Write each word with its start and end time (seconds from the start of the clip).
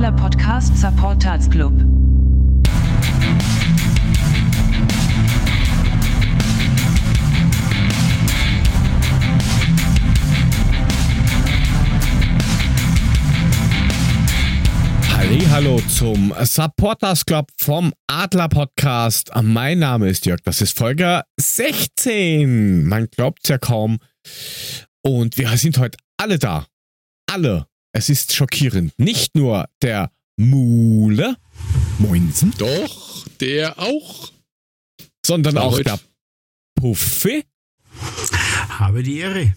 Adler 0.00 0.12
Podcast 0.12 0.78
Supporters 0.78 1.50
Club. 1.50 1.74
Hallo 15.50 15.78
zum 15.80 16.32
Supporters 16.44 17.26
Club 17.26 17.50
vom 17.58 17.92
Adler 18.06 18.48
Podcast. 18.48 19.30
Mein 19.42 19.80
Name 19.80 20.08
ist 20.08 20.24
Jörg, 20.24 20.40
das 20.44 20.62
ist 20.62 20.78
Folge 20.78 21.24
16. 21.38 22.84
Man 22.84 23.08
glaubt 23.10 23.46
ja 23.50 23.58
kaum. 23.58 23.98
Und 25.02 25.36
wir 25.36 25.54
sind 25.58 25.76
heute 25.76 25.98
alle 26.16 26.38
da. 26.38 26.64
Alle. 27.30 27.66
Es 27.92 28.08
ist 28.08 28.34
schockierend. 28.34 28.92
Nicht 28.98 29.34
nur 29.34 29.68
der 29.82 30.10
Mule. 30.36 31.36
Moinsen. 31.98 32.54
Doch, 32.56 33.26
der 33.40 33.78
auch. 33.78 34.32
Sondern 35.24 35.58
auch 35.58 35.72
heute. 35.72 35.84
der 35.84 36.00
Puffy. 36.76 37.44
Habe 38.68 39.02
die 39.02 39.18
Ehre. 39.18 39.54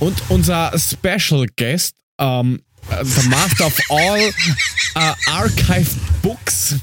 Und 0.00 0.20
unser 0.28 0.76
Special 0.78 1.46
Guest, 1.56 1.94
ähm, 2.18 2.62
the 3.02 3.28
Master 3.28 3.66
of 3.66 3.78
all 3.90 4.28
uh, 4.96 5.14
Archive 5.30 5.90
Books. 6.22 6.76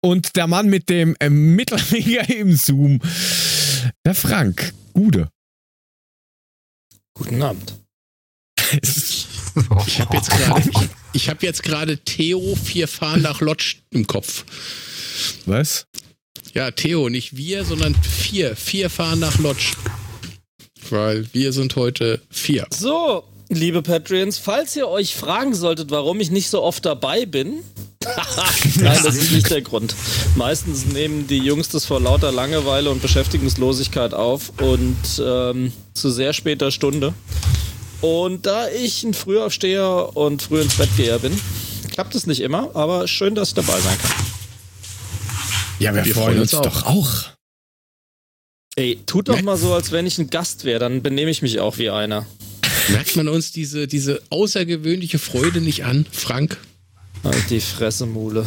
Und 0.00 0.36
der 0.36 0.46
Mann 0.46 0.68
mit 0.68 0.88
dem 0.88 1.16
äh, 1.18 1.28
Mittelfinger 1.28 2.28
im 2.30 2.56
Zoom, 2.56 3.00
der 4.06 4.14
Frank 4.14 4.72
Gude. 4.94 5.28
Guten 7.14 7.42
Abend. 7.42 7.78
Ich 9.86 10.00
habe 10.00 10.16
jetzt 10.16 10.30
gerade 10.30 10.70
ich, 11.12 11.28
hab 11.28 11.42
jetzt 11.42 11.62
gerade 11.64 11.98
Theo 11.98 12.54
vier 12.54 12.86
fahren 12.86 13.22
nach 13.22 13.40
Lodge 13.40 13.76
im 13.90 14.06
Kopf. 14.06 14.44
Was? 15.46 15.86
Ja, 16.54 16.70
Theo, 16.70 17.08
nicht 17.08 17.36
wir, 17.36 17.64
sondern 17.64 17.94
vier. 17.96 18.54
Vier 18.54 18.88
fahren 18.88 19.18
nach 19.18 19.38
Lodge. 19.38 19.72
Weil 20.90 21.26
wir 21.32 21.52
sind 21.52 21.74
heute 21.74 22.22
vier. 22.30 22.66
So, 22.70 23.24
liebe 23.48 23.82
Patreons, 23.82 24.38
falls 24.38 24.76
ihr 24.76 24.86
euch 24.86 25.16
fragen 25.16 25.54
solltet, 25.54 25.90
warum 25.90 26.20
ich 26.20 26.30
nicht 26.30 26.48
so 26.48 26.62
oft 26.62 26.84
dabei 26.84 27.26
bin, 27.26 27.64
Nein, 28.80 29.00
das 29.02 29.16
ist 29.16 29.32
nicht 29.32 29.50
der 29.50 29.62
Grund. 29.62 29.94
Meistens 30.36 30.86
nehmen 30.86 31.26
die 31.26 31.38
Jungs 31.38 31.68
das 31.68 31.84
vor 31.84 32.00
lauter 32.00 32.32
Langeweile 32.32 32.90
und 32.90 33.02
Beschäftigungslosigkeit 33.02 34.14
auf 34.14 34.52
und 34.60 34.96
ähm, 35.22 35.72
zu 35.94 36.10
sehr 36.10 36.32
später 36.32 36.70
Stunde. 36.70 37.12
Und 38.00 38.46
da 38.46 38.68
ich 38.68 39.02
ein 39.02 39.14
Frühaufsteher 39.14 40.16
und 40.16 40.42
früh 40.42 40.60
ins 40.60 40.74
Bett 40.76 40.88
geher 40.96 41.18
bin, 41.18 41.38
klappt 41.90 42.14
es 42.14 42.26
nicht 42.26 42.40
immer, 42.40 42.74
aber 42.76 43.08
schön, 43.08 43.34
dass 43.34 43.48
ich 43.48 43.54
dabei 43.54 43.80
sein 43.80 43.98
kann. 43.98 44.26
Ja, 45.80 45.94
wir, 45.94 46.04
wir 46.04 46.14
freuen 46.14 46.40
uns, 46.40 46.54
uns 46.54 46.62
doch 46.62 46.86
auch. 46.86 47.24
Ey, 48.76 49.00
tut 49.06 49.28
doch 49.28 49.42
mal 49.42 49.56
so, 49.56 49.74
als 49.74 49.90
wenn 49.90 50.06
ich 50.06 50.18
ein 50.18 50.30
Gast 50.30 50.64
wäre, 50.64 50.78
dann 50.78 51.02
benehme 51.02 51.30
ich 51.30 51.42
mich 51.42 51.58
auch 51.58 51.78
wie 51.78 51.90
einer. 51.90 52.26
Merkt 52.90 53.16
man 53.16 53.28
uns 53.28 53.50
diese, 53.50 53.88
diese 53.88 54.22
außergewöhnliche 54.30 55.18
Freude 55.18 55.60
nicht 55.60 55.84
an, 55.84 56.06
Frank? 56.12 56.58
Halt 57.24 57.50
die 57.50 57.60
Fresse, 57.60 58.06
Mule. 58.06 58.46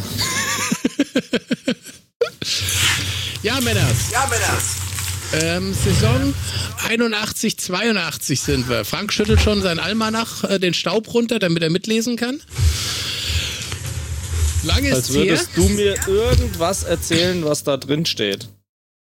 ja, 3.42 3.60
Männers. 3.60 4.10
Ja, 4.10 4.26
Männers. 4.26 4.91
Ähm, 5.34 5.72
Saison 5.72 6.34
81, 6.88 7.56
82 7.58 8.40
sind 8.40 8.68
wir. 8.68 8.84
Frank 8.84 9.12
schüttelt 9.12 9.40
schon 9.40 9.62
sein 9.62 9.78
Almanach 9.78 10.44
äh, 10.44 10.58
den 10.58 10.74
Staub 10.74 11.12
runter, 11.14 11.38
damit 11.38 11.62
er 11.62 11.70
mitlesen 11.70 12.16
kann. 12.16 12.40
Lange 14.62 14.88
ist 14.88 14.94
Als 14.94 15.12
würdest 15.12 15.56
her. 15.56 15.64
du 15.64 15.68
mir 15.70 15.96
irgendwas 16.06 16.82
erzählen, 16.82 17.44
was 17.44 17.64
da 17.64 17.76
drin 17.76 18.04
steht. 18.06 18.48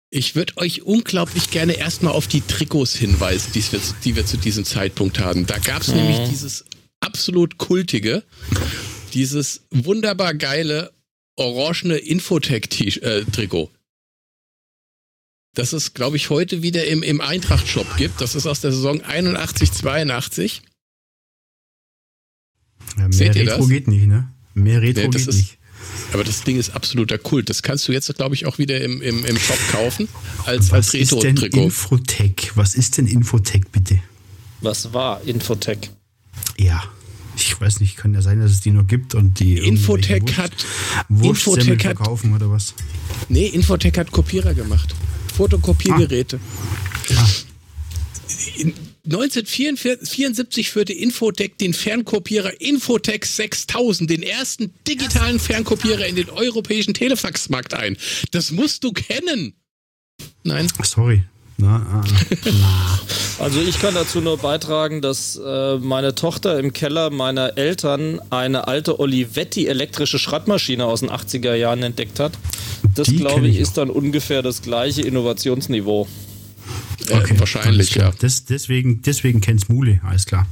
Ich 0.09 0.35
würde 0.35 0.57
euch 0.57 0.83
unglaublich 0.83 1.51
gerne 1.51 1.73
erstmal 1.73 2.13
auf 2.13 2.27
die 2.27 2.41
Trikots 2.41 2.95
hinweisen, 2.95 3.51
die 3.53 3.63
wir, 3.71 3.79
die 4.03 4.15
wir 4.15 4.25
zu 4.25 4.37
diesem 4.37 4.65
Zeitpunkt 4.65 5.19
haben. 5.19 5.45
Da 5.45 5.57
gab 5.57 5.81
es 5.81 5.89
mhm. 5.89 5.95
nämlich 5.97 6.29
dieses 6.29 6.65
absolut 6.99 7.57
kultige, 7.57 8.23
dieses 9.13 9.61
wunderbar 9.69 10.33
geile 10.33 10.91
orangene 11.35 11.97
Infotech-Trikot. 11.97 13.69
Das 15.53 15.73
es, 15.73 15.93
glaube 15.93 16.15
ich, 16.15 16.29
heute 16.29 16.61
wieder 16.61 16.85
im, 16.85 17.03
im 17.03 17.19
Eintracht-Shop 17.19 17.97
gibt. 17.97 18.21
Das 18.21 18.35
ist 18.35 18.47
aus 18.47 18.61
der 18.61 18.71
Saison 18.71 19.01
81, 19.01 19.71
82. 19.73 20.61
Ja, 22.97 23.03
mehr 23.03 23.11
Seht 23.11 23.35
ihr 23.35 23.41
Retro 23.43 23.57
das? 23.57 23.67
geht 23.67 23.87
nicht, 23.87 24.07
ne? 24.07 24.31
Mehr 24.53 24.81
Retro 24.81 25.03
nee, 25.03 25.09
geht 25.09 25.27
ist, 25.27 25.35
nicht. 25.35 25.57
Aber 26.13 26.23
das 26.23 26.43
Ding 26.43 26.57
ist 26.57 26.69
absoluter 26.69 27.17
Kult. 27.17 27.49
Das 27.49 27.63
kannst 27.63 27.87
du 27.87 27.91
jetzt, 27.91 28.13
glaube 28.15 28.35
ich, 28.35 28.45
auch 28.45 28.59
wieder 28.59 28.79
im, 28.79 29.01
im, 29.01 29.25
im 29.25 29.37
Shop 29.37 29.59
kaufen 29.71 30.07
als, 30.45 30.71
als 30.71 30.93
Retro-Trikot. 30.93 31.21
Was 31.25 31.35
ist 31.35 31.51
denn 31.51 31.63
Infotech? 31.63 32.51
Was 32.55 32.75
ist 32.75 32.97
denn 32.97 33.07
Infotech, 33.07 33.63
bitte? 33.71 33.99
Was 34.61 34.93
war 34.93 35.21
Infotech? 35.25 35.91
Ja. 36.57 36.83
Ich 37.35 37.59
weiß 37.59 37.79
nicht, 37.79 37.97
kann 37.97 38.13
ja 38.13 38.21
sein, 38.21 38.39
dass 38.39 38.51
es 38.51 38.61
die 38.61 38.71
nur 38.71 38.83
gibt 38.85 39.15
und 39.15 39.39
die 39.39 39.57
Infotech 39.57 40.21
Wurst, 40.21 40.37
hat 40.37 40.65
Infotech 41.09 41.69
hat 41.69 41.97
verkaufen 41.97 42.35
oder 42.35 42.51
was? 42.51 42.73
Nee, 43.29 43.47
Infotech 43.47 43.97
hat 43.97 44.11
Kopierer 44.11 44.53
gemacht. 44.53 44.93
Fotokopiergeräte. 45.41 46.39
Ah. 47.09 47.13
Ah. 47.15 47.27
1974 49.05 50.69
führte 50.69 50.93
Infotech 50.93 51.53
den 51.59 51.73
Fernkopierer 51.73 52.61
Infotech 52.61 53.25
6000, 53.25 54.07
den 54.07 54.21
ersten 54.21 54.71
digitalen 54.87 55.39
Fernkopierer 55.39 56.05
in 56.05 56.15
den 56.15 56.29
europäischen 56.29 56.93
Telefaxmarkt 56.93 57.73
ein. 57.73 57.97
Das 58.29 58.51
musst 58.51 58.83
du 58.83 58.91
kennen. 58.91 59.53
Nein. 60.43 60.67
Sorry. 60.83 61.23
Na, 61.61 62.03
na. 62.43 62.99
Also 63.37 63.61
ich 63.61 63.79
kann 63.79 63.93
dazu 63.93 64.19
nur 64.19 64.37
beitragen, 64.37 65.01
dass 65.01 65.35
äh, 65.35 65.77
meine 65.77 66.15
Tochter 66.15 66.59
im 66.59 66.73
Keller 66.73 67.11
meiner 67.11 67.57
Eltern 67.57 68.19
eine 68.31 68.67
alte 68.67 68.99
Olivetti 68.99 69.67
elektrische 69.67 70.17
Schreibmaschine 70.17 70.85
aus 70.85 71.01
den 71.01 71.09
80er 71.09 71.53
Jahren 71.53 71.83
entdeckt 71.83 72.19
hat. 72.19 72.33
Das 72.95 73.07
glaube 73.07 73.47
ich, 73.47 73.55
ich 73.55 73.61
ist 73.61 73.77
dann 73.77 73.89
ungefähr 73.91 74.41
das 74.41 74.63
gleiche 74.63 75.01
Innovationsniveau. 75.01 76.07
Okay, 77.09 77.35
wahrscheinlich, 77.37 77.95
ja. 77.95 78.11
Das, 78.19 78.45
deswegen 78.45 79.01
deswegen 79.03 79.41
kennt's 79.41 79.69
Mule, 79.69 80.01
alles 80.03 80.25
klar. 80.25 80.47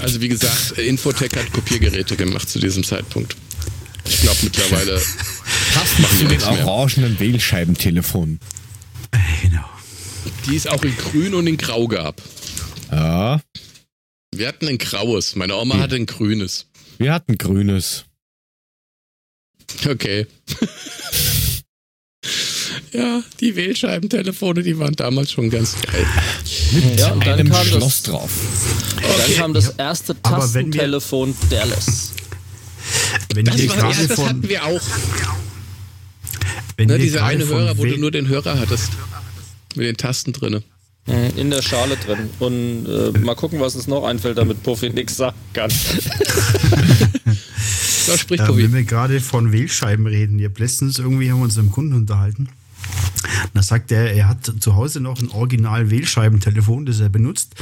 Also 0.00 0.20
wie 0.20 0.28
gesagt, 0.28 0.72
Infotech 0.78 1.30
hat 1.36 1.52
Kopiergeräte 1.52 2.16
gemacht 2.16 2.48
zu 2.48 2.58
diesem 2.58 2.82
Zeitpunkt. 2.82 3.36
Ich 4.04 4.22
glaube 4.22 4.38
mittlerweile. 4.42 5.00
Passt 5.74 6.18
zu 6.18 6.26
den 6.26 6.42
orangenen 6.42 7.18
Wählscheibentelefon. 7.20 8.40
Genau. 9.42 9.68
Die 10.46 10.56
es 10.56 10.66
auch 10.66 10.82
in 10.82 10.96
grün 10.96 11.34
und 11.34 11.46
in 11.46 11.56
grau 11.56 11.88
gab. 11.88 12.20
Ja. 12.90 13.40
Wir 14.34 14.48
hatten 14.48 14.68
ein 14.68 14.78
graues. 14.78 15.36
Meine 15.36 15.56
Oma 15.56 15.78
hatte 15.78 15.96
ein 15.96 16.06
grünes. 16.06 16.66
Wir 16.98 17.12
hatten 17.12 17.36
grünes. 17.36 18.06
Okay. 19.86 20.26
ja, 22.92 23.22
die 23.40 23.56
Wählscheibentelefone, 23.56 24.62
die 24.62 24.78
waren 24.78 24.94
damals 24.94 25.32
schon 25.32 25.50
ganz 25.50 25.76
geil. 25.82 26.06
Mit 26.72 27.00
ja, 27.00 27.12
und 27.12 27.26
dann 27.26 27.38
einem 27.38 27.50
kam 27.50 27.66
Schloss 27.66 28.02
das, 28.02 28.12
drauf. 28.12 28.30
Okay. 28.96 29.06
Dann 29.18 29.34
kam 29.36 29.54
das 29.54 29.70
erste 29.70 30.20
Tastentelefon 30.20 31.34
Dallas. 31.50 32.12
Wenn 33.34 33.44
das, 33.44 33.68
war, 33.68 33.90
ja, 33.90 34.06
das 34.06 34.18
hatten 34.18 34.48
wir 34.48 34.64
auch. 34.64 34.80
Wenn 36.76 36.88
ne, 36.88 36.98
dieser 36.98 37.24
eine 37.24 37.46
Hörer, 37.46 37.78
wo 37.78 37.84
du 37.84 37.96
nur 37.96 38.10
den 38.10 38.28
Hörer 38.28 38.58
hattest. 38.58 38.92
Mit 39.74 39.86
den 39.86 39.96
Tasten 39.96 40.32
drin. 40.32 40.62
Mhm, 41.06 41.32
in 41.36 41.50
der 41.50 41.62
Schale 41.62 41.96
drin. 41.96 42.30
Und 42.38 42.86
äh, 42.86 43.10
mal 43.18 43.34
gucken, 43.34 43.60
was 43.60 43.74
uns 43.74 43.86
noch 43.88 44.04
einfällt, 44.04 44.38
damit 44.38 44.62
Puffy 44.62 44.90
nichts 44.90 45.16
sagen 45.16 45.36
kann. 45.52 45.70
so, 48.06 48.16
sprich, 48.16 48.40
äh, 48.40 48.56
Wenn 48.56 48.72
wir 48.72 48.84
gerade 48.84 49.20
von 49.20 49.52
Wählscheiben 49.52 50.06
reden, 50.06 50.38
ihr 50.38 50.50
letztens 50.56 50.98
irgendwie 50.98 51.30
haben 51.30 51.38
wir 51.38 51.44
uns 51.44 51.56
mit 51.56 51.64
einem 51.64 51.72
Kunden 51.72 51.94
unterhalten. 51.94 52.48
Da 53.54 53.62
sagt 53.62 53.90
er, 53.92 54.12
er 54.12 54.28
hat 54.28 54.52
zu 54.60 54.76
Hause 54.76 55.00
noch 55.00 55.20
ein 55.20 55.30
Original 55.30 55.90
Wählscheibentelefon, 55.90 56.86
das 56.86 57.00
er 57.00 57.08
benutzt. 57.08 57.54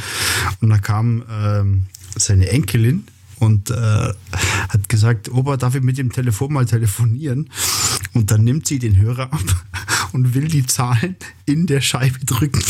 Und 0.60 0.70
da 0.70 0.78
kam 0.78 1.22
ähm, 1.30 1.86
seine 2.16 2.48
Enkelin 2.50 3.04
und 3.38 3.70
äh, 3.70 3.74
hat 3.74 4.88
gesagt, 4.88 5.30
Opa, 5.30 5.56
darf 5.56 5.74
ich 5.74 5.82
mit 5.82 5.98
dem 5.98 6.12
Telefon 6.12 6.52
mal 6.52 6.66
telefonieren? 6.66 7.48
Und 8.12 8.30
dann 8.30 8.42
nimmt 8.42 8.66
sie 8.66 8.78
den 8.78 8.96
Hörer 8.96 9.32
ab 9.32 9.64
und 10.12 10.34
will 10.34 10.48
die 10.48 10.66
Zahlen 10.66 11.16
in 11.46 11.66
der 11.66 11.80
Scheibe 11.80 12.18
drücken. 12.24 12.62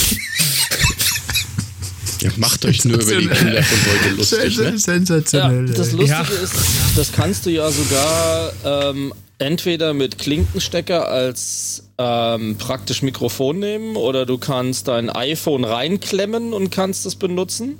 Ja, 2.20 2.31
macht 2.37 2.64
euch 2.66 2.84
nur 2.84 3.00
über 3.00 3.16
die 3.16 3.28
Kinder 3.28 3.62
von 3.62 3.78
heute 3.92 4.14
lustig. 4.16 4.58
Ne? 4.58 4.78
Sensationell. 4.78 5.69
Ja, 5.69 5.75
das 5.75 5.92
Lustige 5.92 6.10
ja. 6.10 6.22
ist, 6.22 6.54
das 6.94 7.12
kannst 7.12 7.46
du 7.46 7.50
ja 7.50 7.70
sogar 7.70 8.52
ähm, 8.64 9.14
entweder 9.40 9.94
mit 9.94 10.19
Klinkenstecker 10.19 11.08
als 11.08 11.90
ähm, 11.98 12.56
praktisch 12.58 13.02
Mikrofon 13.02 13.58
nehmen 13.58 13.96
oder 13.96 14.26
du 14.26 14.38
kannst 14.38 14.88
dein 14.88 15.10
iPhone 15.10 15.64
reinklemmen 15.64 16.52
und 16.52 16.70
kannst 16.70 17.06
es 17.06 17.16
benutzen. 17.16 17.78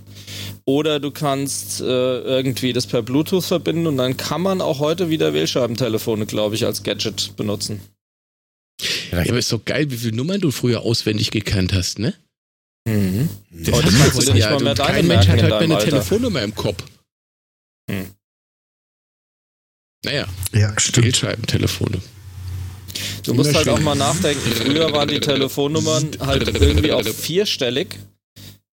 Oder 0.65 1.01
du 1.01 1.11
kannst 1.11 1.81
äh, 1.81 1.85
irgendwie 1.85 2.73
das 2.73 2.87
per 2.87 3.03
Bluetooth 3.03 3.45
verbinden 3.45 3.87
und 3.87 3.97
dann 3.97 4.17
kann 4.17 4.43
man 4.43 4.61
auch 4.61 4.79
heute 4.79 5.09
wieder 5.11 5.33
Wählscheibentelefone, 5.33 6.27
glaube 6.27 6.55
ich, 6.55 6.65
als 6.65 6.83
Gadget 6.83 7.37
benutzen. 7.37 7.81
Ja, 9.11 9.19
aber 9.21 9.39
ist 9.39 9.49
so 9.49 9.59
geil, 9.59 9.91
wie 9.91 9.97
viele 9.97 10.17
Nummern 10.17 10.41
du 10.41 10.51
früher 10.51 10.83
auswendig 10.83 11.31
gekannt 11.31 11.73
hast, 11.73 11.99
ne? 11.99 12.15
Mhm. 12.87 13.29
Das 13.51 13.75
Heute 13.75 13.87
hast 13.87 13.99
kannst 13.99 14.17
du 14.17 14.27
du 14.27 14.33
nicht 14.33 14.43
ja, 14.43 14.51
mal 14.51 14.63
mehr 14.63 14.75
Kein 14.75 15.07
Mensch 15.07 15.29
hat 15.29 15.39
in 15.39 15.43
heute 15.43 15.51
deinem 15.51 15.51
mehr 15.51 15.63
eine 15.63 15.77
Alter. 15.77 15.91
Telefonnummer 15.91 16.43
im 16.43 16.55
Kopf. 16.55 16.83
Naja, 20.11 20.27
Ja, 20.53 20.79
stimmt. 20.79 21.07
Wählscheibentelefone. 21.07 22.01
Du 23.25 23.35
musst 23.35 23.55
halt 23.55 23.69
auch 23.69 23.79
mal 23.81 23.95
nachdenken. 23.95 24.51
Früher 24.51 24.93
waren 24.93 25.09
die 25.09 25.21
Telefonnummern 25.21 26.11
halt 26.21 26.49
irgendwie 26.49 26.93
auch 26.93 27.05
vierstellig. 27.05 27.99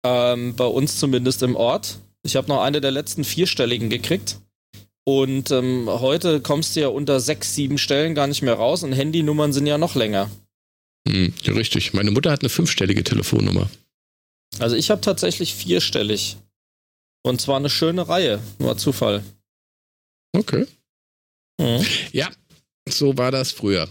Ähm, 0.06 0.56
bei 0.56 0.66
uns 0.66 0.98
zumindest 0.98 1.42
im 1.44 1.56
Ort. 1.56 2.00
Ich 2.24 2.36
habe 2.36 2.48
noch 2.50 2.62
eine 2.62 2.82
der 2.82 2.92
letzten 2.92 3.24
vierstelligen 3.24 3.90
gekriegt. 3.90 4.40
Und 5.06 5.52
ähm, 5.52 5.88
heute 5.88 6.42
kommst 6.42 6.76
du 6.76 6.82
ja 6.82 6.88
unter 6.90 7.20
sechs, 7.20 7.56
sieben 7.56 7.78
Stellen 7.78 8.14
gar 8.14 8.28
nicht 8.28 8.42
mehr 8.42 8.54
raus 8.54 8.84
und 8.84 8.92
Handynummern 8.92 9.54
sind 9.54 9.66
ja 9.68 9.78
noch 9.78 9.96
länger. 9.96 10.30
Hm, 11.08 11.34
ja, 11.44 11.54
richtig. 11.54 11.94
Meine 11.94 12.12
Mutter 12.12 12.32
hat 12.32 12.42
eine 12.42 12.50
fünfstellige 12.50 13.04
Telefonnummer. 13.04 13.70
Also 14.60 14.76
ich 14.76 14.92
habe 14.92 15.02
tatsächlich 15.02 15.56
vierstellig. 15.56 16.38
Und 17.24 17.40
zwar 17.40 17.58
eine 17.58 17.70
schöne 17.70 18.08
Reihe. 18.08 18.40
Nur 18.60 18.78
Zufall. 18.78 19.24
Okay. 20.34 20.68
Mhm. 21.62 21.86
Ja, 22.12 22.30
so 22.90 23.18
war 23.18 23.32
das 23.32 23.52
früher. 23.52 23.88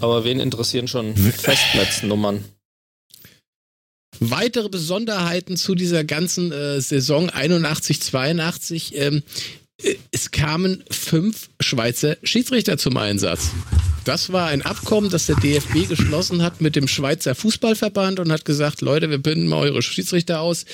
Aber 0.00 0.24
wen 0.24 0.40
interessieren 0.40 0.88
schon 0.88 1.16
Festnetznummern? 1.16 2.44
Weitere 4.20 4.68
Besonderheiten 4.68 5.56
zu 5.56 5.74
dieser 5.74 6.04
ganzen 6.04 6.52
äh, 6.52 6.80
Saison 6.80 7.28
81, 7.30 8.00
82. 8.00 8.96
Ähm, 8.96 9.22
äh, 9.82 9.96
es 10.12 10.30
kamen 10.30 10.84
fünf 10.90 11.48
Schweizer 11.60 12.16
Schiedsrichter 12.22 12.78
zum 12.78 12.96
Einsatz. 12.96 13.50
Das 14.04 14.32
war 14.32 14.48
ein 14.48 14.62
Abkommen, 14.62 15.10
das 15.10 15.26
der 15.26 15.36
DFB 15.36 15.88
geschlossen 15.88 16.42
hat 16.42 16.60
mit 16.60 16.74
dem 16.74 16.88
Schweizer 16.88 17.34
Fußballverband 17.34 18.18
und 18.18 18.32
hat 18.32 18.44
gesagt, 18.44 18.80
Leute, 18.80 19.10
wir 19.10 19.18
binden 19.18 19.48
mal 19.48 19.60
eure 19.60 19.82
Schiedsrichter 19.82 20.40
aus. 20.40 20.64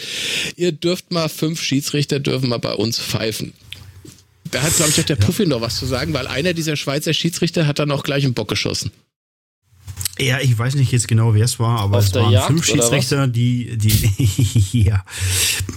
Ihr 0.57 0.73
dürft 0.73 1.13
mal 1.13 1.29
fünf 1.29 1.63
Schiedsrichter 1.63 2.21
dürfen 2.21 2.49
mal 2.49 2.59
bei 2.59 2.73
uns 2.73 2.99
pfeifen. 2.99 3.53
Da 4.50 4.62
hat, 4.62 4.77
glaube 4.77 4.91
ich, 4.91 5.00
auch 5.00 5.05
der 5.05 5.17
Puffi 5.17 5.47
noch 5.47 5.61
was 5.61 5.77
zu 5.77 5.87
sagen, 5.87 6.12
weil 6.15 6.27
einer 6.27 6.53
dieser 6.55 6.77
Schweizer 6.77 7.12
Schiedsrichter 7.12 7.67
hat 7.67 7.79
dann 7.79 7.91
auch 7.91 8.03
gleich 8.03 8.25
einen 8.25 8.35
Bock 8.35 8.49
geschossen. 8.49 8.91
Ja, 10.21 10.41
ich 10.41 10.59
weiß 10.59 10.75
nicht 10.75 10.91
jetzt 10.91 11.06
genau, 11.06 11.35
wer 11.35 11.45
es 11.45 11.61
war, 11.61 11.79
aber 11.79 11.99
Auf 11.99 12.06
es 12.06 12.15
waren 12.15 12.33
Jagd, 12.33 12.47
fünf? 12.49 12.67
Schiedsrichter, 12.67 13.29
die, 13.29 13.77
die, 13.79 14.83
ja, 14.83 15.05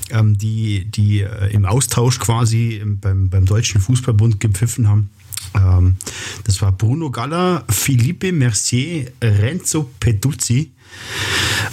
ähm, 0.09 0.37
die, 0.37 0.85
die 0.85 1.21
äh, 1.21 1.53
im 1.53 1.65
Austausch 1.65 2.19
quasi 2.19 2.77
im, 2.77 2.99
beim, 2.99 3.29
beim 3.29 3.45
Deutschen 3.45 3.81
Fußballbund 3.81 4.39
gepfiffen 4.39 4.87
haben. 4.87 5.11
Ähm, 5.53 5.97
das 6.45 6.61
war 6.61 6.71
Bruno 6.71 7.11
Galler, 7.11 7.65
Philippe 7.69 8.31
Mercier, 8.31 9.11
Renzo 9.21 9.91
Peduzzi. 9.99 10.71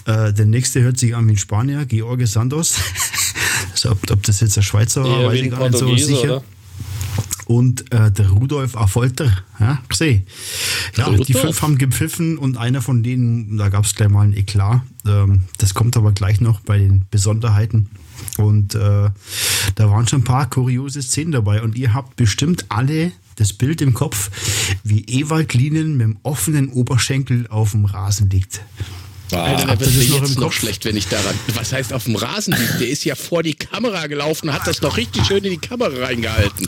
Äh, 0.05 0.35
der 0.35 0.47
nächste 0.47 0.83
hört 0.83 0.99
sich 0.99 1.15
an 1.15 1.27
wie 1.27 1.33
ein 1.33 1.39
Spanier, 1.39 1.87
George 1.87 2.27
Santos. 2.27 2.79
also, 3.73 3.93
ob, 3.93 4.11
ob 4.11 4.23
das 4.25 4.41
jetzt 4.41 4.57
der 4.57 4.63
Schweizer 4.63 5.05
war, 5.05 5.25
weiß 5.25 5.41
ich 5.41 5.51
gar 5.51 5.71
nicht 5.71 5.79
so 5.79 5.97
sicher 5.97 6.23
oder? 6.23 6.45
Und 7.49 7.91
äh, 7.95 8.13
der 8.13 8.29
Rudolf 8.29 8.77
Affolter, 8.77 9.33
ja, 9.59 9.81
gesehen. 9.89 10.27
Ja, 10.97 11.11
die 11.11 11.33
fünf 11.33 11.63
haben 11.63 11.79
gepfiffen 11.79 12.37
und 12.37 12.59
einer 12.59 12.83
von 12.83 13.03
denen, 13.03 13.57
da 13.57 13.71
gab 13.71 13.87
es 13.87 13.95
gleich 13.95 14.11
mal 14.11 14.27
ein 14.27 14.37
Eklat. 14.37 14.83
Ähm, 15.07 15.45
das 15.57 15.73
kommt 15.73 15.97
aber 15.97 16.13
gleich 16.13 16.43
noch 16.43 16.61
bei 16.61 16.79
den 16.79 17.07
Besonderheiten. 17.11 17.89
Und 18.37 18.75
äh, 18.75 19.09
da 19.77 19.91
waren 19.91 20.07
schon 20.07 20.21
ein 20.21 20.25
paar 20.25 20.51
kuriose 20.51 21.01
Szenen 21.01 21.33
dabei 21.33 21.63
und 21.63 21.75
ihr 21.75 21.95
habt 21.95 22.17
bestimmt 22.17 22.67
alle 22.69 23.13
das 23.37 23.55
Bild 23.55 23.81
im 23.81 23.95
Kopf, 23.95 24.31
wie 24.85 25.05
Ewald 25.07 25.55
Lienen 25.55 25.97
mit 25.97 26.07
dem 26.07 26.19
offenen 26.25 26.69
Oberschenkel 26.69 27.47
auf 27.49 27.71
dem 27.71 27.87
Rasen 27.87 28.29
liegt. 28.29 28.61
Alter, 29.33 29.67
da 29.67 29.81
wird 29.81 29.95
mir 29.95 30.09
noch 30.09 30.21
jetzt 30.23 30.37
noch 30.37 30.45
Kopf? 30.45 30.55
schlecht, 30.55 30.85
wenn 30.85 30.97
ich 30.97 31.09
daran. 31.09 31.35
Was 31.55 31.73
heißt 31.73 31.93
auf 31.93 32.05
dem 32.05 32.17
Rasen 32.17 32.55
liegt? 32.55 32.81
Der 32.81 32.89
ist 32.89 33.05
ja 33.05 33.15
vor 33.15 33.43
die 33.43 33.55
Kamera 33.55 34.07
gelaufen, 34.07 34.53
hat 34.53 34.67
das 34.67 34.81
noch 34.81 34.97
richtig 34.97 35.27
schön 35.27 35.45
in 35.45 35.51
die 35.51 35.59
Kamera 35.59 36.05
reingehalten. 36.05 36.67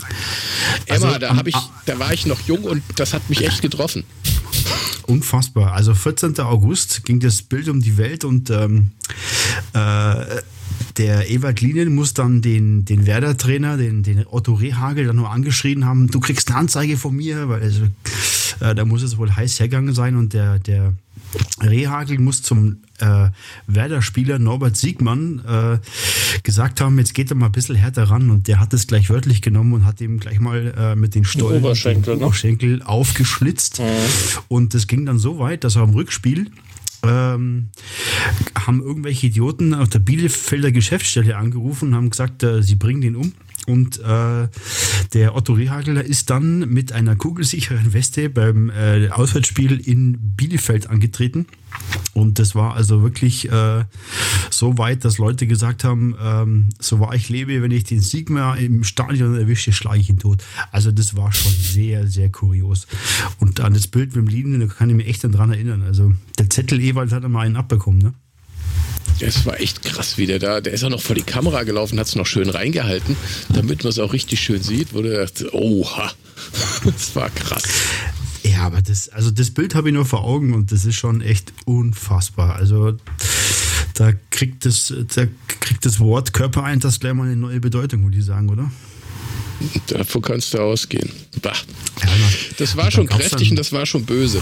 Emma, 0.85 1.07
Also, 1.07 1.19
da 1.19 1.41
ich, 1.45 1.55
da 1.85 1.99
war 1.99 2.13
ich 2.13 2.25
noch 2.25 2.39
jung 2.47 2.63
und 2.63 2.83
das 2.95 3.13
hat 3.13 3.29
mich 3.29 3.45
echt 3.45 3.61
getroffen. 3.61 4.03
Unfassbar. 5.07 5.73
Also 5.73 5.93
14. 5.93 6.39
August 6.39 7.03
ging 7.05 7.19
das 7.19 7.41
Bild 7.41 7.67
um 7.67 7.81
die 7.81 7.97
Welt 7.97 8.23
und 8.23 8.49
ähm, 8.49 8.91
äh, 9.73 10.41
der 10.97 11.29
Ewald 11.29 11.61
Linien 11.61 11.93
muss 11.95 12.13
dann 12.13 12.41
den, 12.41 12.85
den 12.85 13.05
Werder-Trainer, 13.05 13.77
den, 13.77 14.03
den 14.03 14.25
Otto 14.27 14.53
Rehagel, 14.53 15.07
dann 15.07 15.15
nur 15.15 15.29
angeschrien 15.29 15.85
haben, 15.85 16.07
du 16.07 16.19
kriegst 16.19 16.49
eine 16.49 16.59
Anzeige 16.59 16.97
von 16.97 17.15
mir, 17.15 17.49
weil 17.49 17.61
also, 17.61 17.83
äh, 18.59 18.75
da 18.75 18.85
muss 18.85 19.01
es 19.01 19.17
wohl 19.17 19.31
heiß 19.35 19.59
hergegangen 19.59 19.93
sein 19.93 20.15
und 20.15 20.33
der, 20.33 20.59
der 20.59 20.93
Rehagel 21.61 22.19
muss 22.19 22.41
zum 22.41 22.77
äh, 22.99 23.29
Werder-Spieler 23.67 24.39
Norbert 24.39 24.77
Siegmann 24.77 25.41
äh, 25.47 25.79
gesagt 26.43 26.81
haben, 26.81 26.97
jetzt 26.99 27.13
geht 27.13 27.31
er 27.31 27.35
mal 27.35 27.47
ein 27.47 27.51
bisschen 27.51 27.75
härter 27.75 28.03
ran 28.03 28.29
und 28.29 28.47
der 28.47 28.59
hat 28.59 28.73
es 28.73 28.87
gleich 28.87 29.09
wörtlich 29.09 29.41
genommen 29.41 29.73
und 29.73 29.85
hat 29.85 30.01
ihm 30.01 30.19
gleich 30.19 30.39
mal 30.39 30.73
äh, 30.77 30.95
mit 30.95 31.15
den 31.15 31.25
Stollen 31.25 31.63
Oberschenkel, 31.63 32.13
den 32.13 32.19
ne? 32.19 32.25
Oberschenkel 32.25 32.81
aufgeschlitzt 32.83 33.81
und 34.47 34.73
das 34.73 34.87
ging 34.87 35.05
dann 35.05 35.19
so 35.19 35.39
weit, 35.39 35.63
dass 35.63 35.75
er 35.75 35.83
am 35.83 35.91
Rückspiel 35.91 36.51
ähm, 37.03 37.69
haben 38.55 38.81
irgendwelche 38.81 39.27
Idioten 39.27 39.73
auf 39.73 39.89
der 39.89 39.99
Bielefelder 39.99 40.71
Geschäftsstelle 40.71 41.35
angerufen 41.35 41.89
und 41.89 41.95
haben 41.95 42.09
gesagt, 42.09 42.43
äh, 42.43 42.61
sie 42.61 42.75
bringen 42.75 43.01
den 43.01 43.15
um. 43.15 43.33
Und 43.71 43.99
äh, 43.99 44.49
der 45.13 45.33
Otto 45.33 45.53
Rehagel 45.53 45.95
ist 45.95 46.29
dann 46.29 46.67
mit 46.67 46.91
einer 46.91 47.15
kugelsicheren 47.15 47.93
Weste 47.93 48.29
beim 48.29 48.69
äh, 48.69 49.07
Auswärtsspiel 49.07 49.79
in 49.79 50.17
Bielefeld 50.35 50.89
angetreten. 50.89 51.45
Und 52.13 52.37
das 52.37 52.53
war 52.53 52.75
also 52.75 53.01
wirklich 53.01 53.49
äh, 53.49 53.85
so 54.49 54.77
weit, 54.77 55.05
dass 55.05 55.19
Leute 55.19 55.47
gesagt 55.47 55.85
haben, 55.85 56.15
ähm, 56.21 56.69
so 56.79 56.99
wahr 56.99 57.15
ich 57.15 57.29
lebe, 57.29 57.61
wenn 57.61 57.71
ich 57.71 57.85
den 57.85 58.01
Sigma 58.01 58.55
im 58.55 58.83
Stadion 58.83 59.37
erwische, 59.37 59.71
schlage 59.71 60.01
ich 60.01 60.09
ihn 60.09 60.19
tot. 60.19 60.43
Also 60.73 60.91
das 60.91 61.15
war 61.15 61.31
schon 61.31 61.53
sehr, 61.53 62.07
sehr 62.07 62.29
kurios. 62.29 62.87
Und 63.39 63.61
an 63.61 63.73
das 63.73 63.87
Bild 63.87 64.17
mit 64.17 64.25
dem 64.25 64.27
Lieden, 64.27 64.59
da 64.59 64.65
kann 64.67 64.89
ich 64.89 64.97
mich 64.97 65.07
echt 65.07 65.23
dran 65.23 65.53
erinnern. 65.53 65.81
Also 65.81 66.13
der 66.37 66.49
Zettel 66.49 66.81
Ewald 66.81 67.13
hat 67.13 67.25
mal 67.29 67.45
einen 67.45 67.55
abbekommen, 67.55 68.01
ne? 68.01 68.13
Das 69.19 69.45
war 69.45 69.59
echt 69.59 69.83
krass, 69.83 70.17
wie 70.17 70.25
der 70.25 70.39
da. 70.39 70.61
Der 70.61 70.73
ist 70.73 70.83
auch 70.83 70.89
noch 70.89 71.01
vor 71.01 71.15
die 71.15 71.21
Kamera 71.21 71.63
gelaufen, 71.63 71.99
hat 71.99 72.07
es 72.07 72.15
noch 72.15 72.25
schön 72.25 72.49
reingehalten, 72.49 73.15
damit 73.49 73.83
man 73.83 73.91
es 73.91 73.99
auch 73.99 74.13
richtig 74.13 74.39
schön 74.39 74.63
sieht. 74.63 74.93
Wo 74.93 75.01
der 75.03 75.25
dachte, 75.25 75.53
oha, 75.53 76.11
das 76.83 77.15
war 77.15 77.29
krass. 77.29 77.63
Ja, 78.43 78.63
aber 78.63 78.81
das, 78.81 79.09
also 79.09 79.29
das 79.29 79.51
Bild 79.51 79.75
habe 79.75 79.89
ich 79.89 79.93
nur 79.93 80.05
vor 80.05 80.23
Augen 80.23 80.53
und 80.53 80.71
das 80.71 80.85
ist 80.85 80.95
schon 80.95 81.21
echt 81.21 81.53
unfassbar. 81.65 82.55
Also 82.55 82.97
da 83.93 84.13
kriegt 84.31 84.65
das, 84.65 84.91
da 85.15 85.25
kriegt 85.59 85.85
das 85.85 85.99
Wort 85.99 86.33
Körpereinsatz 86.33 86.99
gleich 86.99 87.13
mal 87.13 87.27
eine 87.27 87.35
neue 87.35 87.59
Bedeutung, 87.59 88.03
würde 88.03 88.17
ich 88.17 88.25
sagen, 88.25 88.49
oder? 88.49 88.71
Davon 89.87 90.23
kannst 90.23 90.55
du 90.55 90.59
ausgehen. 90.59 91.11
Bah. 91.41 91.53
Ja, 92.01 92.09
Das 92.57 92.75
war 92.75 92.89
schon 92.89 93.07
kräftig 93.07 93.51
und 93.51 93.57
das 93.57 93.71
war 93.71 93.85
schon 93.85 94.03
böse. 94.05 94.41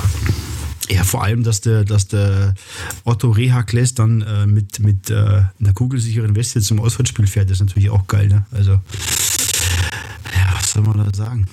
Ja, 0.91 1.03
vor 1.03 1.23
allem, 1.23 1.43
dass 1.43 1.61
der, 1.61 1.83
dass 1.83 2.07
der 2.07 2.55
Otto 3.03 3.29
Rehakles 3.29 3.93
dann 3.93 4.21
äh, 4.21 4.47
mit, 4.47 4.79
mit 4.79 5.09
äh, 5.11 5.13
einer 5.59 5.73
kugelsicheren 5.73 6.35
Weste 6.35 6.61
zum 6.61 6.79
Auswärtsspiel 6.79 7.27
fährt, 7.27 7.51
ist 7.51 7.59
natürlich 7.59 7.91
auch 7.91 8.07
geil, 8.07 8.27
ne? 8.27 8.45
Also, 8.51 8.71
ja, 8.71 8.79
was 10.55 10.71
soll 10.71 10.81
man 10.83 10.97
da 10.97 11.15
sagen? 11.15 11.47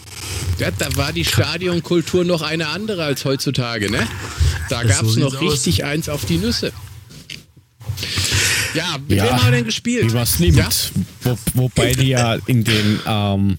Ja, 0.59 0.71
da 0.71 0.95
war 0.97 1.13
die 1.13 1.25
Stadionkultur 1.27 2.25
noch 2.25 2.41
eine 2.41 2.69
andere 2.69 3.05
als 3.05 3.27
heutzutage, 3.27 3.91
ne? 3.91 4.07
Da 4.71 4.83
gab 4.85 5.03
es 5.03 5.13
so 5.15 5.21
noch 5.21 5.31
sieht's 5.33 5.43
aus. 5.43 5.53
richtig 5.53 5.85
eins 5.85 6.09
auf 6.09 6.25
die 6.25 6.39
Nüsse. 6.39 6.73
Ja, 8.75 8.97
mit 9.07 9.19
Ja, 9.19 9.25
wem 9.25 9.33
haben 9.33 9.45
wir 9.45 9.51
denn 9.53 9.65
gespielt? 9.65 10.11
Wie 10.11 10.15
was 10.15 10.39
nimmt. 10.39 10.57
Ja? 10.57 10.69
Wo, 11.23 11.39
wobei 11.55 11.93
die 11.95 12.09
ja 12.09 12.35
in 12.47 12.65
den, 12.65 13.01
ähm, 13.07 13.59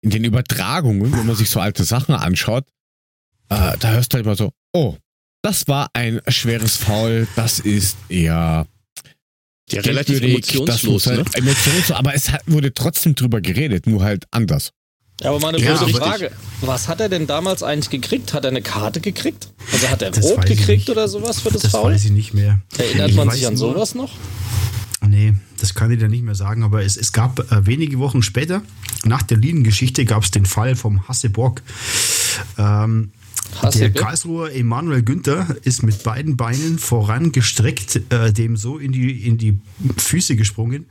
in 0.00 0.10
den 0.10 0.24
Übertragungen, 0.24 1.12
wenn 1.12 1.26
man 1.26 1.36
sich 1.36 1.50
so 1.50 1.60
alte 1.60 1.84
Sachen 1.84 2.14
anschaut, 2.14 2.64
äh, 3.48 3.76
da 3.78 3.90
hörst 3.92 4.12
du 4.12 4.16
halt 4.16 4.26
immer 4.26 4.34
so, 4.36 4.52
oh, 4.72 4.96
das 5.42 5.66
war 5.68 5.88
ein 5.92 6.20
schweres 6.28 6.76
Foul, 6.76 7.26
das 7.36 7.58
ist 7.58 7.96
eher 8.08 8.66
Ja, 9.70 9.80
relativ 9.80 10.20
das 10.20 10.28
emotionslos, 10.28 11.06
ne? 11.06 11.16
halt 11.18 11.34
emotionslos, 11.36 11.90
aber 11.96 12.14
es 12.14 12.30
hat, 12.30 12.42
wurde 12.46 12.72
trotzdem 12.72 13.14
drüber 13.14 13.40
geredet, 13.40 13.86
nur 13.86 14.02
halt 14.02 14.24
anders. 14.30 14.70
Ja, 15.20 15.30
aber 15.30 15.40
meine 15.40 15.58
Ja, 15.58 15.72
große 15.72 15.86
richtig. 15.86 16.02
Frage, 16.02 16.32
was 16.62 16.88
hat 16.88 17.00
er 17.00 17.08
denn 17.08 17.26
damals 17.26 17.62
eigentlich 17.62 17.90
gekriegt? 17.90 18.32
Hat 18.34 18.44
er 18.44 18.50
eine 18.50 18.62
Karte 18.62 19.00
gekriegt? 19.00 19.48
Also 19.72 19.88
hat 19.88 20.02
er 20.02 20.10
Das 20.10 20.24
Rot 20.24 20.46
gekriegt 20.46 20.88
oder 20.90 21.06
sowas 21.06 21.40
für 21.40 21.50
das, 21.50 21.62
Das 21.62 21.70
Foul? 21.72 21.92
weiß 21.92 22.04
ich 22.06 22.10
nicht 22.10 22.34
mehr. 22.34 22.60
Erinnert 22.78 23.10
Ich 23.10 23.16
man 23.16 23.30
sich 23.30 23.46
an 23.46 23.54
nur- 23.54 23.74
sowas 23.74 23.94
noch? 23.94 24.10
Nee, 25.06 25.34
das 25.60 25.74
kann 25.74 25.90
ich 25.90 25.98
dir 25.98 26.08
nicht 26.08 26.22
mehr 26.22 26.34
sagen, 26.36 26.62
aber 26.62 26.82
es, 26.84 26.96
es 26.96 27.12
gab 27.12 27.38
äh, 27.52 27.66
wenige 27.66 27.98
Wochen 27.98 28.22
später, 28.22 28.62
nach 29.04 29.22
der 29.22 29.36
Liniengeschichte, 29.38 30.04
gab 30.04 30.22
es 30.24 30.30
den 30.30 30.46
Fall 30.46 30.76
vom 30.76 31.06
Hasse 31.08 31.28
Borg. 31.30 31.62
Ähm, 32.58 33.10
der? 33.74 33.90
Karlsruher 33.90 34.52
Emanuel 34.52 35.02
Günther 35.02 35.56
ist 35.62 35.82
mit 35.82 36.02
beiden 36.02 36.36
Beinen 36.36 36.78
vorangestreckt, 36.78 38.00
äh, 38.10 38.32
dem 38.32 38.56
so 38.56 38.78
in 38.78 38.92
die, 38.92 39.26
in 39.26 39.38
die 39.38 39.58
Füße 39.96 40.36
gesprungen 40.36 40.86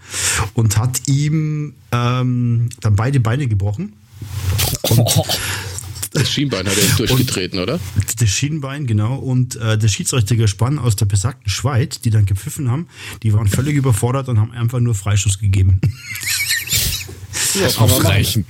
und 0.53 0.77
hat 0.77 1.07
ihm 1.07 1.73
ähm, 1.91 2.69
dann 2.81 2.95
beide 2.95 3.19
Beine 3.19 3.47
gebrochen. 3.47 3.93
Das 6.13 6.29
Schienbein 6.29 6.67
hat 6.67 6.77
er 6.77 6.95
durchgetreten, 6.97 7.59
oder? 7.59 7.79
Das 8.19 8.29
Schienbein, 8.29 8.85
genau. 8.85 9.15
Und 9.15 9.55
äh, 9.55 9.77
der 9.77 9.87
Schiedsrichtergespann 9.87 10.77
aus 10.77 10.97
der 10.97 11.05
besagten 11.05 11.49
Schweiz, 11.49 12.01
die 12.01 12.09
dann 12.09 12.25
gepfiffen 12.25 12.69
haben, 12.69 12.87
die 13.23 13.31
waren 13.33 13.47
völlig 13.47 13.75
überfordert 13.75 14.27
und 14.27 14.39
haben 14.39 14.51
einfach 14.51 14.81
nur 14.81 14.93
Freischuss 14.93 15.39
gegeben. 15.39 15.79
Ja. 17.53 17.67
Ausreichend. 17.67 18.45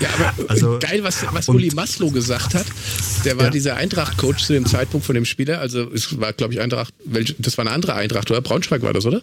Ja, 0.00 0.08
aber 0.18 0.50
Also- 0.50 0.78
geil, 0.78 1.02
was, 1.02 1.24
was 1.32 1.48
Uli 1.48 1.70
Maslow 1.74 2.10
gesagt 2.10 2.54
hat. 2.54 2.66
Der 3.24 3.36
war 3.36 3.44
Ja. 3.46 3.50
dieser 3.50 3.76
Eintracht-Coach 3.76 4.44
zu 4.44 4.52
dem 4.54 4.66
Zeitpunkt 4.66 5.04
von 5.06 5.14
dem 5.14 5.24
Spieler. 5.24 5.60
Also 5.60 5.90
es 5.92 6.18
war, 6.20 6.32
glaube 6.32 6.54
ich, 6.54 6.60
Eintracht, 6.60 6.94
welch, 7.04 7.34
das 7.38 7.58
war 7.58 7.64
eine 7.66 7.72
andere 7.74 7.94
Eintracht, 7.94 8.30
oder? 8.30 8.40
Braunschweig 8.40 8.82
war 8.82 8.92
das, 8.92 9.04
oder? 9.06 9.22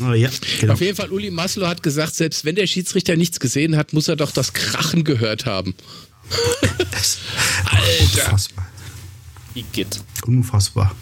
Ah, 0.00 0.14
ja, 0.14 0.30
genau. 0.60 0.74
Auf 0.74 0.80
jeden 0.80 0.96
Fall, 0.96 1.10
Uli 1.10 1.30
Maslow 1.30 1.66
hat 1.66 1.82
gesagt, 1.82 2.14
selbst 2.14 2.44
wenn 2.44 2.54
der 2.54 2.66
Schiedsrichter 2.66 3.16
nichts 3.16 3.40
gesehen 3.40 3.76
hat, 3.76 3.92
muss 3.92 4.06
er 4.08 4.16
doch 4.16 4.30
das 4.30 4.52
Krachen 4.52 5.02
gehört 5.04 5.44
haben. 5.46 5.74
Alter. 7.64 8.02
Unfassbar. 8.02 8.68
Igitt. 9.54 10.00
Unfassbar. 10.26 10.94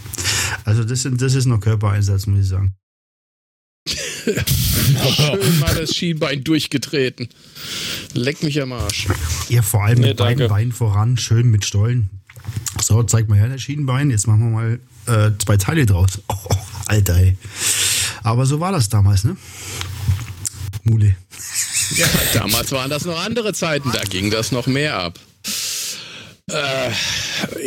Also 0.64 0.84
das, 0.84 1.02
sind, 1.02 1.20
das 1.20 1.34
ist 1.34 1.46
noch 1.46 1.60
Körpereinsatz, 1.60 2.26
muss 2.26 2.40
ich 2.40 2.48
sagen. 2.48 2.74
Schön 5.16 5.58
mal 5.60 5.74
das 5.74 5.94
Schienbein 5.94 6.42
durchgetreten. 6.44 7.28
Leck 8.14 8.42
mich 8.42 8.60
am 8.60 8.72
Arsch. 8.72 9.06
Ja, 9.48 9.62
vor 9.62 9.84
allem 9.84 10.00
Nee, 10.00 10.08
mit 10.08 10.16
beiden. 10.16 10.48
Beinen 10.48 10.72
voran, 10.72 11.16
schön 11.16 11.50
mit 11.50 11.64
Stollen. 11.64 12.10
So, 12.82 13.02
zeig 13.02 13.28
mal 13.28 13.38
her, 13.38 13.48
das 13.48 13.62
Schienbein. 13.62 14.10
Jetzt 14.10 14.26
machen 14.26 14.52
wir 14.52 14.78
mal 15.06 15.26
äh, 15.26 15.32
zwei 15.38 15.56
Teile 15.56 15.86
draus. 15.86 16.20
Oh, 16.28 16.54
Alter, 16.86 17.16
ey. 17.16 17.36
Aber 18.22 18.46
so 18.46 18.60
war 18.60 18.70
das 18.70 18.88
damals, 18.88 19.24
ne? 19.24 19.36
Mule. 20.84 21.16
Ja, 21.96 22.06
damals 22.34 22.70
waren 22.72 22.90
das 22.90 23.04
noch 23.04 23.18
andere 23.24 23.52
Zeiten, 23.52 23.90
da 23.92 24.02
ging 24.04 24.30
das 24.30 24.52
noch 24.52 24.66
mehr 24.68 24.96
ab. 24.98 25.18
Äh, 26.48 26.92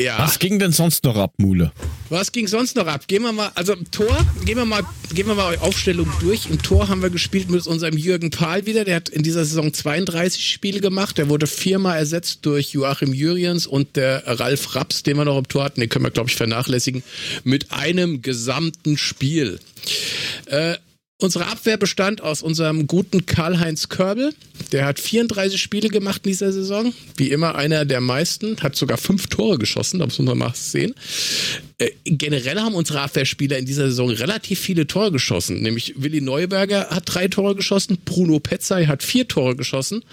ja. 0.02 0.20
Was 0.20 0.40
ging 0.40 0.58
denn 0.58 0.72
sonst 0.72 1.04
noch 1.04 1.18
ab, 1.18 1.34
Mule? 1.38 1.74
Was 2.08 2.32
ging 2.32 2.48
sonst 2.48 2.78
noch 2.78 2.88
ab? 2.88 3.10
Gehen 3.10 3.24
wir 3.24 3.34
mal, 3.34 3.52
also 3.54 3.74
im 3.74 3.92
Tor, 3.92 4.18
gehen 4.46 4.58
wir 4.58 4.64
mal, 4.64 4.84
gehen 5.14 5.28
wir 5.28 5.36
mal 5.36 5.58
Aufstellung 5.58 6.10
durch. 6.22 6.50
Im 6.50 6.62
Tor 6.62 6.88
haben 6.88 7.02
wir 7.02 7.10
gespielt 7.10 7.50
mit 7.50 7.68
unserem 7.68 7.98
Jürgen 7.98 8.30
Pahl 8.30 8.66
wieder. 8.66 8.86
Der 8.86 8.96
hat 8.96 9.10
in 9.10 9.22
dieser 9.22 9.44
Saison 9.44 9.74
32 9.74 10.50
Spiele 10.50 10.80
gemacht. 10.80 11.18
Der 11.18 11.28
wurde 11.28 11.46
viermal 11.46 11.98
ersetzt 11.98 12.46
durch 12.46 12.72
Joachim 12.72 13.14
Jüriens 13.14 13.68
und 13.68 13.98
der 13.98 14.24
Ralf 14.26 14.74
Raps, 14.76 15.04
den 15.04 15.18
wir 15.18 15.26
noch 15.26 15.38
im 15.38 15.50
Tor 15.50 15.66
hatten. 15.66 15.82
Den 15.82 15.90
können 15.90 16.06
wir, 16.06 16.12
glaube 16.12 16.30
ich, 16.30 16.38
vernachlässigen. 16.38 17.04
Mit 17.44 17.74
einem 17.74 18.22
gesamten 18.22 18.98
Spiel. 18.98 19.60
Äh, 20.46 20.76
Unsere 21.22 21.48
Abwehr 21.48 21.76
bestand 21.76 22.22
aus 22.22 22.42
unserem 22.42 22.88
guten 22.88 23.26
Karl-Heinz 23.26 23.90
Körbel. 23.90 24.34
Der 24.72 24.86
hat 24.86 25.02
34 25.02 25.62
Spiele 25.62 25.90
gemacht 25.90 26.22
in 26.24 26.32
dieser 26.32 26.54
Saison. 26.54 26.94
Wie 27.18 27.30
immer 27.32 27.56
einer 27.56 27.84
der 27.84 28.00
meisten. 28.00 28.56
Hat 28.62 28.78
sogar 28.78 28.98
fünf 28.98 29.28
Tore 29.28 29.58
geschossen. 29.58 30.00
Da 30.00 30.06
muss 30.06 30.18
man 30.20 30.38
mal 30.38 30.54
sehen. 30.56 30.96
Äh, 31.78 31.92
generell 32.06 32.62
haben 32.62 32.74
unsere 32.74 33.02
Abwehrspieler 33.02 33.58
in 33.58 33.66
dieser 33.66 33.88
Saison 33.90 34.10
relativ 34.12 34.62
viele 34.62 34.88
Tore 34.88 35.12
geschossen. 35.12 35.62
Nämlich 35.62 35.96
Willi 35.98 36.22
Neuberger 36.22 36.90
hat 36.90 37.04
drei 37.08 37.28
Tore 37.28 37.54
geschossen. 37.54 37.98
Bruno 38.06 38.40
Petzai 38.40 38.86
hat 38.86 39.04
vier 39.04 39.28
Tore 39.28 39.58
geschossen. 39.58 40.06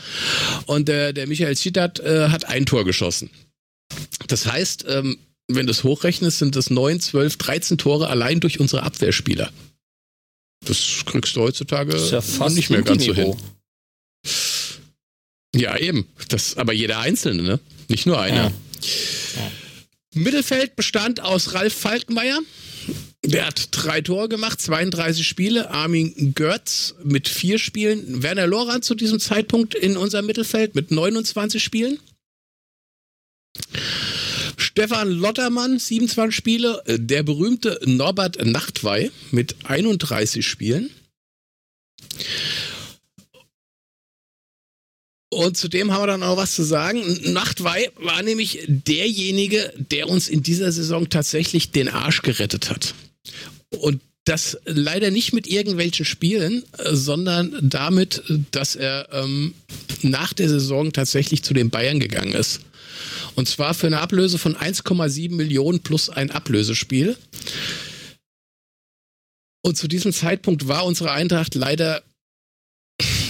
Und 0.67 0.89
äh, 0.89 1.15
der 1.15 1.29
Michael 1.29 1.57
Schiedert 1.57 2.01
äh, 2.01 2.31
hat 2.31 2.47
ein 2.47 2.67
Tor 2.67 2.85
geschossen. 2.85 3.31
Das 4.27 4.47
heißt, 4.51 4.87
ähm, 4.89 5.19
wenn 5.47 5.67
du 5.67 5.71
es 5.71 5.85
hochrechnest, 5.85 6.39
sind 6.39 6.57
es 6.57 6.69
9, 6.69 6.99
12, 6.99 7.37
13 7.37 7.79
Tore 7.79 8.09
allein 8.09 8.41
durch 8.41 8.59
unsere 8.59 8.83
Abwehrspieler. 8.83 9.53
Das 10.67 11.05
kriegst 11.07 11.35
du 11.37 11.41
heutzutage 11.41 11.93
Das 11.93 12.03
ist 12.03 12.11
ja 12.13 12.21
fast 12.21 12.57
nicht 12.57 12.71
mehr 12.71 12.83
ganz 12.83 13.05
so 13.05 13.15
hin. 13.15 13.37
Ja, 15.55 15.77
eben. 15.79 16.07
Das, 16.29 16.57
aber 16.57 16.73
jeder 16.73 16.99
Einzelne, 16.99 17.43
ne? 17.43 17.61
Nicht 17.89 18.07
nur 18.07 18.21
einer. 18.21 18.45
Ja. 18.45 18.53
Mittelfeld 20.15 20.77
bestand 20.77 21.21
aus 21.21 21.55
Ralf 21.55 21.75
Falkmeier. 21.75 22.41
Der 23.25 23.47
hat 23.47 23.69
drei 23.73 24.01
Tore 24.01 24.29
gemacht, 24.29 24.61
32 24.61 25.27
Spiele. 25.27 25.71
Armin 25.71 26.35
Götz 26.35 26.95
mit 27.03 27.29
vier 27.29 27.59
Spielen. 27.59 28.23
Werner 28.23 28.47
Lorand 28.47 28.85
zu 28.85 28.95
diesem 28.95 29.19
Zeitpunkt 29.19 29.75
in 29.75 29.97
unserem 29.97 30.27
Mittelfeld 30.27 30.75
mit 30.75 30.91
29 30.91 31.63
Spielen. 31.63 31.99
Stefan 34.79 35.11
Lottermann, 35.11 35.79
27 35.79 36.37
Spiele. 36.37 36.83
Der 36.87 37.23
berühmte 37.23 37.81
Norbert 37.87 38.45
Nachtwey 38.45 39.11
mit 39.31 39.57
31 39.65 40.47
Spielen. 40.47 40.91
Und 45.31 45.57
zudem 45.57 45.93
haben 45.93 46.03
wir 46.03 46.09
dann 46.09 46.23
auch 46.23 46.37
was 46.37 46.55
zu 46.55 46.63
sagen. 46.63 47.03
Nachtwey 47.33 47.89
war 47.97 48.23
nämlich 48.23 48.65
derjenige, 48.69 49.73
der 49.79 50.11
uns 50.11 50.29
in 50.29 50.43
dieser 50.43 50.71
Saison 50.71 51.09
tatsächlich 51.09 51.71
den 51.71 51.89
Arsch 51.89 52.21
gerettet 52.21 52.69
hat. 52.69 52.95
Und 53.79 54.03
das 54.25 54.59
leider 54.67 55.11
nicht 55.11 55.33
mit 55.33 55.47
irgendwelchen 55.47 56.05
Spielen, 56.05 56.65
äh, 56.77 56.95
sondern 56.95 57.57
damit, 57.63 58.23
dass 58.51 58.77
er 58.77 59.09
ähm, 59.11 59.55
nach 60.03 60.35
der 60.35 60.51
Saison 60.51 60.93
tatsächlich 60.93 61.43
zu 61.43 61.55
den 61.55 61.71
Bayern 61.71 61.99
gegangen 61.99 62.35
ist. 62.35 62.61
Und 63.37 63.49
zwar 63.49 63.75
für 63.75 63.87
eine 63.87 64.01
Ablöse 64.01 64.39
von 64.39 64.57
1,7 64.57 65.35
Millionen 65.35 65.81
plus 65.81 66.09
ein 66.11 66.31
Ablösespiel. 66.31 67.17
Und 69.63 69.77
zu 69.77 69.89
diesem 69.89 70.13
Zeitpunkt 70.13 70.69
war 70.69 70.87
unsere 70.87 71.13
Eintracht 71.13 71.55
leider, 71.55 72.03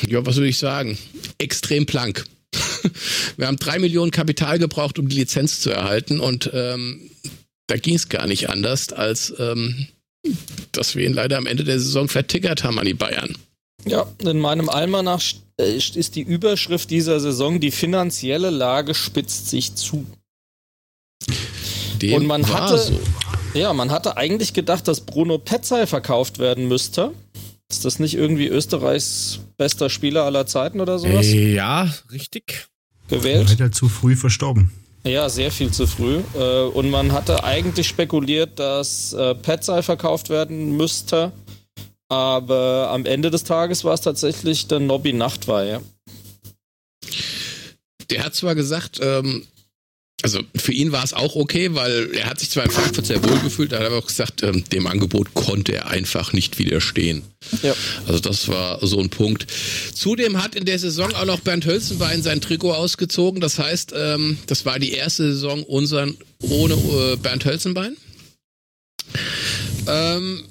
ja, 0.06 0.24
was 0.24 0.36
würde 0.36 0.48
ich 0.48 0.58
sagen, 0.58 0.96
extrem 1.38 1.86
plank. 1.86 2.24
Wir 3.36 3.48
haben 3.48 3.58
drei 3.58 3.78
Millionen 3.78 4.12
Kapital 4.12 4.58
gebraucht, 4.58 4.98
um 4.98 5.08
die 5.08 5.16
Lizenz 5.16 5.60
zu 5.60 5.70
erhalten. 5.70 6.20
Und 6.20 6.50
ähm, 6.54 7.10
da 7.66 7.76
ging 7.76 7.96
es 7.96 8.08
gar 8.08 8.26
nicht 8.26 8.48
anders, 8.48 8.92
als 8.92 9.34
ähm, 9.38 9.88
dass 10.72 10.94
wir 10.94 11.04
ihn 11.04 11.14
leider 11.14 11.38
am 11.38 11.46
Ende 11.46 11.64
der 11.64 11.80
Saison 11.80 12.08
vertickert 12.08 12.64
haben 12.64 12.78
an 12.78 12.86
die 12.86 12.94
Bayern. 12.94 13.36
Ja, 13.86 14.06
in 14.18 14.38
meinem 14.40 14.68
Almanach 14.68 15.22
äh, 15.60 15.76
ist 15.76 16.16
die 16.16 16.22
Überschrift 16.22 16.90
dieser 16.90 17.20
Saison, 17.20 17.60
die 17.60 17.70
finanzielle 17.70 18.50
Lage 18.50 18.94
spitzt 18.94 19.48
sich 19.48 19.74
zu. 19.74 20.04
Dem 22.02 22.14
Und 22.14 22.26
man 22.26 22.42
war 22.48 22.62
hatte- 22.62 22.78
so. 22.78 23.00
Ja, 23.54 23.72
man 23.72 23.90
hatte 23.90 24.16
eigentlich 24.18 24.52
gedacht, 24.52 24.86
dass 24.86 25.00
Bruno 25.00 25.38
Petzai 25.38 25.86
verkauft 25.86 26.38
werden 26.38 26.68
müsste. 26.68 27.12
Ist 27.70 27.84
das 27.86 27.98
nicht 27.98 28.14
irgendwie 28.14 28.48
Österreichs 28.48 29.40
bester 29.56 29.88
Spieler 29.88 30.24
aller 30.24 30.46
Zeiten 30.46 30.80
oder 30.80 30.98
sowas? 30.98 31.26
Äh, 31.26 31.54
ja, 31.54 31.90
richtig. 32.12 32.66
Gewählt? 33.08 33.48
Leider 33.48 33.72
zu 33.72 33.88
früh 33.88 34.14
verstorben. 34.14 34.70
Ja, 35.04 35.28
sehr 35.28 35.50
viel 35.50 35.70
zu 35.70 35.86
früh. 35.86 36.20
Äh, 36.34 36.64
Und 36.64 36.90
man 36.90 37.12
hatte 37.12 37.44
eigentlich 37.44 37.86
spekuliert, 37.88 38.58
dass 38.58 39.16
Petzai 39.42 39.82
verkauft 39.82 40.28
werden 40.28 40.76
müsste. 40.76 41.32
Aber 42.08 42.90
am 42.90 43.04
Ende 43.04 43.30
des 43.30 43.44
Tages 43.44 43.84
war 43.84 43.94
es 43.94 44.00
tatsächlich 44.00 44.68
der 44.68 44.80
Nobby 44.80 45.12
Nachtwey. 45.12 45.70
Ja. 45.70 45.82
Der 48.10 48.24
hat 48.24 48.34
zwar 48.34 48.54
gesagt, 48.54 49.00
ähm, 49.02 49.46
also 50.22 50.40
für 50.56 50.72
ihn 50.72 50.92
war 50.92 51.04
es 51.04 51.12
auch 51.12 51.36
okay, 51.36 51.74
weil 51.74 52.10
er 52.14 52.26
hat 52.26 52.40
sich 52.40 52.50
zwar 52.50 52.64
in 52.64 52.70
Frankfurt 52.70 53.06
sehr 53.06 53.22
wohl 53.22 53.38
gefühlt, 53.40 53.72
er 53.72 53.80
hat 53.80 53.86
aber 53.86 53.98
auch 53.98 54.06
gesagt, 54.06 54.42
ähm, 54.42 54.64
dem 54.72 54.86
Angebot 54.86 55.34
konnte 55.34 55.74
er 55.74 55.88
einfach 55.88 56.32
nicht 56.32 56.58
widerstehen. 56.58 57.22
Ja. 57.62 57.74
Also 58.06 58.20
das 58.20 58.48
war 58.48 58.84
so 58.84 58.98
ein 58.98 59.10
Punkt. 59.10 59.46
Zudem 59.94 60.42
hat 60.42 60.54
in 60.54 60.64
der 60.64 60.78
Saison 60.78 61.14
auch 61.14 61.26
noch 61.26 61.40
Bernd 61.40 61.66
Hölzenbein 61.66 62.22
sein 62.22 62.40
Trikot 62.40 62.72
ausgezogen. 62.72 63.40
Das 63.40 63.58
heißt, 63.58 63.92
ähm, 63.94 64.38
das 64.46 64.64
war 64.64 64.78
die 64.78 64.92
erste 64.92 65.32
Saison 65.32 65.62
unseren 65.64 66.16
ohne 66.40 66.74
äh, 66.74 67.16
Bernd 67.16 67.44
Hölzenbein. 67.44 67.96
Ähm, 69.86 70.44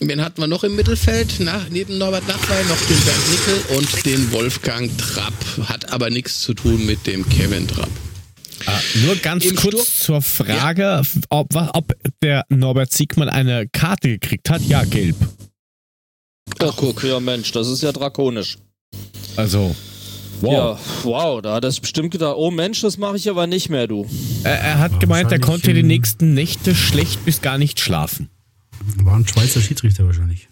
wen 0.00 0.20
hatten 0.22 0.40
wir 0.40 0.46
noch 0.46 0.64
im 0.64 0.76
Mittelfeld? 0.76 1.40
Nach, 1.40 1.68
neben 1.70 1.98
Norbert 1.98 2.26
Nachtwey 2.26 2.64
noch 2.64 2.78
den 2.88 3.00
Bernd 3.04 3.30
Nickel 3.30 3.76
und 3.76 4.06
den 4.06 4.32
Wolfgang 4.32 4.90
Trapp. 4.98 5.34
Hat 5.68 5.92
aber 5.92 6.10
nichts 6.10 6.40
zu 6.40 6.54
tun 6.54 6.84
mit 6.86 7.06
dem 7.06 7.28
Kevin 7.28 7.68
Trapp. 7.68 7.90
Ah, 8.66 8.78
nur 9.04 9.16
ganz 9.16 9.44
Im 9.46 9.56
kurz 9.56 9.74
Sturm- 9.74 9.86
zur 9.86 10.22
Frage, 10.22 11.02
ob, 11.30 11.54
wa- 11.54 11.70
ob 11.74 11.94
der 12.22 12.44
Norbert 12.50 12.92
Siegmann 12.92 13.28
eine 13.30 13.66
Karte 13.68 14.08
gekriegt 14.10 14.50
hat. 14.50 14.60
Ja, 14.62 14.84
gelb. 14.84 15.16
Ach, 16.58 16.74
guck. 16.76 17.02
Ja, 17.04 17.20
Mensch, 17.20 17.52
das 17.52 17.68
ist 17.68 17.82
ja 17.82 17.92
drakonisch. 17.92 18.58
Also, 19.36 19.74
wow. 20.42 20.52
Ja, 20.52 20.78
wow, 21.04 21.40
da 21.40 21.54
hat 21.54 21.64
er 21.64 21.72
bestimmt 21.72 22.10
gedacht, 22.10 22.34
oh 22.36 22.50
Mensch, 22.50 22.80
das 22.82 22.98
mache 22.98 23.16
ich 23.16 23.30
aber 23.30 23.46
nicht 23.46 23.70
mehr, 23.70 23.86
du. 23.86 24.06
Er, 24.44 24.58
er 24.60 24.78
hat 24.78 25.00
gemeint, 25.00 25.30
er 25.32 25.38
konnte 25.40 25.72
die 25.72 25.82
nächsten 25.82 26.34
Nächte 26.34 26.74
schlecht 26.74 27.24
bis 27.24 27.40
gar 27.40 27.56
nicht 27.56 27.80
schlafen. 27.80 28.28
War 29.02 29.16
ein 29.16 29.26
Schweizer 29.26 29.60
Schiedsrichter 29.60 30.06
wahrscheinlich. 30.06 30.48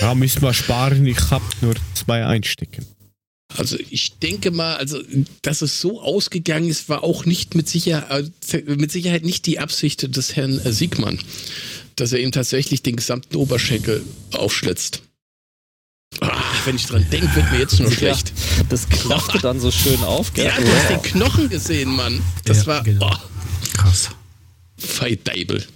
Da 0.00 0.14
müssen 0.14 0.42
wir 0.42 0.54
sparen, 0.54 1.06
ich 1.06 1.30
hab 1.30 1.42
nur 1.62 1.74
zwei 1.94 2.24
einstecken. 2.26 2.86
Also 3.56 3.76
ich 3.90 4.18
denke 4.18 4.50
mal, 4.50 4.76
also 4.76 4.98
dass 5.42 5.60
es 5.62 5.80
so 5.80 6.00
ausgegangen 6.00 6.68
ist, 6.70 6.88
war 6.88 7.04
auch 7.04 7.26
nicht 7.26 7.54
mit 7.54 7.68
Sicherheit, 7.68 8.30
mit 8.66 8.90
Sicherheit 8.90 9.24
nicht 9.24 9.44
die 9.46 9.58
Absicht 9.58 10.16
des 10.16 10.36
Herrn 10.36 10.58
Siegmann, 10.72 11.18
dass 11.96 12.12
er 12.12 12.20
ihm 12.20 12.32
tatsächlich 12.32 12.82
den 12.82 12.96
gesamten 12.96 13.36
Oberschenkel 13.36 14.02
aufschlitzt. 14.32 15.02
Ah, 16.20 16.42
wenn 16.64 16.76
ich 16.76 16.86
dran 16.86 17.06
denke, 17.10 17.34
wird 17.34 17.52
mir 17.52 17.58
jetzt 17.58 17.78
nur 17.78 17.90
schlecht. 17.92 18.32
Ja, 18.58 18.64
das 18.68 18.88
klaffte 18.88 19.38
dann 19.38 19.60
so 19.60 19.70
schön 19.70 20.02
auf, 20.02 20.32
gell? 20.34 20.46
Ja, 20.46 20.56
du 20.60 20.66
hast 20.72 20.90
den 20.90 21.02
Knochen 21.02 21.48
gesehen, 21.48 21.90
Mann. 21.90 22.22
Das 22.44 22.58
Ja, 22.60 22.66
war 22.66 22.82
genau. 22.84 23.10
oh, 23.10 23.76
Krass. 23.76 24.10
Feitdeibel. 24.78 25.66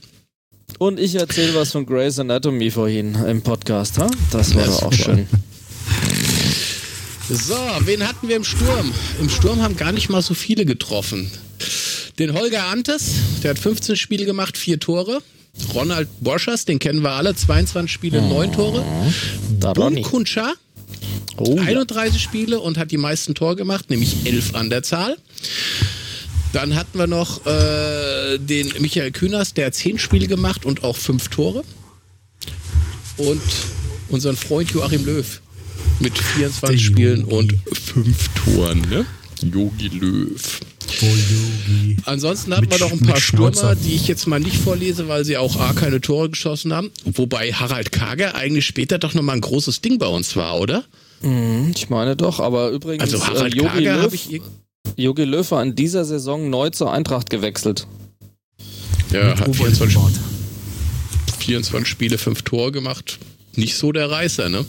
Und 0.78 1.00
ich 1.00 1.14
erzähle 1.14 1.54
was 1.54 1.72
von 1.72 1.86
Grey's 1.86 2.18
Anatomy 2.18 2.70
vorhin 2.70 3.14
im 3.26 3.40
Podcast, 3.42 3.98
ha? 3.98 4.08
Das 4.30 4.54
war 4.54 4.64
Das 4.66 4.78
doch 4.78 4.86
auch 4.88 4.92
schön. 4.92 5.26
So, 7.28 7.54
wen 7.80 8.06
hatten 8.06 8.28
wir 8.28 8.36
im 8.36 8.44
Sturm? 8.44 8.92
Im 9.20 9.28
Sturm 9.28 9.62
haben 9.62 9.76
gar 9.76 9.92
nicht 9.92 10.10
mal 10.10 10.22
so 10.22 10.34
viele 10.34 10.64
getroffen. 10.64 11.30
Den 12.18 12.34
Holger 12.34 12.66
Antes, 12.66 13.14
der 13.42 13.50
hat 13.50 13.58
15 13.58 13.96
Spiele 13.96 14.24
gemacht, 14.26 14.56
vier 14.56 14.78
Tore. 14.78 15.22
Ronald 15.74 16.08
Boschers, 16.20 16.66
den 16.66 16.78
kennen 16.78 17.00
wir 17.02 17.12
alle, 17.12 17.34
22 17.34 17.90
Spiele, 17.90 18.20
neun 18.20 18.52
Tore. 18.52 18.84
Da 19.58 19.72
Bum 19.72 19.84
Ronny. 19.84 20.02
Kuncha, 20.02 20.52
Oh, 21.38 21.56
ja. 21.56 21.62
31 21.64 22.22
Spiele 22.22 22.60
und 22.60 22.78
hat 22.78 22.90
die 22.90 22.96
meisten 22.96 23.34
Tore 23.34 23.56
gemacht, 23.56 23.90
nämlich 23.90 24.24
11 24.24 24.54
an 24.54 24.70
der 24.70 24.82
Zahl. 24.82 25.16
Dann 26.52 26.74
hatten 26.74 26.98
wir 26.98 27.06
noch 27.06 27.44
äh, 27.46 28.38
den 28.38 28.72
Michael 28.80 29.10
Kühners, 29.12 29.52
der 29.54 29.66
hat 29.66 29.74
10 29.74 29.98
Spiele 29.98 30.26
gemacht 30.26 30.64
und 30.64 30.84
auch 30.84 30.96
5 30.96 31.28
Tore. 31.28 31.64
Und 33.18 33.42
unseren 34.08 34.36
Freund 34.36 34.70
Joachim 34.70 35.04
Löw 35.04 35.40
mit 36.00 36.16
24 36.18 36.68
Der 36.70 36.78
Spielen 36.92 37.20
Yogi. 37.22 37.34
und 37.34 37.54
5 37.78 38.28
Toren. 38.44 38.80
Ne? 38.88 39.06
Jogi 39.42 39.88
Löw. 39.88 40.60
Oh, 41.02 41.04
Yogi. 41.04 41.96
Ansonsten 42.04 42.52
hatten 42.52 42.62
Mit 42.62 42.70
wir 42.72 42.78
noch 42.78 42.92
ein 42.92 43.00
paar 43.00 43.20
Stürmer, 43.20 43.74
die 43.74 43.94
ich 43.94 44.06
jetzt 44.06 44.26
mal 44.26 44.38
nicht 44.40 44.56
vorlese, 44.56 45.08
weil 45.08 45.24
sie 45.24 45.36
auch 45.36 45.56
A 45.58 45.72
keine 45.72 46.00
Tore 46.00 46.30
geschossen 46.30 46.72
haben. 46.72 46.90
Wobei 47.04 47.52
Harald 47.52 47.92
Kager 47.92 48.34
eigentlich 48.34 48.66
später 48.66 48.98
doch 48.98 49.12
nochmal 49.14 49.36
ein 49.36 49.40
großes 49.42 49.80
Ding 49.82 49.98
bei 49.98 50.06
uns 50.06 50.36
war, 50.36 50.58
oder? 50.58 50.84
Ich 51.74 51.90
meine 51.90 52.14
doch, 52.16 52.40
aber 52.40 52.70
übrigens, 52.70 53.02
Also 53.02 53.16
äh, 53.16 53.20
Harald 53.20 53.54
Jogi 53.54 53.68
Kager 53.68 53.94
Löw, 53.96 54.02
habe 54.04 54.14
ich... 54.14 54.40
Jogi 54.96 55.24
Löw 55.24 55.50
war 55.50 55.62
in 55.62 55.74
dieser 55.74 56.04
Saison 56.04 56.48
neu 56.50 56.70
zur 56.70 56.92
Eintracht 56.92 57.30
gewechselt. 57.30 57.86
Ja, 59.10 59.38
hat 59.38 59.48
Oberlippenbart. 59.48 60.12
24, 61.38 61.38
24 61.38 61.88
Spiele, 61.88 62.18
5 62.18 62.42
Tore 62.42 62.72
gemacht. 62.72 63.18
Nicht 63.54 63.76
so 63.76 63.92
der 63.92 64.10
Reißer, 64.10 64.48
ne? 64.48 64.64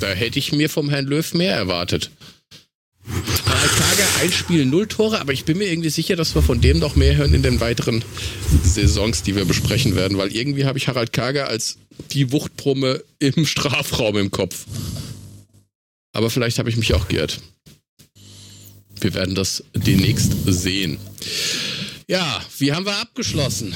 Da 0.00 0.08
hätte 0.08 0.38
ich 0.38 0.52
mir 0.52 0.68
vom 0.68 0.90
Herrn 0.90 1.06
Löw 1.06 1.34
mehr 1.34 1.54
erwartet. 1.54 2.10
Harald 3.46 3.70
Kager, 3.70 4.08
ein 4.22 4.32
Spiel, 4.32 4.66
null 4.66 4.86
Tore, 4.86 5.20
aber 5.20 5.32
ich 5.32 5.44
bin 5.44 5.58
mir 5.58 5.70
irgendwie 5.70 5.90
sicher, 5.90 6.16
dass 6.16 6.34
wir 6.34 6.42
von 6.42 6.60
dem 6.60 6.78
noch 6.78 6.96
mehr 6.96 7.16
hören 7.16 7.34
in 7.34 7.42
den 7.42 7.60
weiteren 7.60 8.04
Saisons, 8.64 9.22
die 9.22 9.36
wir 9.36 9.44
besprechen 9.44 9.94
werden, 9.94 10.18
weil 10.18 10.34
irgendwie 10.34 10.64
habe 10.64 10.78
ich 10.78 10.88
Harald 10.88 11.12
Kager 11.12 11.48
als 11.48 11.78
die 12.12 12.32
Wuchtbrumme 12.32 13.02
im 13.18 13.46
Strafraum 13.46 14.16
im 14.16 14.30
Kopf. 14.30 14.66
Aber 16.12 16.30
vielleicht 16.30 16.58
habe 16.58 16.68
ich 16.68 16.76
mich 16.76 16.94
auch 16.94 17.08
geirrt. 17.08 17.40
Wir 19.02 19.14
werden 19.14 19.34
das 19.34 19.64
demnächst 19.74 20.32
sehen. 20.46 20.98
Ja, 22.06 22.40
wie 22.58 22.72
haben 22.72 22.86
wir 22.86 22.96
abgeschlossen? 22.96 23.74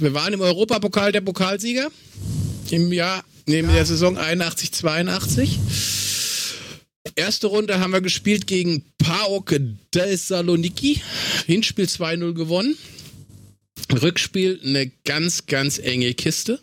Wir 0.00 0.12
waren 0.12 0.32
im 0.32 0.40
Europapokal 0.40 1.12
der 1.12 1.20
Pokalsieger 1.20 1.88
im 2.70 2.92
Jahr, 2.92 3.24
neben 3.46 3.72
der 3.72 3.86
Saison 3.86 4.18
81, 4.18 4.72
82. 4.72 5.58
Erste 7.14 7.46
Runde 7.46 7.78
haben 7.78 7.92
wir 7.92 8.00
gespielt 8.00 8.48
gegen 8.48 8.84
PAOK 8.98 9.60
Thessaloniki. 9.92 11.00
Hinspiel 11.46 11.86
2-0 11.86 12.34
gewonnen. 12.34 12.76
Rückspiel 14.02 14.60
eine 14.64 14.90
ganz, 15.04 15.46
ganz 15.46 15.78
enge 15.78 16.12
Kiste. 16.14 16.58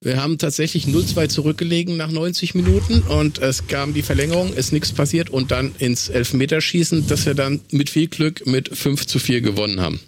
Wir 0.00 0.22
haben 0.22 0.38
tatsächlich 0.38 0.84
0-2 0.84 1.28
zurückgelegen 1.28 1.96
nach 1.96 2.10
90 2.10 2.54
Minuten 2.54 3.00
und 3.00 3.38
es 3.38 3.66
kam 3.66 3.94
die 3.94 4.02
Verlängerung, 4.02 4.54
ist 4.54 4.72
nichts 4.72 4.92
passiert 4.92 5.28
und 5.28 5.50
dann 5.50 5.74
ins 5.78 6.08
Elfmeterschießen, 6.08 7.08
das 7.08 7.26
wir 7.26 7.34
dann 7.34 7.60
mit 7.72 7.90
viel 7.90 8.06
Glück 8.06 8.46
mit 8.46 8.68
5 8.68 9.06
zu 9.06 9.18
4 9.18 9.40
gewonnen 9.40 9.80
haben. 9.80 9.98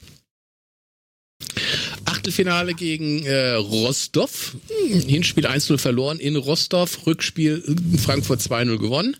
Achtelfinale 2.04 2.74
gegen 2.74 3.24
äh, 3.24 3.54
Rostov. 3.54 4.54
Hm, 4.68 5.00
Hinspiel 5.00 5.46
1-0 5.46 5.78
verloren 5.78 6.20
in 6.20 6.36
Rostov, 6.36 7.06
Rückspiel 7.06 7.60
in 7.66 7.98
Frankfurt 7.98 8.40
2-0 8.40 8.78
gewonnen 8.78 9.16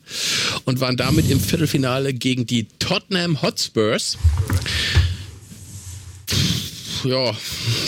und 0.67 0.81
waren 0.81 0.97
damit 0.97 1.29
im 1.31 1.41
Viertelfinale 1.41 2.15
gegen 2.15 2.47
die 2.47 2.69
Tottenham 2.79 3.43
Hotspurs. 3.43 4.19
Ja, 7.05 7.35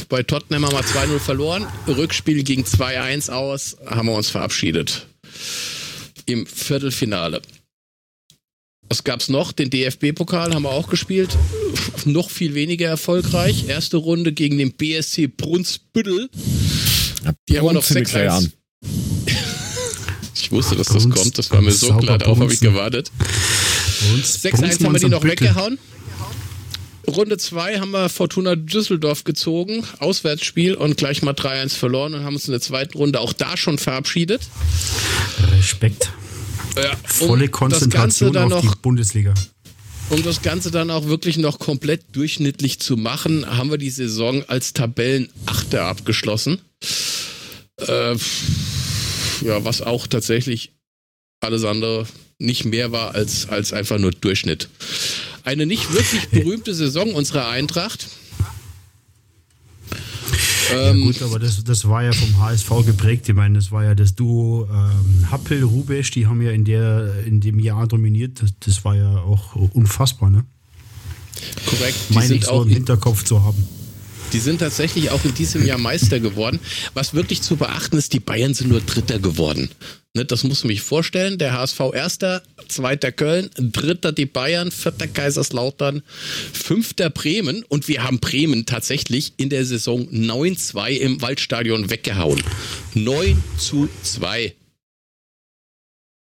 bei 0.08 0.22
Tottenham 0.22 0.64
haben 0.66 0.72
wir 0.72 0.80
2-0 0.84 1.18
verloren. 1.18 1.66
Rückspiel 1.86 2.42
ging 2.44 2.64
2-1 2.64 3.30
aus, 3.30 3.76
haben 3.86 4.08
wir 4.08 4.14
uns 4.14 4.30
verabschiedet. 4.30 5.06
Im 6.26 6.46
Viertelfinale. 6.46 7.42
Was 8.88 9.04
gab's 9.04 9.28
noch? 9.28 9.52
Den 9.52 9.70
DFB-Pokal 9.70 10.54
haben 10.54 10.62
wir 10.64 10.70
auch 10.70 10.88
gespielt. 10.88 11.36
Noch 12.04 12.30
viel 12.30 12.54
weniger 12.54 12.88
erfolgreich. 12.88 13.68
Erste 13.68 13.96
Runde 13.96 14.32
gegen 14.32 14.58
den 14.58 14.72
BSC 14.72 15.28
Brunsbüttel. 15.28 16.28
Die 17.48 17.58
haben 17.58 17.66
wir 17.66 17.72
noch 17.72 17.80
Brunzen 17.82 17.94
6 17.94 18.10
gleich 18.10 18.30
an. 18.30 18.52
Ich 20.34 20.50
wusste, 20.52 20.76
dass 20.76 20.88
das 20.88 21.08
kommt. 21.08 21.38
Das 21.38 21.50
war 21.50 21.62
mir 21.62 21.72
so 21.72 21.96
klar. 21.96 22.18
Darauf 22.18 22.38
habe 22.38 22.52
ich 22.52 22.60
gewartet. 22.60 23.10
Uns- 24.14 24.42
6-1 24.42 24.84
haben 24.84 24.92
wir 24.94 25.00
die 25.00 25.08
noch 25.08 25.22
weggehauen. 25.24 25.78
Runde 27.08 27.36
2 27.36 27.80
haben 27.80 27.90
wir 27.90 28.08
Fortuna 28.08 28.54
Düsseldorf 28.54 29.24
gezogen, 29.24 29.84
Auswärtsspiel 29.98 30.74
und 30.74 30.96
gleich 30.96 31.22
mal 31.22 31.34
3-1 31.34 31.76
verloren 31.76 32.14
und 32.14 32.24
haben 32.24 32.34
uns 32.34 32.46
in 32.46 32.52
der 32.52 32.60
zweiten 32.60 32.96
Runde 32.96 33.20
auch 33.20 33.32
da 33.32 33.56
schon 33.56 33.78
verabschiedet. 33.78 34.42
Respekt. 35.56 36.10
Ja, 36.76 36.92
Volle 37.04 37.44
um 37.44 37.50
Konzentration 37.50 38.32
Ganze 38.32 38.32
dann 38.32 38.52
auf 38.52 38.64
noch, 38.64 38.74
die 38.74 38.80
Bundesliga. 38.80 39.34
um 40.10 40.22
das 40.22 40.42
Ganze 40.42 40.70
dann 40.70 40.90
auch 40.90 41.06
wirklich 41.06 41.36
noch 41.36 41.58
komplett 41.58 42.02
durchschnittlich 42.12 42.78
zu 42.78 42.96
machen, 42.96 43.46
haben 43.46 43.70
wir 43.70 43.78
die 43.78 43.90
Saison 43.90 44.44
als 44.48 44.72
Tabellenachter 44.72 45.84
abgeschlossen. 45.84 46.60
Äh, 47.78 48.16
ja, 49.42 49.64
was 49.64 49.82
auch 49.82 50.06
tatsächlich 50.06 50.72
alles 51.40 51.64
andere 51.64 52.06
nicht 52.38 52.64
mehr 52.64 52.92
war 52.92 53.14
als, 53.14 53.48
als 53.48 53.72
einfach 53.72 53.98
nur 53.98 54.12
Durchschnitt. 54.12 54.68
Eine 55.44 55.66
nicht 55.66 55.92
wirklich 55.92 56.28
berühmte 56.30 56.74
Saison 56.74 57.14
unserer 57.14 57.48
Eintracht. 57.48 58.08
Ja, 60.70 60.90
Ähm, 60.90 61.02
gut, 61.02 61.20
aber 61.22 61.38
das, 61.38 61.62
das 61.64 61.86
war 61.86 62.02
ja 62.02 62.12
vom 62.12 62.38
HSV 62.38 62.70
geprägt. 62.86 63.28
Ich 63.28 63.34
meine, 63.34 63.58
das 63.58 63.70
war 63.70 63.84
ja 63.84 63.94
das 63.94 64.14
Duo 64.14 64.68
ähm, 64.70 65.30
Happel, 65.30 65.62
Rubesch, 65.64 66.12
die 66.12 66.26
haben 66.26 66.40
ja 66.40 66.50
in, 66.52 66.64
der, 66.64 67.24
in 67.26 67.40
dem 67.40 67.58
Jahr 67.58 67.86
dominiert. 67.86 68.40
Das, 68.40 68.50
das 68.60 68.84
war 68.84 68.96
ja 68.96 69.18
auch 69.18 69.54
unfassbar, 69.54 70.30
ne? 70.30 70.44
korrekt. 71.66 71.96
Die 72.08 72.14
Meine 72.14 72.24
ich 72.24 72.28
sind 72.30 72.44
so 72.44 72.50
auch 72.50 72.62
im 72.62 72.70
Hinterkopf 72.70 73.24
zu 73.24 73.42
haben. 73.42 73.66
Die 74.32 74.40
sind 74.40 74.58
tatsächlich 74.58 75.10
auch 75.10 75.24
in 75.24 75.34
diesem 75.34 75.64
Jahr 75.64 75.78
Meister 75.78 76.20
geworden. 76.20 76.58
Was 76.94 77.14
wirklich 77.14 77.42
zu 77.42 77.56
beachten 77.56 77.98
ist, 77.98 78.12
die 78.12 78.20
Bayern 78.20 78.54
sind 78.54 78.70
nur 78.70 78.80
Dritter 78.80 79.18
geworden. 79.18 79.68
Ne, 80.14 80.24
das 80.26 80.44
muss 80.44 80.62
man 80.64 80.70
sich 80.70 80.82
vorstellen. 80.82 81.38
Der 81.38 81.54
HSV 81.54 81.80
Erster, 81.94 82.42
Zweiter 82.68 83.12
Köln, 83.12 83.50
Dritter 83.56 84.12
die 84.12 84.26
Bayern, 84.26 84.70
Vierter 84.70 85.08
Kaiserslautern, 85.08 86.02
Fünfter 86.52 87.10
Bremen. 87.10 87.64
Und 87.68 87.88
wir 87.88 88.04
haben 88.04 88.20
Bremen 88.20 88.66
tatsächlich 88.66 89.34
in 89.36 89.48
der 89.48 89.64
Saison 89.64 90.08
9-2 90.08 90.90
im 90.90 91.22
Waldstadion 91.22 91.90
weggehauen. 91.90 92.42
9 92.94 93.42
zu 93.58 93.88
2. 94.02 94.54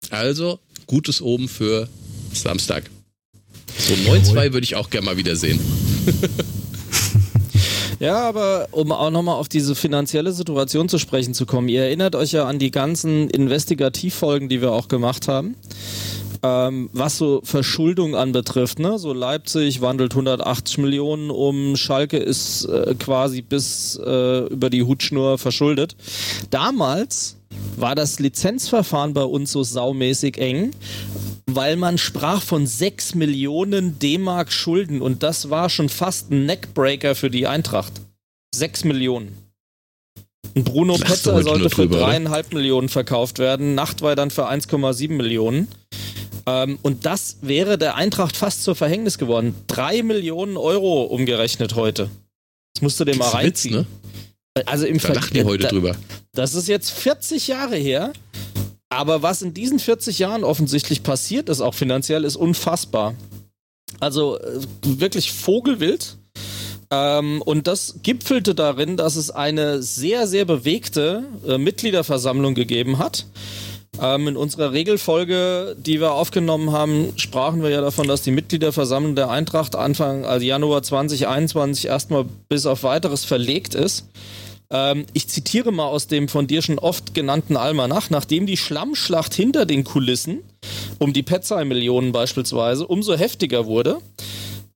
Also, 0.10 0.60
gutes 0.88 1.22
Oben 1.22 1.48
für 1.48 1.88
Samstag. 2.34 2.90
So 3.78 3.94
9-2 3.94 4.54
würde 4.54 4.64
ich 4.64 4.76
auch 4.76 4.90
gerne 4.90 5.06
mal 5.06 5.18
wieder 5.18 5.36
sehen. 5.36 5.60
Ja, 8.02 8.18
aber 8.28 8.68
um 8.72 8.92
auch 8.92 9.12
nochmal 9.12 9.36
auf 9.36 9.48
diese 9.48 9.76
finanzielle 9.76 10.32
Situation 10.32 10.90
zu 10.90 10.98
sprechen 10.98 11.36
zu 11.36 11.46
kommen, 11.46 11.70
ihr 11.70 11.84
erinnert 11.84 12.16
euch 12.16 12.32
ja 12.32 12.48
an 12.48 12.58
die 12.58 12.72
ganzen 12.72 13.30
Investigativfolgen, 13.30 14.50
die 14.50 14.60
wir 14.60 14.72
auch 14.72 14.88
gemacht 14.88 15.28
haben. 15.28 15.56
Ähm, 16.42 16.90
was 16.94 17.20
so 17.20 17.42
Verschuldung 17.44 18.16
anbetrifft, 18.16 18.80
ne? 18.80 18.98
So 18.98 19.14
Leipzig 19.14 19.82
wandelt 19.82 20.14
180 20.14 20.80
Millionen 20.80 21.30
um, 21.30 21.76
Schalke 21.76 22.18
ist 22.18 22.66
äh, 22.66 22.96
quasi 22.98 23.44
bis 23.44 24.02
äh, 24.04 24.48
über 24.48 24.72
die 24.72 24.82
Hutschnur 24.82 25.38
verschuldet. 25.38 25.96
Damals 26.50 27.38
war 27.78 27.94
das 27.94 28.18
Lizenzverfahren 28.18 29.14
bei 29.14 29.24
uns 29.24 29.52
so 29.52 29.62
saumäßig 29.62 30.40
eng, 30.40 30.72
weil 31.48 31.76
man 31.76 31.98
sprach 31.98 32.42
von 32.42 32.66
6 32.68 33.16
Millionen 33.16 34.00
D-Mark 34.00 34.52
Schulden 34.52 35.02
und 35.02 35.24
das 35.24 35.50
war 35.50 35.70
schon 35.70 35.90
fast 35.90 36.32
ein 36.32 36.46
Neckbreaker 36.46 37.16
für 37.16 37.30
die 37.30 37.48
Eintracht. 37.48 37.94
6 38.56 38.84
Millionen. 38.86 39.36
Und 40.56 40.66
Bruno 40.66 40.94
Lachst 40.98 41.06
Petzer 41.24 41.42
sollte 41.44 41.70
für 41.70 41.88
dreieinhalb 41.88 42.54
Millionen 42.54 42.90
verkauft 42.90 43.40
werden, 43.40 43.76
Nachtwey 43.76 44.16
dann 44.16 44.32
für 44.32 44.50
1,7 44.50 45.10
Millionen. 45.14 45.68
Ähm, 46.46 46.80
und 46.82 47.06
das 47.06 47.38
wäre 47.42 47.78
der 47.78 47.96
Eintracht 47.96 48.36
fast 48.36 48.64
zur 48.64 48.76
Verhängnis 48.76 49.18
geworden. 49.18 49.56
Drei 49.68 50.04
Millionen 50.04 50.58
Euro 50.58 51.04
umgerechnet 51.04 51.76
heute. 51.76 52.10
Das 52.74 52.82
musst 52.82 53.00
du 53.00 53.06
dir 53.06 53.16
mal 53.16 53.26
ein 53.26 53.46
Witz, 53.48 53.66
reinziehen. 53.66 53.76
ne? 53.76 53.86
Also 54.66 54.86
im 54.86 54.98
Da 54.98 55.14
lachen 55.14 55.34
die 55.34 55.44
heute 55.46 55.64
da- 55.64 55.70
drüber. 55.70 55.96
Das 56.34 56.56
ist 56.56 56.68
jetzt 56.68 56.92
40 56.92 57.48
Jahre 57.48 57.76
her. 57.78 58.12
Aber 58.92 59.22
was 59.22 59.42
in 59.42 59.54
diesen 59.54 59.80
40 59.80 60.20
Jahren 60.20 60.44
offensichtlich 60.44 61.02
passiert 61.02 61.48
ist, 61.48 61.62
auch 61.62 61.74
finanziell, 61.74 62.26
ist 62.26 62.36
unfassbar. 62.36 63.16
Also 64.02 64.38
äh, 64.38 64.60
wirklich 64.84 65.32
Vogelwild. 65.32 66.18
Ähm, 66.92 67.42
und 67.42 67.68
das 67.68 68.00
gipfelte 68.04 68.54
darin, 68.54 68.98
dass 68.98 69.16
es 69.16 69.32
eine 69.32 69.82
sehr, 69.82 70.28
sehr 70.28 70.44
bewegte 70.44 71.24
äh, 71.48 71.58
Mitgliederversammlung 71.58 72.54
gegeben 72.54 72.98
hat. 72.98 73.28
Ähm, 74.02 74.28
in 74.28 74.36
unserer 74.36 74.74
Regelfolge, 74.74 75.78
die 75.80 76.02
wir 76.02 76.12
aufgenommen 76.12 76.74
haben, 76.74 77.14
sprachen 77.16 77.64
wir 77.64 77.70
ja 77.70 77.80
davon, 77.80 78.10
dass 78.10 78.24
die 78.24 78.32
Mitgliederversammlung 78.32 79.16
der 79.16 79.30
Eintracht 79.30 79.78
Anfang 79.78 80.26
also 80.26 80.46
Januar 80.46 80.84
2021 80.84 81.86
erstmal 81.86 82.26
bis 82.50 82.66
auf 82.66 82.84
weiteres 82.84 83.24
verlegt 83.24 83.74
ist. 83.74 84.06
Ähm, 84.72 85.06
ich 85.14 85.28
zitiere 85.28 85.72
mal 85.72 85.88
aus 85.88 86.08
dem 86.08 86.28
von 86.28 86.48
dir 86.48 86.62
schon 86.62 86.80
oft 86.80 87.14
genannten 87.14 87.58
Almanach, 87.58 88.10
nachdem 88.10 88.46
die 88.46 88.58
Schlammschlacht 88.58 89.34
hinter 89.34 89.66
den 89.66 89.84
Kulissen, 89.84 90.40
um 90.98 91.14
die 91.14 91.24
Petzai-Millionen 91.24 92.12
beispielsweise, 92.12 92.88
umso 92.88 93.16
heftiger 93.16 93.66
wurde. 93.66 94.00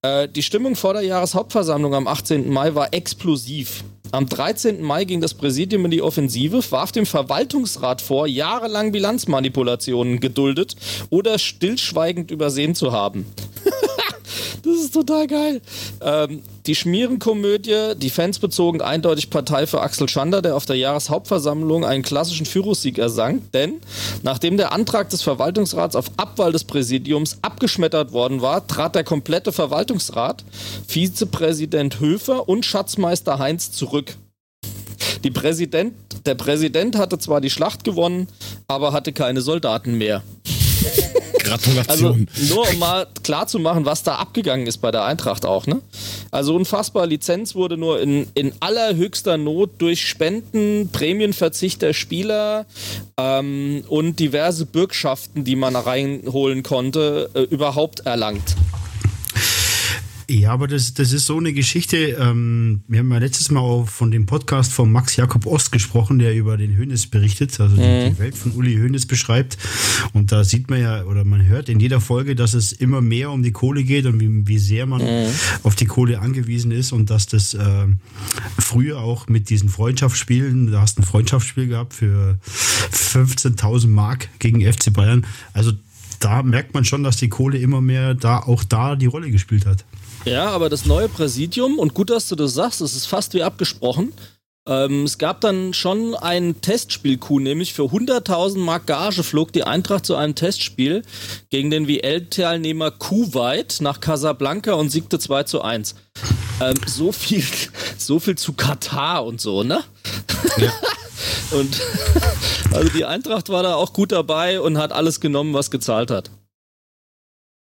Äh, 0.01 0.27
die 0.27 0.43
Stimmung 0.43 0.75
vor 0.75 0.93
der 0.93 1.03
Jahreshauptversammlung 1.03 1.95
am 1.95 2.08
18. 2.08 2.49
Mai 2.51 2.75
war 2.75 2.93
explosiv. 2.93 3.84
Am 4.12 4.27
13. 4.27 4.81
Mai 4.81 5.03
ging 5.03 5.19
das 5.19 5.34
Präsidium 5.34 5.86
in 5.86 5.91
die 5.91 6.01
Offensive, 6.01 6.62
warf 6.71 6.91
dem 6.91 7.05
Verwaltungsrat 7.05 8.01
vor, 8.01 8.27
jahrelang 8.27 8.91
Bilanzmanipulationen 8.91 10.19
geduldet 10.19 10.75
oder 11.10 11.39
stillschweigend 11.39 12.31
übersehen 12.31 12.75
zu 12.75 12.91
haben. 12.91 13.25
Das 14.75 14.83
ist 14.83 14.93
total 14.93 15.25
geil. 15.27 15.61
Ähm, 16.01 16.43
die 16.65 16.75
Schmierenkomödie, 16.75 17.93
die 17.95 18.09
Fans 18.09 18.39
bezogen 18.39 18.81
eindeutig 18.81 19.29
Partei 19.29 19.67
für 19.67 19.79
Axel 19.79 20.09
Schander, 20.09 20.41
der 20.41 20.57
auf 20.57 20.65
der 20.65 20.75
Jahreshauptversammlung 20.75 21.85
einen 21.85 22.03
klassischen 22.03 22.45
Führungssieg 22.45 22.97
ersang, 22.97 23.41
denn 23.53 23.75
nachdem 24.21 24.57
der 24.57 24.73
Antrag 24.73 25.09
des 25.09 25.21
Verwaltungsrats 25.21 25.95
auf 25.95 26.07
Abwahl 26.17 26.51
des 26.51 26.65
Präsidiums 26.65 27.38
abgeschmettert 27.41 28.11
worden 28.11 28.41
war, 28.41 28.67
trat 28.67 28.95
der 28.95 29.05
komplette 29.05 29.53
Verwaltungsrat, 29.53 30.43
Vizepräsident 30.88 32.01
Höfer 32.01 32.49
und 32.49 32.65
Schatzmeister 32.65 33.39
Heinz 33.39 33.71
zurück. 33.71 34.17
Die 35.23 35.31
Präsident, 35.31 35.93
der 36.25 36.35
Präsident 36.35 36.97
hatte 36.97 37.17
zwar 37.17 37.39
die 37.39 37.49
Schlacht 37.49 37.85
gewonnen, 37.85 38.27
aber 38.67 38.91
hatte 38.91 39.13
keine 39.13 39.39
Soldaten 39.39 39.97
mehr. 39.97 40.21
Also 41.51 41.69
Gratulation. 41.73 42.27
nur 42.49 42.69
um 42.69 42.79
mal 42.79 43.08
klar 43.23 43.47
zu 43.47 43.60
machen, 43.60 43.86
was 43.86 44.03
da 44.03 44.15
abgegangen 44.15 44.67
ist 44.67 44.77
bei 44.77 44.91
der 44.91 45.05
Eintracht 45.05 45.45
auch, 45.45 45.67
ne? 45.67 45.81
Also 46.31 46.55
unfassbar, 46.55 47.08
Lizenz 47.08 47.55
wurde 47.55 47.77
nur 47.77 48.01
in, 48.01 48.27
in 48.34 48.53
allerhöchster 48.60 49.38
Not 49.38 49.71
durch 49.79 50.08
Spenden, 50.08 50.89
Prämienverzicht 50.91 51.81
der 51.81 51.93
Spieler 51.93 52.65
ähm, 53.17 53.84
und 53.88 54.19
diverse 54.19 54.65
Bürgschaften, 54.65 55.43
die 55.43 55.55
man 55.55 55.75
reinholen 55.75 56.63
konnte, 56.63 57.29
äh, 57.34 57.41
überhaupt 57.41 58.01
erlangt. 58.01 58.55
Ja, 60.29 60.51
aber 60.51 60.67
das, 60.67 60.93
das 60.95 61.13
ist 61.13 61.27
so 61.27 61.38
eine 61.38 61.53
Geschichte. 61.53 61.97
Ähm, 62.19 62.81
wir 62.88 62.99
haben 62.99 63.11
ja 63.11 63.19
letztes 63.19 63.51
Mal 63.51 63.59
auch 63.59 63.88
von 63.88 64.09
dem 64.09 64.25
Podcast 64.25 64.73
von 64.73 64.91
Max 64.91 65.15
Jakob 65.15 65.45
Ost 65.45 65.71
gesprochen, 65.71 66.17
der 66.17 66.35
über 66.35 66.57
den 66.57 66.75
Hönes 66.75 67.07
berichtet, 67.07 67.59
also 67.59 67.75
die, 67.75 68.09
die 68.09 68.19
Welt 68.19 68.35
von 68.35 68.53
Uli 68.53 68.75
Hönes 68.75 69.05
beschreibt. 69.05 69.57
Und 70.13 70.31
da 70.31 70.43
sieht 70.43 70.69
man 70.69 70.81
ja, 70.81 71.03
oder 71.03 71.23
man 71.25 71.45
hört 71.45 71.69
in 71.69 71.79
jeder 71.79 72.01
Folge, 72.01 72.35
dass 72.35 72.55
es 72.55 72.71
immer 72.71 73.01
mehr 73.01 73.29
um 73.29 73.43
die 73.43 73.51
Kohle 73.51 73.83
geht 73.83 74.07
und 74.07 74.19
wie, 74.19 74.47
wie 74.47 74.57
sehr 74.57 74.88
man 74.88 75.01
auf 75.61 75.75
die 75.75 75.85
Kohle 75.85 76.19
angewiesen 76.19 76.71
ist 76.71 76.91
und 76.91 77.11
dass 77.11 77.27
das 77.27 77.53
äh, 77.53 77.85
früher 78.57 78.99
auch 78.99 79.27
mit 79.27 79.49
diesen 79.49 79.69
Freundschaftsspielen, 79.69 80.71
da 80.71 80.81
hast 80.81 80.97
du 80.97 81.03
ein 81.03 81.05
Freundschaftsspiel 81.05 81.67
gehabt 81.67 81.93
für 81.93 82.39
15.000 82.91 83.88
Mark 83.88 84.29
gegen 84.39 84.61
FC 84.61 84.91
Bayern. 84.91 85.25
Also 85.53 85.73
da 86.25 86.41
merkt 86.41 86.73
man 86.73 86.83
schon, 86.83 87.03
dass 87.03 87.17
die 87.17 87.29
Kohle 87.29 87.59
immer 87.59 87.81
mehr 87.81 88.15
da 88.15 88.39
auch 88.39 88.63
da 88.63 88.95
die 88.95 89.05
Rolle 89.05 89.29
gespielt 89.29 89.67
hat. 89.67 89.85
Ja, 90.25 90.49
aber 90.49 90.69
das 90.69 90.88
neue 90.88 91.07
Präsidium, 91.07 91.77
und 91.77 91.93
gut, 91.93 92.09
dass 92.09 92.27
du 92.27 92.35
das 92.35 92.55
sagst, 92.55 92.81
es 92.81 92.95
ist 92.95 93.05
fast 93.05 93.35
wie 93.35 93.43
abgesprochen. 93.43 94.11
Ähm, 94.67 95.03
es 95.03 95.19
gab 95.19 95.39
dann 95.41 95.75
schon 95.75 96.15
ein 96.15 96.59
Testspiel-Coup, 96.61 97.39
nämlich 97.39 97.75
für 97.75 97.83
100.000 97.83 98.57
Mark 98.57 98.88
Gage 98.88 99.21
flog 99.21 99.53
die 99.53 99.65
Eintracht 99.65 100.03
zu 100.03 100.15
einem 100.15 100.33
Testspiel 100.33 101.03
gegen 101.51 101.69
den 101.69 101.88
WL-Teilnehmer 101.88 102.89
Kuwait 102.89 103.81
nach 103.81 103.99
Casablanca 103.99 104.73
und 104.73 104.89
siegte 104.89 105.19
2 105.19 105.43
zu 105.43 105.61
1. 105.61 105.93
Ähm, 106.59 106.73
so 106.88 107.11
viel, 107.11 107.43
so 107.99 108.19
viel 108.19 108.35
zu 108.35 108.53
Katar 108.53 109.25
und 109.25 109.39
so, 109.39 109.61
ne? 109.61 109.83
und 111.51 111.81
also 112.71 112.89
die 112.89 113.05
Eintracht 113.05 113.49
war 113.49 113.63
da 113.63 113.75
auch 113.75 113.93
gut 113.93 114.11
dabei 114.11 114.59
und 114.61 114.77
hat 114.77 114.91
alles 114.91 115.19
genommen, 115.19 115.53
was 115.53 115.71
gezahlt 115.71 116.11
hat. 116.11 116.31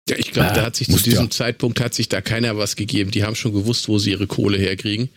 Ja, 0.09 0.15
ich 0.17 0.31
glaube, 0.31 0.53
da 0.55 0.61
Ah, 0.61 0.65
hat 0.65 0.75
sich 0.75 0.87
zu 0.89 0.97
diesem 1.03 1.25
ja. 1.25 1.29
Zeitpunkt 1.29 1.79
hat 1.79 1.93
sich 1.93 2.09
da 2.09 2.19
keiner 2.21 2.57
was 2.57 2.75
gegeben. 2.75 3.11
Die 3.11 3.23
haben 3.23 3.35
schon 3.35 3.53
gewusst, 3.53 3.87
wo 3.89 3.99
sie 3.99 4.09
ihre 4.11 4.25
Kohle 4.25 4.57
herkriegen. 4.57 5.09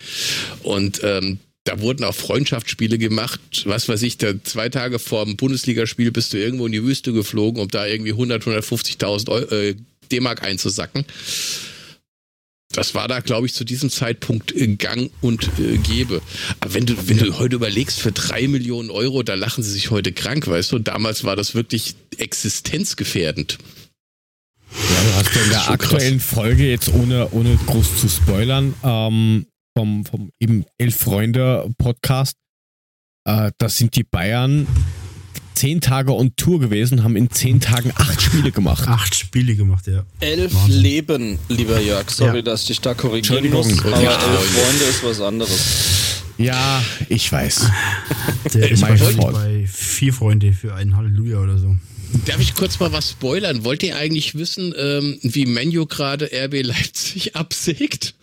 Und 0.63 1.01
ähm, 1.03 1.39
da 1.65 1.81
wurden 1.81 2.05
auch 2.05 2.15
Freundschaftsspiele 2.15 2.99
gemacht. 2.99 3.41
Was 3.65 3.89
weiß 3.89 4.03
ich, 4.03 4.19
da 4.19 4.33
zwei 4.45 4.69
Tage 4.69 4.99
vor 4.99 5.25
dem 5.25 5.37
Bundesligaspiel 5.37 6.11
bist 6.13 6.33
du 6.35 6.37
irgendwo 6.39 6.67
in 6.67 6.73
die 6.73 6.83
Wüste 6.85 7.13
geflogen, 7.15 7.63
um 7.63 7.69
da 7.69 7.87
irgendwie 7.87 8.11
100, 8.13 8.43
150.000 8.45 9.29
Eu- 9.31 9.39
äh, 9.57 9.77
D-Mark 10.11 10.43
einzusacken. 10.43 11.07
Das 12.73 12.95
war 12.95 13.09
da, 13.09 13.21
glaube 13.21 13.47
ich, 13.47 13.55
zu 13.55 13.65
diesem 13.65 13.91
Zeitpunkt 13.91 14.55
äh, 14.55 14.77
gang 14.77 15.11
und 15.21 15.49
äh, 15.59 15.77
gäbe. 15.79 16.23
Aber 16.61 16.75
wenn 16.75 16.87
du, 16.87 17.09
wenn 17.09 17.19
du 17.19 17.39
heute 17.39 17.57
überlegst, 17.57 18.01
für 18.01 18.13
drei 18.13 18.49
Millionen 18.49 18.91
Euro, 18.91 19.23
da 19.23 19.35
lachen 19.35 19.63
sie 19.63 19.71
sich 19.71 19.91
heute 19.91 20.13
krank, 20.13 20.47
weißt 20.47 20.73
du? 20.73 20.79
Damals 20.79 21.25
war 21.25 21.37
das 21.37 21.55
wirklich 21.55 21.95
existenzgefährdend. 22.19 23.59
Ja, 24.73 25.03
du 25.03 25.15
hast 25.15 25.35
ja 25.35 25.43
in 25.43 25.51
der 25.51 25.59
schon 25.59 25.79
krass. 25.79 25.93
aktuellen 25.93 26.21
Folge 26.21 26.69
jetzt 26.69 26.89
ohne, 26.89 27.29
ohne 27.33 27.59
groß 27.67 28.01
zu 28.01 28.09
spoilern, 28.09 28.75
ähm, 28.83 29.47
vom, 29.77 30.05
vom 30.05 30.31
eben 30.41 30.65
Elf 30.79 30.97
Freunde 30.97 31.71
Podcast, 31.79 32.37
äh, 33.25 33.51
da 33.59 33.69
sind 33.69 33.97
die 33.97 34.05
Bayern 34.05 34.67
zehn 35.55 35.81
Tage 35.81 36.13
on 36.15 36.35
Tour 36.37 36.61
gewesen, 36.61 37.05
haben 37.05 37.17
in 37.17 37.31
zehn 37.31 37.61
Tagen 37.61 37.93
acht 37.95 38.21
Spiele 38.21 38.51
gemacht. 38.53 38.87
Acht 38.89 39.15
Spiele 39.15 39.55
gemacht, 39.57 39.87
ja. 39.87 40.05
Elf 40.21 40.55
Wahnsinn. 40.55 40.81
Leben, 40.81 41.39
lieber 41.49 41.81
Jörg. 41.81 42.11
Sorry, 42.11 42.37
Ja. 42.37 42.43
dass 42.43 42.63
ich 42.63 42.67
dich 42.69 42.81
da 42.81 42.95
korrigieren 42.95 43.51
muss. 43.51 43.67
Aber 43.85 44.01
Ja, 44.03 44.13
elf 44.13 44.51
Freunde. 44.51 44.85
Ist 44.85 45.05
was 45.05 45.21
anderes. 45.21 45.61
Ja, 46.39 46.83
ich 47.09 47.31
weiß. 47.31 47.67
Der 48.55 48.71
ist 48.71 48.83
wahrscheinlich 48.83 49.17
bei 49.27 49.67
vier 49.71 50.13
Freunde 50.13 50.53
für 50.53 50.75
einen 50.75 50.97
Halleluja 50.97 51.39
oder 51.39 51.59
so. 51.59 51.77
Darf 52.27 52.41
ich 52.41 52.55
kurz 52.55 52.79
mal 52.81 52.93
was 52.93 53.11
spoilern? 53.11 53.65
Wollt 53.65 53.83
ihr 53.83 53.97
eigentlich 53.97 54.35
wissen, 54.35 54.75
ähm, 54.77 55.19
wie 55.23 55.47
Menu 55.47 55.87
gerade 55.87 56.31
RB 56.33 56.63
Leipzig 56.63 57.37
absägt? 57.37 58.15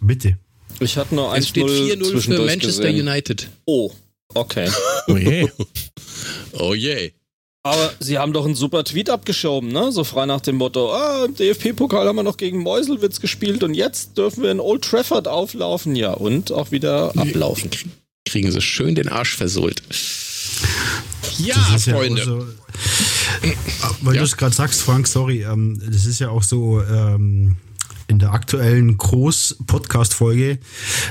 Bitte. 0.00 0.38
Ich 0.80 0.96
hatte 0.96 1.14
nur 1.14 1.34
Es 1.36 1.48
steht 1.48 1.64
1-0 1.64 1.96
4-0 1.96 2.20
für 2.20 2.38
Manchester 2.44 2.90
gesehen. 2.92 3.08
United. 3.08 3.48
Oh, 3.64 3.90
okay. 4.34 4.70
Oh 5.08 5.16
je. 5.16 5.48
Oh 6.58 6.74
je. 6.74 7.12
Aber 7.62 7.92
sie 8.00 8.16
haben 8.18 8.32
doch 8.32 8.44
einen 8.46 8.54
super 8.54 8.84
Tweet 8.84 9.10
abgeschoben, 9.10 9.70
ne? 9.70 9.90
So 9.92 10.04
frei 10.04 10.24
nach 10.26 10.40
dem 10.40 10.56
Motto, 10.56 10.92
ah, 10.94 11.24
im 11.26 11.34
DFB-Pokal 11.34 12.06
haben 12.06 12.16
wir 12.16 12.22
noch 12.22 12.36
gegen 12.36 12.58
Meuselwitz 12.62 13.20
gespielt 13.20 13.62
und 13.64 13.74
jetzt 13.74 14.16
dürfen 14.16 14.42
wir 14.44 14.50
in 14.52 14.60
Old 14.60 14.82
Trafford 14.82 15.26
auflaufen. 15.28 15.96
Ja, 15.96 16.12
und 16.12 16.52
auch 16.52 16.70
wieder 16.70 17.12
ablaufen. 17.16 17.70
Kriegen 18.24 18.50
sie 18.52 18.60
schön 18.62 18.94
den 18.94 19.08
Arsch 19.08 19.36
versohlt. 19.36 19.82
Ja, 21.38 21.54
ja 21.70 21.78
Freunde. 21.78 22.22
auch 22.22 22.26
so, 22.26 22.46
weil 24.02 24.14
Ja. 24.14 24.20
du 24.20 24.24
es 24.24 24.36
gerade 24.36 24.54
sagst, 24.54 24.80
Frank, 24.82 25.06
sorry, 25.06 25.42
ähm, 25.42 25.80
das 25.90 26.06
ist 26.06 26.20
ja 26.20 26.30
auch 26.30 26.42
so, 26.42 26.80
ähm, 26.82 27.56
in 28.08 28.18
der 28.18 28.32
aktuellen 28.32 28.96
Groß-Podcast-Folge 28.96 30.58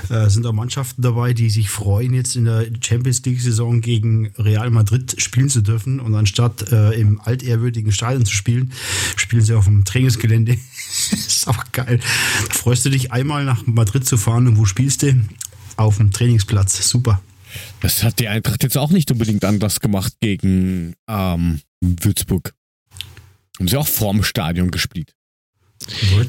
äh, 0.10 0.30
sind 0.30 0.46
auch 0.46 0.54
Mannschaften 0.54 1.02
dabei, 1.02 1.34
die 1.34 1.50
sich 1.50 1.70
freuen, 1.70 2.14
jetzt 2.14 2.36
in 2.36 2.46
der 2.46 2.68
Champions 2.82 3.24
League-Saison 3.26 3.82
gegen 3.82 4.28
Real 4.38 4.70
Madrid 4.70 5.16
spielen 5.22 5.50
zu 5.50 5.62
dürfen. 5.62 6.00
Und 6.00 6.16
anstatt 6.16 6.72
äh, 6.72 6.92
im 6.94 7.20
altehrwürdigen 7.22 7.92
Stadion 7.92 8.26
zu 8.26 8.34
spielen, 8.34 8.72
spielen 9.16 9.44
sie 9.44 9.54
auf 9.54 9.66
dem 9.66 9.84
Trainingsgelände. 9.84 10.54
ist 11.12 11.48
auch 11.48 11.64
geil. 11.72 12.00
Da 12.48 12.54
freust 12.54 12.86
du 12.86 12.90
dich 12.90 13.12
einmal 13.12 13.46
nach 13.46 13.66
Madrid 13.66 14.06
zu 14.06 14.18
fahren 14.18 14.48
und 14.48 14.58
wo 14.58 14.66
spielst 14.66 15.04
du? 15.04 15.26
Auf 15.78 15.98
dem 15.98 16.12
Trainingsplatz. 16.12 16.88
Super. 16.88 17.22
Das 17.82 18.04
hat 18.04 18.20
die 18.20 18.28
Eintracht 18.28 18.64
jetzt 18.64 18.78
auch 18.78 18.92
nicht 18.92 19.12
unbedingt 19.12 19.44
anders 19.44 19.80
gemacht 19.80 20.14
gegen 20.22 20.96
ähm, 21.08 21.62
Würzburg. 21.82 22.54
Haben 23.60 23.68
sie 23.68 23.78
auch 23.78 23.88
vorm 23.88 24.24
Stadion 24.24 24.72
gespielt. 24.72 25.15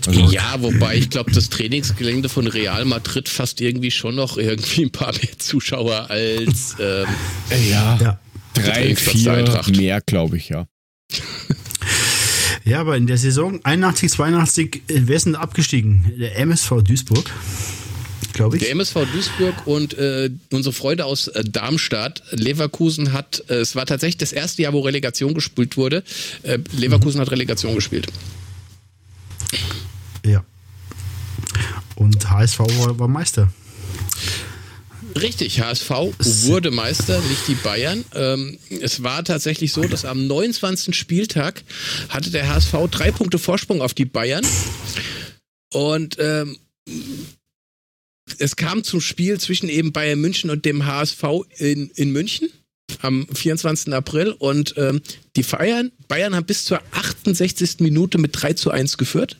Also, 0.07 0.21
Ja, 0.31 0.57
wobei 0.61 0.97
ich 0.97 1.11
glaube, 1.11 1.33
das 1.33 1.49
Trainingsgelände 1.49 2.29
von 2.29 2.47
Real 2.47 2.85
Madrid 2.85 3.29
fast 3.29 3.61
irgendwie 3.61 3.90
schon 3.90 4.14
noch 4.14 4.37
irgendwie 4.37 4.85
ein 4.85 4.90
paar 4.90 5.12
mehr 5.12 5.38
Zuschauer 5.38 6.11
als 6.11 6.77
ähm, 6.79 7.07
Äh, 7.51 7.71
ja, 7.71 7.99
ja. 8.01 8.21
drei, 8.55 8.95
vier 8.95 9.33
Eintracht. 9.33 9.77
mehr, 9.77 10.01
glaube 10.05 10.37
ich, 10.37 10.49
ja. 10.51 10.66
Ja, 12.64 12.81
aber 12.81 12.97
in 12.97 13.07
der 13.07 13.16
Saison 13.16 13.61
81, 13.62 14.11
82, 14.11 14.83
äh, 14.88 15.03
wer 15.05 15.16
ist 15.16 15.27
denn 15.27 15.37
abgestiegen? 15.37 16.12
Der 16.19 16.37
MSV 16.40 16.83
Duisburg, 16.83 17.31
glaube 18.33 18.57
ich. 18.57 18.62
Der 18.64 18.73
MSV 18.73 19.07
Duisburg 19.12 19.66
und 19.69 19.95
äh, 19.95 20.31
unsere 20.51 20.73
Freunde 20.73 21.05
aus 21.05 21.29
äh, 21.29 21.45
Darmstadt, 21.45 22.25
Leverkusen 22.33 23.12
hat, 23.12 23.45
äh, 23.49 23.55
es 23.59 23.77
war 23.77 23.87
tatsächlich 23.87 24.16
das 24.19 24.33
erste 24.33 24.62
Jahr, 24.62 24.73
wo 24.73 24.81
Relegation 24.81 25.33
gespielt 25.33 25.77
wurde. 25.77 26.03
Äh, 26.42 26.59
Leverkusen 26.77 27.21
hat 27.21 27.31
Relegation 27.31 27.77
gespielt. 27.77 28.09
Ja. 30.25 30.45
Und 31.95 32.29
HSV 32.29 32.59
war, 32.59 32.99
war 32.99 33.09
Meister. 33.09 33.53
Richtig, 35.15 35.61
HSV 35.61 35.91
wurde 36.47 36.71
Meister, 36.71 37.21
nicht 37.23 37.49
die 37.49 37.55
Bayern. 37.55 38.05
Ähm, 38.15 38.59
es 38.69 39.03
war 39.03 39.25
tatsächlich 39.25 39.73
so, 39.73 39.83
dass 39.83 40.05
am 40.05 40.27
29. 40.27 40.95
Spieltag 40.95 41.63
hatte 42.11 42.31
der 42.31 42.49
HSV 42.49 42.75
drei 42.91 43.13
Punkte 43.13 43.39
Vorsprung 43.39 43.81
auf 43.81 43.95
die 43.95 44.05
Bayern. 44.05 44.45
Und 45.73 46.17
ähm, 46.19 46.59
es 48.39 48.57
kam 48.57 48.85
zum 48.85 49.01
Spiel 49.01 49.41
zwischen 49.41 49.69
eben 49.69 49.93
Bayern 49.93 50.21
München 50.21 50.51
und 50.51 50.65
dem 50.65 50.85
HSV 50.85 51.23
in, 51.57 51.89
in 51.91 52.13
München 52.13 52.51
am 53.03 53.27
24. 53.33 53.93
April 53.93 54.33
und 54.39 54.75
ähm, 54.77 55.01
die 55.37 55.43
Bayern, 55.43 55.93
Bayern 56.09 56.35
haben 56.35 56.47
bis 56.47 56.65
zur 56.65 56.81
68. 56.93 57.81
Minute 57.81 58.19
mit 58.19 58.31
3 58.41 58.55
zu 58.55 58.71
1 58.71 58.99
geführt 58.99 59.37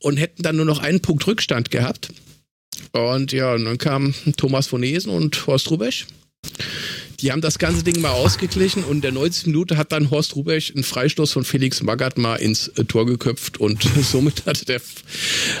und 0.00 0.16
hätten 0.16 0.42
dann 0.42 0.56
nur 0.56 0.64
noch 0.64 0.80
einen 0.80 1.00
Punkt 1.00 1.26
Rückstand 1.26 1.70
gehabt. 1.70 2.08
Und 2.92 3.32
ja, 3.32 3.54
und 3.54 3.64
dann 3.64 3.78
kamen 3.78 4.14
Thomas 4.36 4.66
von 4.66 4.82
Esen 4.82 5.10
und 5.10 5.46
Horst 5.46 5.70
Rubesch. 5.70 6.06
Die 7.20 7.30
haben 7.30 7.40
das 7.40 7.60
ganze 7.60 7.84
Ding 7.84 8.00
mal 8.00 8.10
ausgeglichen 8.10 8.82
und 8.82 8.96
in 8.96 9.00
der 9.02 9.12
90. 9.12 9.46
Minute 9.46 9.76
hat 9.76 9.92
dann 9.92 10.10
Horst 10.10 10.34
Rubesch 10.34 10.72
einen 10.72 10.82
Freistoß 10.82 11.30
von 11.30 11.44
Felix 11.44 11.80
Magath 11.80 12.18
mal 12.18 12.36
ins 12.36 12.66
äh, 12.68 12.84
Tor 12.84 13.06
geköpft 13.06 13.60
und 13.60 13.82
somit 14.02 14.44
hatte 14.44 14.64
der 14.64 14.80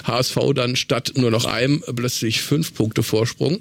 HSV 0.04 0.36
dann 0.56 0.74
statt 0.74 1.12
nur 1.14 1.30
noch 1.30 1.44
einem 1.44 1.84
plötzlich 1.94 2.42
fünf 2.42 2.74
Punkte 2.74 3.04
Vorsprung. 3.04 3.60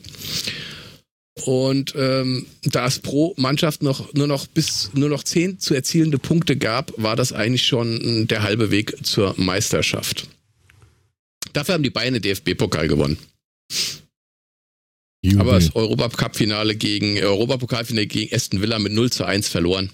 Und 1.46 1.94
ähm, 1.96 2.46
da 2.64 2.86
es 2.86 3.00
pro 3.00 3.34
Mannschaft 3.38 3.82
noch 3.84 4.14
nur 4.14 4.28
noch 4.28 4.48
bis 4.48 4.92
nur 4.94 5.10
noch 5.10 5.24
zehn 5.24 5.60
zu 5.60 5.74
erzielende 5.74 6.18
Punkte 6.18 6.58
gab, 6.58 6.92
war 6.98 7.16
das 7.16 7.32
eigentlich 7.32 7.66
schon 7.66 8.28
der 8.28 8.44
halbe 8.44 8.70
Weg 8.70 9.06
zur 9.06 9.34
Meisterschaft. 9.38 10.28
Dafür 11.54 11.76
haben 11.76 11.84
die 11.84 11.90
Bayern 11.90 12.14
den 12.14 12.22
DFB-Pokal 12.22 12.88
gewonnen. 12.88 13.18
Jubel. 15.24 15.42
Aber 15.42 15.54
das 15.54 15.76
Europacup-Finale 15.76 16.76
gegen 16.76 17.18
Europapokalfinale 17.20 18.08
gegen 18.08 18.34
Aston 18.34 18.62
Villa 18.62 18.80
mit 18.80 18.92
0 18.92 19.12
zu 19.12 19.24
1 19.24 19.48
verloren. 19.48 19.90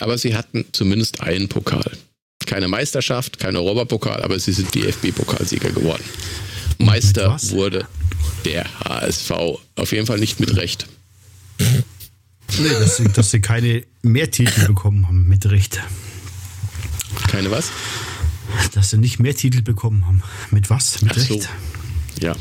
Aber 0.00 0.18
sie 0.18 0.34
hatten 0.34 0.64
zumindest 0.72 1.20
einen 1.20 1.48
Pokal. 1.48 1.96
Keine 2.44 2.66
Meisterschaft, 2.68 3.38
kein 3.38 3.56
Europapokal, 3.56 4.22
aber 4.22 4.38
sie 4.38 4.52
sind 4.52 4.74
DFB-Pokalsieger 4.74 5.70
geworden. 5.70 6.02
Meister 6.78 7.38
wurde 7.50 7.86
der 8.44 8.64
HSV. 8.80 9.30
Auf 9.76 9.92
jeden 9.92 10.06
Fall 10.06 10.18
nicht 10.18 10.40
mit 10.40 10.56
Recht. 10.56 10.86
Nee, 11.58 12.68
dass 12.68 12.96
sie, 12.96 13.04
dass 13.04 13.30
sie 13.30 13.40
keine 13.40 13.84
mehr 14.02 14.30
Titel 14.30 14.66
bekommen 14.66 15.06
haben, 15.06 15.26
mit 15.26 15.50
Recht. 15.50 15.80
Keine 17.28 17.50
was? 17.50 17.70
Dass 18.74 18.90
sie 18.90 18.98
nicht 18.98 19.18
mehr 19.18 19.34
Titel 19.34 19.62
bekommen 19.62 20.06
haben. 20.06 20.22
Mit 20.50 20.68
was? 20.70 21.00
Mit 21.02 21.12
Ach 21.14 21.18
so. 21.18 21.34
Recht. 21.34 21.48
Ja. 22.20 22.36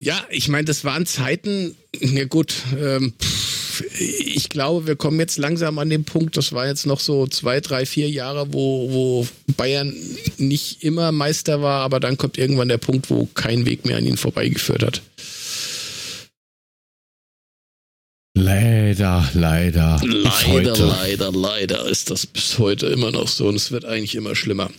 Ja, 0.00 0.26
ich 0.30 0.48
meine, 0.48 0.64
das 0.64 0.84
waren 0.84 1.06
Zeiten, 1.06 1.76
ja 1.94 2.24
gut, 2.24 2.54
ähm, 2.76 3.12
pff, 3.20 3.51
ich 3.98 4.48
glaube, 4.48 4.86
wir 4.86 4.96
kommen 4.96 5.18
jetzt 5.20 5.38
langsam 5.38 5.78
an 5.78 5.90
den 5.90 6.04
Punkt, 6.04 6.36
das 6.36 6.52
war 6.52 6.66
jetzt 6.66 6.86
noch 6.86 7.00
so 7.00 7.26
zwei, 7.26 7.60
drei, 7.60 7.86
vier 7.86 8.08
Jahre, 8.10 8.52
wo, 8.52 8.90
wo 8.90 9.28
Bayern 9.56 9.94
nicht 10.38 10.82
immer 10.82 11.12
Meister 11.12 11.62
war, 11.62 11.82
aber 11.82 12.00
dann 12.00 12.16
kommt 12.16 12.38
irgendwann 12.38 12.68
der 12.68 12.78
Punkt, 12.78 13.10
wo 13.10 13.26
kein 13.34 13.66
Weg 13.66 13.84
mehr 13.84 13.96
an 13.96 14.06
ihnen 14.06 14.16
vorbeigeführt 14.16 14.82
hat. 14.82 15.02
Leider, 18.34 19.28
leider. 19.34 20.00
Leider, 20.02 20.76
leider, 20.76 21.32
leider 21.32 21.86
ist 21.86 22.10
das 22.10 22.26
bis 22.26 22.58
heute 22.58 22.86
immer 22.86 23.10
noch 23.10 23.28
so 23.28 23.46
und 23.48 23.56
es 23.56 23.70
wird 23.70 23.84
eigentlich 23.84 24.14
immer 24.14 24.34
schlimmer. 24.34 24.70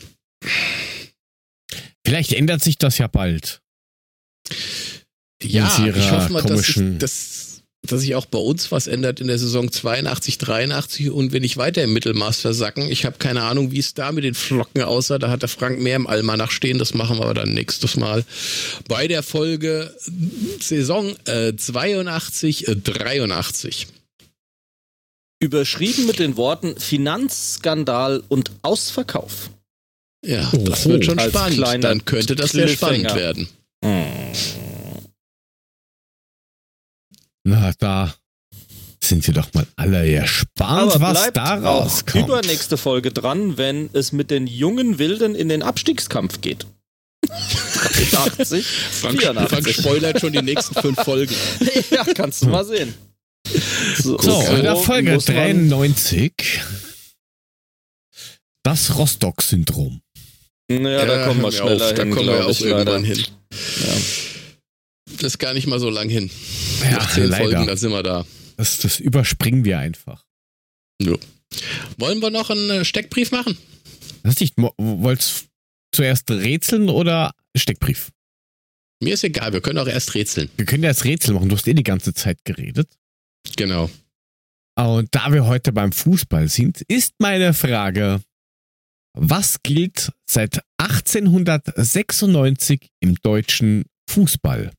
Vielleicht 2.06 2.34
ändert 2.34 2.63
sich 2.63 2.77
das 2.77 2.97
ja 2.97 3.08
bald. 3.08 3.62
Ja, 5.41 5.67
ich 5.95 6.12
hoffe 6.12 6.32
mal, 6.32 6.41
dass 6.41 6.51
komischen- 6.51 6.97
dass, 6.97 7.52
dass 7.86 8.00
sich 8.02 8.15
auch 8.15 8.26
bei 8.26 8.39
uns 8.39 8.72
was 8.72 8.88
ändert 8.88 9.19
in 9.19 9.28
der 9.28 9.38
Saison 9.38 9.69
82, 9.69 10.38
83 10.38 11.12
und 11.12 11.34
wir 11.34 11.41
nicht 11.41 11.58
weiter 11.58 11.84
im 11.84 11.91
Mittelmaß 11.93 12.39
versacken. 12.39 12.89
Ich 12.89 13.06
habe 13.06 13.17
keine 13.17 13.43
Ahnung, 13.43 13.72
wie 13.72 13.80
es 13.80 13.93
da 13.93 14.12
mit 14.13 14.24
den 14.24 14.36
Flocken 14.36 14.82
aussah. 14.84 15.19
Da 15.19 15.30
hat 15.30 15.41
der 15.41 15.50
Frank 15.50 15.80
mehr 15.82 15.98
im 15.98 16.08
Almanach 16.08 16.52
stehen. 16.52 16.78
Das 16.78 16.93
machen 16.93 17.17
wir 17.17 17.24
aber 17.24 17.34
dann 17.34 17.54
nächstes 17.54 17.98
Mal 17.98 18.24
bei 18.88 19.08
der 19.10 19.22
Folge 19.22 19.93
Saison 20.62 21.13
äh, 21.26 21.54
82, 21.56 22.69
äh, 22.69 22.76
83. 22.78 23.88
Überschrieben 25.41 26.08
mit 26.08 26.19
den 26.19 26.38
Worten 26.38 26.80
Finanzskandal 26.80 28.24
und 28.30 28.52
Ausverkauf. 28.62 29.50
Ja, 30.26 30.50
Oh, 30.54 30.58
das 30.63 30.88
wird 30.88 31.04
schon 31.04 31.19
spannend. 31.19 31.84
Dann 31.84 32.06
könnte 32.06 32.38
das 32.38 32.52
sehr 32.52 32.69
spannend 32.69 33.13
werden. 33.13 33.50
Na, 37.43 37.71
da 37.79 38.13
sind 39.03 39.25
wir 39.27 39.34
doch 39.34 39.53
mal 39.53 39.67
alle 39.75 40.10
gespannt, 40.21 40.93
Aber 40.93 41.01
was 41.01 41.13
bleibt 41.21 41.38
da 41.38 41.60
auch 41.60 41.63
rauskommt. 41.86 42.25
übernächste 42.29 42.77
Folge 42.77 43.12
dran, 43.12 43.58
wenn 43.58 43.89
es 43.93 44.12
mit 44.13 44.32
den 44.32 44.47
jungen 44.47 44.97
Wilden 44.97 45.36
in 45.36 45.49
den 45.49 45.62
Abstiegskampf 45.62 46.39
geht. 46.41 46.65
83, 47.27 48.65
Frank, 49.01 49.21
Frank 49.21 49.21
84. 49.21 49.75
spoilert 49.75 50.19
schon 50.21 50.32
die 50.34 50.41
nächsten 50.41 50.75
fünf 50.75 51.01
Folgen. 51.03 51.36
ja, 51.91 52.03
kannst 52.13 52.43
du 52.43 52.47
mal 52.47 52.63
sehen. 52.65 52.93
So, 54.01 54.17
in 54.17 54.63
der 54.63 54.75
Folge 54.77 55.12
muss 55.13 55.27
man- 55.27 55.36
93 55.69 56.62
das 58.65 58.95
Rostock-Syndrom. 58.97 60.01
Ja, 60.71 61.06
da 61.06 61.27
kommen 61.27 61.41
wir 61.41 61.51
schneller 61.51 61.86
auf, 61.88 61.93
Da 61.93 62.03
hin, 62.03 62.12
kommen 62.15 62.27
wir 62.27 62.45
auch 62.45 62.60
irgendwann 62.62 63.03
leider. 63.03 63.15
hin. 63.15 63.25
Ja. 63.51 64.33
Das 65.05 65.23
ist 65.33 65.37
gar 65.39 65.53
nicht 65.53 65.67
mal 65.67 65.79
so 65.79 65.89
lang 65.89 66.09
hin. 66.09 66.29
Ja, 66.81 66.91
Nach 66.91 67.13
zehn 67.13 67.25
leider. 67.25 67.43
Folgen, 67.45 67.67
da 67.67 67.75
sind 67.77 67.91
wir 67.91 68.03
da. 68.03 68.25
Das, 68.57 68.79
das 68.79 68.99
überspringen 68.99 69.63
wir 69.65 69.79
einfach. 69.79 70.25
Wollen 71.97 72.21
wir 72.21 72.29
noch 72.31 72.49
einen 72.49 72.69
äh, 72.69 72.85
Steckbrief 72.85 73.31
machen? 73.31 73.57
Weiß 74.23 74.39
nicht, 74.39 74.57
mo- 74.57 74.73
wollt's 74.77 75.45
zuerst 75.93 76.29
rätseln 76.31 76.89
oder 76.89 77.33
Steckbrief? 77.55 78.11
Mir 79.01 79.13
ist 79.15 79.23
egal, 79.23 79.51
wir 79.53 79.61
können 79.61 79.79
auch 79.79 79.87
erst 79.87 80.13
rätseln. 80.15 80.49
Wir 80.55 80.65
können 80.65 80.83
ja 80.83 80.89
das 80.89 81.03
Rätsel 81.03 81.33
machen. 81.33 81.49
Du 81.49 81.55
hast 81.55 81.67
eh 81.67 81.73
die 81.73 81.83
ganze 81.83 82.13
Zeit 82.13 82.39
geredet. 82.45 82.89
Genau. 83.57 83.89
Und 84.79 85.09
da 85.13 85.31
wir 85.33 85.45
heute 85.45 85.73
beim 85.73 85.91
Fußball 85.91 86.47
sind, 86.47 86.81
ist 86.87 87.13
meine 87.19 87.53
Frage, 87.53 88.21
was 89.15 89.61
gilt 89.61 90.11
seit 90.27 90.61
1896 90.77 92.89
im 93.01 93.15
deutschen 93.15 93.83
Fußball? 94.09 94.71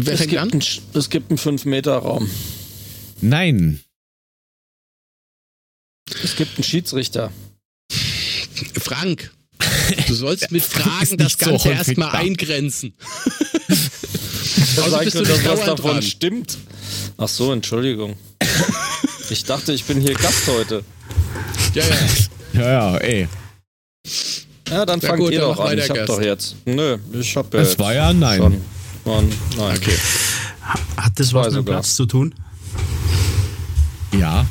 Wer 0.00 0.12
Es 0.14 0.20
fängt 0.20 0.30
gibt, 0.30 0.42
an? 0.42 0.52
einen, 0.52 0.60
Sch- 0.62 0.80
es 0.94 1.10
gibt 1.10 1.30
einen 1.30 1.38
5-Meter-Raum. 1.38 2.30
Nein, 3.20 3.80
Es 6.22 6.36
gibt 6.36 6.56
einen 6.56 6.64
Schiedsrichter. 6.64 7.32
Frank. 8.80 9.32
Du 10.06 10.14
sollst 10.14 10.50
mit 10.52 10.62
Fragen 10.62 11.16
das 11.18 11.32
so 11.32 11.38
Ganze 11.50 11.68
häufig 11.70 11.88
erstmal 11.88 12.10
eingrenzen. 12.16 12.94
Also 14.76 14.96
du 14.96 15.02
könnte, 15.10 15.18
nicht 15.18 15.30
dass 15.46 15.58
was 15.58 15.64
davon 15.66 15.90
dran. 15.92 16.02
stimmt. 16.02 16.58
Ach 17.16 17.28
so, 17.28 17.52
Entschuldigung. 17.52 18.16
Ich 19.30 19.44
dachte, 19.44 19.72
ich 19.74 19.84
bin 19.84 20.00
hier 20.00 20.14
Gast 20.14 20.46
heute. 20.46 20.82
Ja, 21.74 21.84
ja. 21.84 21.96
ja, 22.54 22.70
ja, 22.70 22.96
ey. 22.98 23.28
Ja, 24.70 24.86
dann 24.86 25.00
Na 25.02 25.08
fangt 25.08 25.20
gut, 25.20 25.32
ihr 25.32 25.40
dann 25.40 25.50
doch 25.54 25.60
an. 25.64 25.76
Ich 25.78 25.88
hab 25.90 25.96
Gast. 25.96 26.08
doch 26.08 26.22
jetzt. 26.22 26.56
Nö, 26.64 26.96
ich 27.12 27.36
hab 27.36 27.52
ja 27.52 27.60
Es 27.60 27.70
jetzt 27.70 27.78
war 27.78 27.92
ja 27.92 28.08
ein 28.08 28.18
Nein. 28.20 28.38
Schon. 28.38 28.62
Mann, 29.08 29.32
nein. 29.56 29.76
Okay. 29.76 29.98
Hat 30.96 31.18
das 31.18 31.32
was 31.32 31.46
mit 31.46 31.56
dem. 31.56 31.64
Platz 31.64 31.96
zu 31.96 32.06
tun? 32.06 32.34
Ja, 34.12 34.46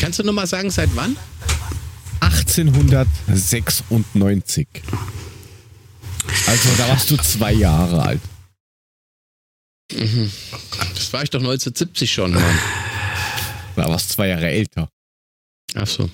Kannst 0.00 0.18
du 0.18 0.24
nochmal 0.24 0.46
sagen, 0.46 0.70
seit 0.70 0.88
wann? 0.96 1.14
1896. 2.20 4.66
Also 6.46 6.68
da 6.78 6.88
warst 6.88 7.10
du 7.10 7.18
zwei 7.18 7.52
Jahre 7.52 8.02
alt. 8.02 8.22
Das 9.90 11.12
war 11.12 11.22
ich 11.22 11.28
doch 11.28 11.40
1970 11.40 12.10
schon, 12.10 12.32
Mann. 12.32 12.58
Da 13.76 13.88
warst 13.88 14.08
du 14.10 14.14
zwei 14.14 14.28
Jahre 14.28 14.48
älter. 14.48 14.88
Ach 15.74 15.86
so. 15.86 16.08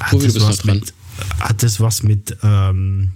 Hat 0.00 0.12
du 0.12 0.18
das, 0.18 0.34
bist 0.34 0.40
was 0.40 0.64
mit, 0.64 0.92
hat 1.40 1.62
das 1.62 1.80
was 1.80 2.02
mit 2.02 2.36
ähm, 2.42 3.12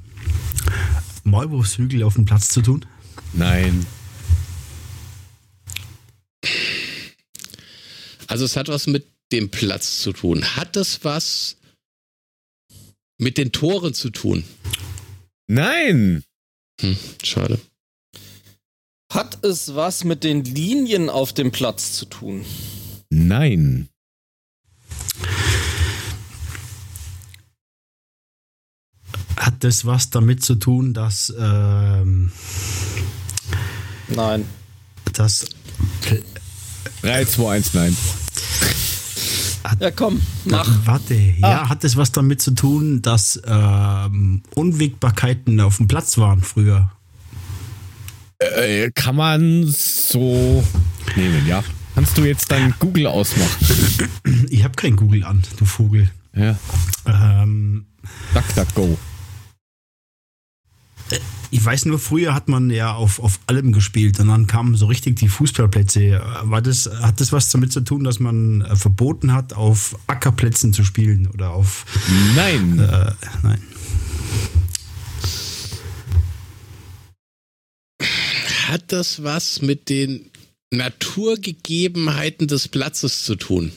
Maulwurfshügel 1.25 2.03
auf 2.03 2.15
dem 2.15 2.25
Platz 2.25 2.49
zu 2.49 2.63
tun? 2.63 2.85
Nein. 3.33 3.87
Also 8.27 8.45
es 8.45 8.57
hat 8.57 8.69
was 8.69 8.87
mit 8.87 9.07
dem 9.33 9.51
Platz 9.51 10.01
zu 10.01 10.13
tun. 10.13 10.45
Hat 10.57 10.77
es 10.77 11.05
was 11.05 11.57
mit 13.19 13.39
den 13.39 13.53
Toren 13.53 13.95
zu 13.95 14.11
tun? 14.11 14.45
Nein. 15.47 16.25
Hm, 16.81 16.97
schade. 17.23 17.61
Hat 19.13 19.45
es 19.45 19.75
was 19.75 20.05
mit 20.05 20.23
den 20.25 20.45
Linien 20.45 21.11
auf 21.11 21.33
dem 21.33 21.51
Platz 21.51 21.95
zu 21.95 22.07
tun? 22.07 22.45
Nein. 23.11 23.90
Hat 29.41 29.65
das 29.65 29.87
was 29.87 30.11
damit 30.11 30.45
zu 30.45 30.55
tun, 30.57 30.93
dass, 30.93 31.33
ähm, 31.41 32.31
Nein. 34.09 34.45
dass 35.15 35.47
3, 37.01 37.25
2, 37.25 37.51
1, 37.51 37.75
nein. 37.75 37.97
Ja, 39.79 39.91
komm, 39.91 40.21
mach. 40.45 40.69
Warte, 40.85 41.15
ja, 41.15 41.71
hat 41.71 41.85
das 41.85 41.97
was 41.97 42.13
damit 42.13 42.43
zu 42.43 42.51
tun, 42.51 43.01
dass 43.01 43.41
ähm, 43.47 44.43
Unwägbarkeiten 44.55 45.59
auf 45.61 45.79
dem 45.79 45.89
Platz 45.89 46.19
waren 46.19 46.43
früher? 46.43 46.91
Äh, 48.39 48.91
kann 48.91 49.17
man 49.17 49.67
so 49.67 50.63
nehmen, 51.17 51.47
ja. 51.47 51.65
Kannst 51.95 52.19
du 52.19 52.25
jetzt 52.25 52.51
dein 52.53 52.75
Google 52.79 53.07
ausmachen? 53.07 54.09
Ich 54.51 54.65
habe 54.65 54.75
kein 54.75 54.97
Google 54.97 55.25
an, 55.25 55.43
du 55.57 55.65
Vogel. 55.65 56.11
Ja. 56.35 56.59
Ähm, 57.07 57.87
DuckDuckGo. 58.35 58.99
Ich 61.51 61.65
weiß 61.65 61.87
nur, 61.87 61.99
früher 61.99 62.35
hat 62.35 62.49
man 62.49 62.71
ja 62.71 62.95
auf, 62.95 63.19
auf 63.19 63.41
allem 63.47 63.73
gespielt 63.73 64.21
und 64.21 64.29
dann 64.29 64.47
kamen 64.47 64.77
so 64.77 64.87
richtig 64.87 65.17
die 65.17 65.29
Fußballplätze. 65.29 66.23
War 66.43 66.63
das, 66.63 66.89
hat 67.01 67.21
das 67.21 67.33
was 67.33 67.51
damit 67.51 67.73
zu 67.73 67.81
tun, 67.81 68.05
dass 68.05 68.21
man 68.21 68.63
äh, 68.63 68.77
verboten 68.77 69.33
hat, 69.33 69.53
auf 69.53 69.99
Ackerplätzen 70.07 70.73
zu 70.73 70.85
spielen 70.85 71.27
oder 71.27 71.51
auf. 71.51 71.87
Nein. 72.37 72.79
Äh, 72.79 73.13
nein. 73.43 73.63
Hat 78.69 78.93
das 78.93 79.25
was 79.25 79.63
mit 79.63 79.89
den 79.89 80.31
Naturgegebenheiten 80.71 82.47
des 82.47 82.69
Platzes 82.69 83.25
zu 83.25 83.35
tun? 83.35 83.73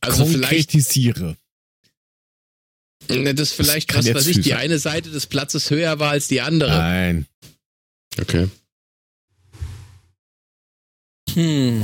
Also 0.00 0.26
vielleicht, 0.26 0.70
Konkretisiere. 0.72 1.36
Ne, 3.08 3.34
das 3.34 3.52
vielleicht, 3.52 3.88
kann 3.88 4.04
was 4.04 4.14
weiß 4.14 4.26
ich, 4.28 4.40
die 4.40 4.54
eine 4.54 4.78
Seite 4.78 5.10
des 5.10 5.26
Platzes 5.26 5.70
höher 5.70 5.98
war 5.98 6.10
als 6.10 6.28
die 6.28 6.40
andere. 6.40 6.70
Nein. 6.70 7.26
Okay. 8.20 8.48
Hm. 11.32 11.82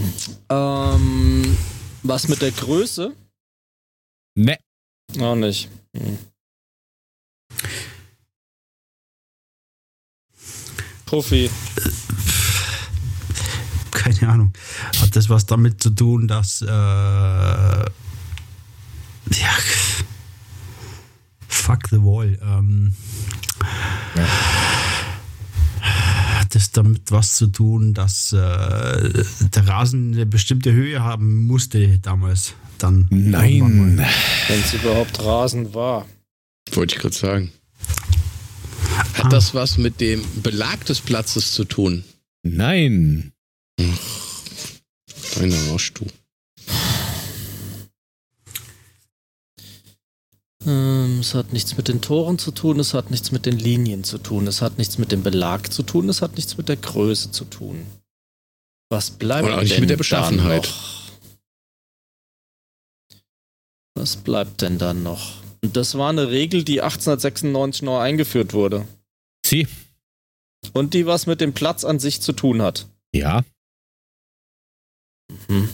Ähm, 0.49 1.59
was 2.03 2.29
mit 2.29 2.41
der 2.41 2.53
Größe? 2.53 3.15
Ne. 4.37 4.59
Auch 5.19 5.35
nicht. 5.35 5.69
Hm. 5.97 6.19
Profi. 11.05 11.51
Keine 13.91 14.29
Ahnung. 14.29 14.53
Hat 15.01 15.17
das 15.17 15.29
was 15.29 15.47
damit 15.47 15.83
zu 15.83 15.91
tun, 15.91 16.29
dass. 16.29 16.63
Äh, 16.63 16.67
ja. 16.69 17.91
Fuck 21.71 21.89
the 21.91 22.03
wall. 22.03 22.37
Ähm, 22.43 22.93
Hat 25.81 26.53
das 26.53 26.73
damit 26.73 27.13
was 27.13 27.35
zu 27.37 27.47
tun, 27.47 27.95
dass 27.95 28.33
äh, 28.33 28.37
der 28.37 29.69
Rasen 29.69 30.15
eine 30.15 30.27
bestimmte 30.27 30.73
Höhe 30.73 31.01
haben 31.05 31.47
musste 31.47 31.99
damals? 32.01 32.55
Dann 32.79 33.07
Nein. 33.11 33.99
Wenn 34.49 34.61
es 34.61 34.75
überhaupt 34.75 35.23
Rasen 35.23 35.73
war. 35.73 36.07
Wollte 36.73 36.97
ich 36.97 37.01
gerade 37.03 37.15
sagen. 37.15 37.53
Hat 39.15 39.27
Ah. 39.27 39.29
das 39.29 39.55
was 39.55 39.79
mit 39.79 40.01
dem 40.01 40.25
Belag 40.43 40.85
des 40.87 41.01
Platzes 41.01 41.53
zu 41.53 41.65
tun? 41.65 42.03
Nein. 42.43 43.31
Deiner 45.37 45.57
Arsch, 45.71 45.93
du. 45.95 46.07
Ähm, 50.67 51.21
es 51.21 51.35
hat 51.35 51.53
nichts 51.53 51.77
mit 51.77 51.89
den 51.89 52.01
Toren 52.03 52.39
zu 52.39 52.51
tun, 52.51 52.79
es 52.81 52.93
hat 52.93 53.11
nichts 53.11 53.33
mit 53.33 53.47
den 53.47 53.59
Linien 53.59 54.05
zu 54.05 54.19
tun, 54.19 54.47
es 54.47 54.61
hat 54.61 54.77
nichts 54.77 54.99
mit 54.99 55.11
dem 55.11 55.23
Belag 55.23 55.73
zu 55.73 55.83
tun, 55.83 56.09
es 56.09 56.21
hat 56.21 56.37
nichts 56.37 56.57
mit 56.59 56.69
der 56.69 56.77
Größe 56.77 57.31
zu 57.31 57.45
tun. 57.45 57.87
Was 58.91 59.11
bleibt 59.11 59.47
Und 59.47 59.55
auch 59.55 59.61
nicht 59.63 59.73
denn 59.73 59.81
mit 59.81 59.91
der 59.91 59.97
Beschaffenheit. 59.97 60.65
noch? 60.65 61.01
Was 63.95 64.17
bleibt 64.17 64.61
denn 64.63 64.79
dann 64.79 65.03
noch? 65.03 65.41
Und 65.63 65.77
das 65.77 65.97
war 65.97 66.11
eine 66.11 66.31
Regel, 66.31 66.65
die 66.65 66.83
1896 66.83 67.83
neu 67.83 67.99
eingeführt 67.99 68.53
wurde. 68.53 68.87
Sie. 69.45 69.69
Und 70.73 70.95
die 70.95 71.07
was 71.07 71.27
mit 71.27 71.41
dem 71.41 71.53
Platz 71.53 71.85
an 71.85 71.99
sich 71.99 72.21
zu 72.21 72.33
tun 72.33 72.63
hat. 72.63 72.87
Ja. 73.15 73.43
Hm. 75.49 75.69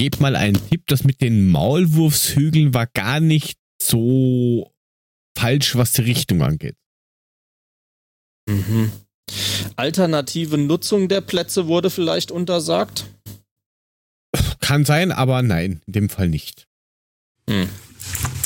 Gebe 0.00 0.22
mal 0.22 0.34
einen 0.34 0.58
Tipp, 0.70 0.84
das 0.86 1.04
mit 1.04 1.20
den 1.20 1.46
Maulwurfshügeln 1.48 2.72
war 2.72 2.86
gar 2.86 3.20
nicht 3.20 3.58
so 3.82 4.72
falsch, 5.36 5.76
was 5.76 5.92
die 5.92 6.00
Richtung 6.00 6.40
angeht. 6.40 6.74
Mhm. 8.48 8.90
Alternative 9.76 10.56
Nutzung 10.56 11.08
der 11.08 11.20
Plätze 11.20 11.66
wurde 11.66 11.90
vielleicht 11.90 12.30
untersagt. 12.30 13.10
Kann 14.60 14.86
sein, 14.86 15.12
aber 15.12 15.42
nein, 15.42 15.82
in 15.86 15.92
dem 15.92 16.08
Fall 16.08 16.30
nicht. 16.30 16.66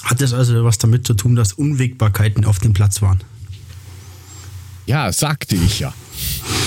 Hat 0.03 0.21
das 0.21 0.33
also 0.33 0.65
was 0.65 0.79
damit 0.79 1.07
zu 1.07 1.15
tun, 1.15 1.37
dass 1.37 1.53
Unwägbarkeiten 1.53 2.47
auf 2.47 2.59
dem 2.59 2.73
Platz 2.73 3.01
waren? 3.01 3.23
Ja, 4.87 5.13
sagte 5.13 5.55
ich 5.55 5.79
ja. 5.79 5.95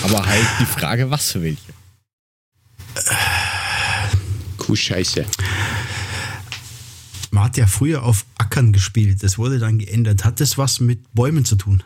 Aber 0.03 0.25
halt 0.25 0.47
die 0.61 0.65
Frage, 0.65 1.11
was 1.11 1.33
für 1.33 1.41
welche. 1.41 1.73
Kuhscheiße. 4.67 5.25
Man 7.31 7.43
hat 7.45 7.55
ja 7.57 7.67
früher 7.67 8.03
auf 8.03 8.25
Ackern 8.37 8.73
gespielt, 8.73 9.23
das 9.23 9.37
wurde 9.37 9.59
dann 9.59 9.79
geändert. 9.79 10.25
Hat 10.25 10.41
das 10.41 10.57
was 10.57 10.81
mit 10.81 10.99
Bäumen 11.13 11.45
zu 11.45 11.55
tun? 11.55 11.83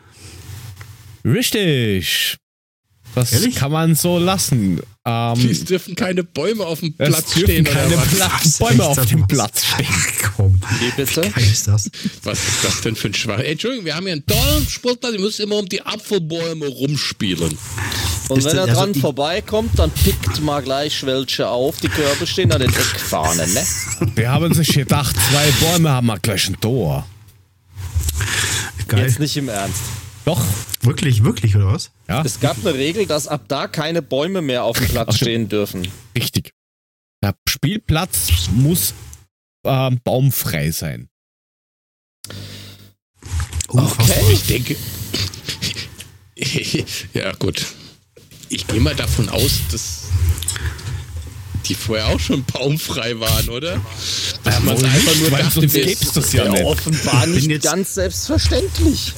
Richtig. 1.24 2.38
Das 3.14 3.34
Ehrlich? 3.34 3.56
kann 3.56 3.72
man 3.72 3.94
so 3.94 4.18
lassen. 4.18 4.80
Ähm, 5.06 5.50
Es 5.50 5.66
dürfen 5.66 5.96
keine 5.96 6.24
Bäume 6.24 6.66
auf 6.66 6.80
dem 6.80 6.94
es 6.98 7.10
Platz 7.10 7.34
dürfen 7.34 7.44
stehen 7.44 7.64
keine 7.66 7.88
oder 7.88 7.98
was? 7.98 8.08
Pla 8.16 8.32
Was? 8.34 8.58
Bäume 8.58 8.84
auf 8.86 9.06
dem 9.06 9.22
was? 9.22 9.28
Platz 9.28 9.66
stehen. 9.66 9.88
Ach, 9.92 10.32
komm. 10.38 10.62
Wie 10.80 10.92
bitte? 10.96 11.22
Geil 11.22 11.44
ist 11.44 11.68
das. 11.68 11.90
Was 12.24 12.40
ist 12.48 12.64
das 12.64 12.82
denn 12.82 12.96
für 12.96 13.10
ein 13.10 13.14
Schwach? 13.14 13.40
Entschuldigung, 13.40 13.86
wir 13.86 13.96
haben 13.96 14.06
hier 14.06 14.14
einen 14.14 14.26
tollen 14.26 14.68
Sportplatz, 14.70 15.14
ihr 15.14 15.20
müsst 15.20 15.40
immer 15.42 15.58
um 15.58 15.68
die 15.68 15.82
Apfelbäume 15.82 16.68
rumspielen. 16.68 17.58
Und 18.32 18.38
Ist 18.38 18.46
wenn 18.46 18.58
er 18.58 18.66
dran 18.68 18.78
also 18.78 18.92
ich- 18.92 19.02
vorbeikommt, 19.02 19.78
dann 19.78 19.92
pickt 19.92 20.42
mal 20.42 20.62
gleich 20.64 21.06
welche 21.06 21.50
auf. 21.50 21.78
Die 21.82 21.90
Körbe 21.90 22.26
stehen 22.26 22.52
an 22.54 22.62
den 22.62 22.70
Eckfahnen, 22.70 23.54
ne? 23.54 23.66
Wir 24.16 24.32
haben 24.32 24.54
sich 24.54 24.70
gedacht, 24.70 25.16
zwei 25.18 25.52
Bäume 25.66 25.90
haben 25.90 26.08
wir 26.08 26.18
gleich 26.18 26.48
ein 26.48 26.58
Tor. 26.62 27.06
Geil. 28.88 29.02
Jetzt 29.08 29.20
nicht 29.20 29.36
im 29.36 29.50
Ernst. 29.50 29.82
Doch, 30.24 30.42
Wirklich, 30.84 31.24
wirklich, 31.24 31.56
oder 31.58 31.68
was? 31.74 31.92
ja, 32.08 32.24
Es 32.24 32.40
gab 32.40 32.58
eine 32.66 32.74
Regel, 32.74 33.06
dass 33.06 33.28
ab 33.28 33.44
da 33.50 33.68
keine 33.68 34.02
Bäume 34.02 34.42
mehr 34.42 34.64
auf 34.64 34.78
dem 34.78 34.88
Platz 34.88 35.16
stehen 35.18 35.50
dürfen. 35.50 35.88
richtig. 36.18 36.54
Der 37.24 37.36
Spielplatz 37.48 38.30
muss 38.52 38.94
ähm, 39.66 40.00
baumfrei 40.04 40.72
sein. 40.72 41.10
Unfassbar. 43.68 44.30
Ich 44.32 44.44
denke. 44.48 44.76
ja, 47.14 47.32
gut. 47.34 47.66
Ich 48.54 48.68
gehe 48.68 48.82
mal 48.82 48.94
davon 48.96 49.30
aus, 49.30 49.62
dass 49.72 50.02
die 51.68 51.76
vorher 51.76 52.08
auch 52.08 52.20
schon 52.20 52.44
baumfrei 52.44 53.18
waren, 53.20 53.48
oder? 53.50 53.80
Dass 54.44 54.60
man 54.62 54.78
wohl 54.78 54.86
einfach 54.86 55.12
nicht, 55.14 55.22
nur 55.22 55.32
weil 55.32 55.44
dachte, 55.44 55.62
sonst 55.62 55.74
gäb's 55.74 56.12
das 56.14 56.34
ja 56.34 56.46
Ja, 56.46 56.52
nicht. 56.52 56.64
offenbar 56.66 57.28
nicht 57.28 57.48
jetzt- 57.48 57.64
ganz 57.64 57.94
selbstverständlich. 57.94 59.14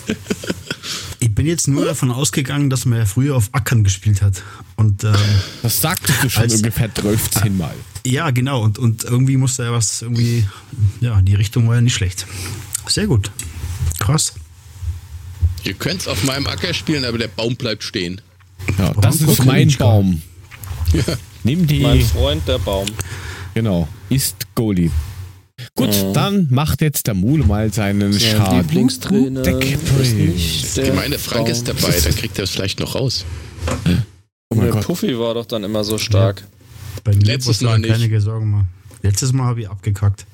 Ich 1.20 1.34
bin 1.34 1.48
jetzt 1.48 1.68
nur 1.68 1.86
davon 1.86 2.12
ausgegangen, 2.12 2.70
dass 2.70 2.86
man 2.86 3.00
ja 3.00 3.06
früher 3.06 3.36
auf 3.36 3.50
Ackern 3.54 3.84
gespielt 3.84 4.22
hat. 4.22 4.44
Und 4.76 5.04
ähm, 5.04 5.16
Das 5.64 5.82
sagtest 5.82 6.22
du 6.24 6.30
schon 6.30 6.44
Als- 6.44 6.56
ungefähr 6.56 6.90
13 6.90 7.58
Mal. 7.58 7.74
ja, 8.06 8.30
genau. 8.30 8.62
Und, 8.62 8.78
und 8.78 9.04
irgendwie 9.04 9.38
musste 9.38 9.64
ja 9.64 9.72
was 9.72 10.02
irgendwie, 10.04 10.46
ja, 11.02 11.22
die 11.22 11.34
Richtung 11.36 11.68
war 11.68 11.76
ja 11.76 11.82
nicht 11.82 11.96
schlecht. 11.96 12.28
Sehr 12.88 13.08
gut. 13.08 13.32
Krass. 14.00 14.34
Ihr 15.64 15.74
könnt 15.76 16.02
es 16.02 16.08
auf 16.10 16.24
meinem 16.26 16.46
Acker 16.46 16.74
spielen, 16.74 17.06
aber 17.06 17.18
der 17.18 17.30
Baum 17.30 17.56
bleibt 17.56 17.84
stehen. 17.84 18.20
Ja, 18.78 18.94
das 19.02 19.22
ist 19.22 19.46
mein 19.46 19.70
Baum. 19.78 20.22
Nimm 21.44 21.68
die. 21.68 21.80
Mein 21.80 22.02
Freund, 22.02 22.48
der 22.48 22.60
Baum. 22.60 22.88
Genau. 23.54 23.88
Ist 24.10 24.36
Goalie. 24.56 24.92
Gut, 25.76 25.90
Mhm. 25.90 26.14
dann 26.14 26.48
macht 26.50 26.82
jetzt 26.82 27.08
der 27.08 27.14
Mule 27.14 27.46
mal 27.46 27.72
seinen 27.72 28.18
Schaden. 28.20 28.58
Lieblingstrainer 28.60 29.42
Der 29.44 29.60
ist 29.62 30.14
nicht 30.16 30.64
Ich 30.66 30.74
der 30.74 30.94
meine, 30.94 31.20
Frank 31.20 31.48
ist 31.48 31.66
Baum. 31.66 31.76
dabei, 31.80 32.00
dann 32.00 32.16
kriegt 32.16 32.38
er 32.38 32.46
es 32.46 32.50
vielleicht 32.50 32.80
noch 32.80 32.96
raus. 32.96 33.26
Oh 34.50 34.56
mein 34.56 34.66
Der 34.66 34.72
Gott. 34.74 34.84
Puffy 34.86 35.18
war 35.18 35.34
doch 35.36 35.46
dann 35.46 35.64
immer 35.64 35.84
so 35.84 35.98
stark. 35.98 36.44
Bei 37.04 37.14
mir 37.16 37.24
Letztes 37.24 37.62
Mal 37.62 37.82
da 37.82 37.88
keine 37.94 38.08
nicht. 38.08 38.22
Sorgen 38.22 38.50
machen. 38.52 38.68
Letztes 39.04 39.34
Mal 39.34 39.46
habe 39.46 39.62
ich 39.62 39.70
abgekackt. 39.70 40.26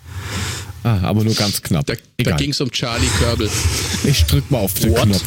Ah, 0.83 0.99
aber 1.01 1.23
nur 1.23 1.33
ganz 1.33 1.61
knapp. 1.61 1.85
Da, 1.87 1.93
da 2.17 2.35
ging 2.37 2.51
es 2.51 2.61
um 2.61 2.71
Charlie 2.71 3.07
Körbel. 3.19 3.49
Ich 4.05 4.23
drück 4.25 4.49
mal 4.49 4.59
auf 4.59 4.73
den 4.75 4.91
What? 4.91 5.03
Knopf 5.03 5.23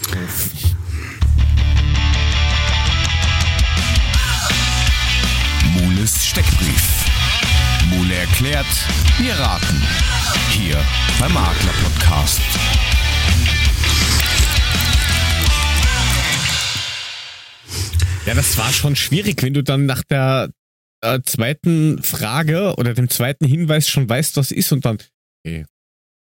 Steckbrief. 6.33 7.05
Mule 7.91 8.15
erklärt, 8.15 8.65
wir 9.19 9.35
raten. 9.35 9.83
Hier 10.49 10.83
beim 11.21 11.31
Makler 11.35 11.73
Podcast. 11.83 12.41
Ja, 18.25 18.33
das 18.33 18.57
war 18.57 18.73
schon 18.73 18.97
schwierig, 18.97 19.43
wenn 19.43 19.53
du 19.53 19.63
dann 19.63 19.85
nach 19.85 20.03
der 20.05 20.49
äh, 21.03 21.21
zweiten 21.23 22.03
Frage 22.03 22.77
oder 22.79 22.95
dem 22.95 23.11
zweiten 23.11 23.45
Hinweis 23.45 23.91
schon 23.91 24.09
weißt, 24.09 24.39
was 24.39 24.53
ist 24.53 24.73
und 24.73 24.87
dann 24.87 24.97
okay, 25.45 25.67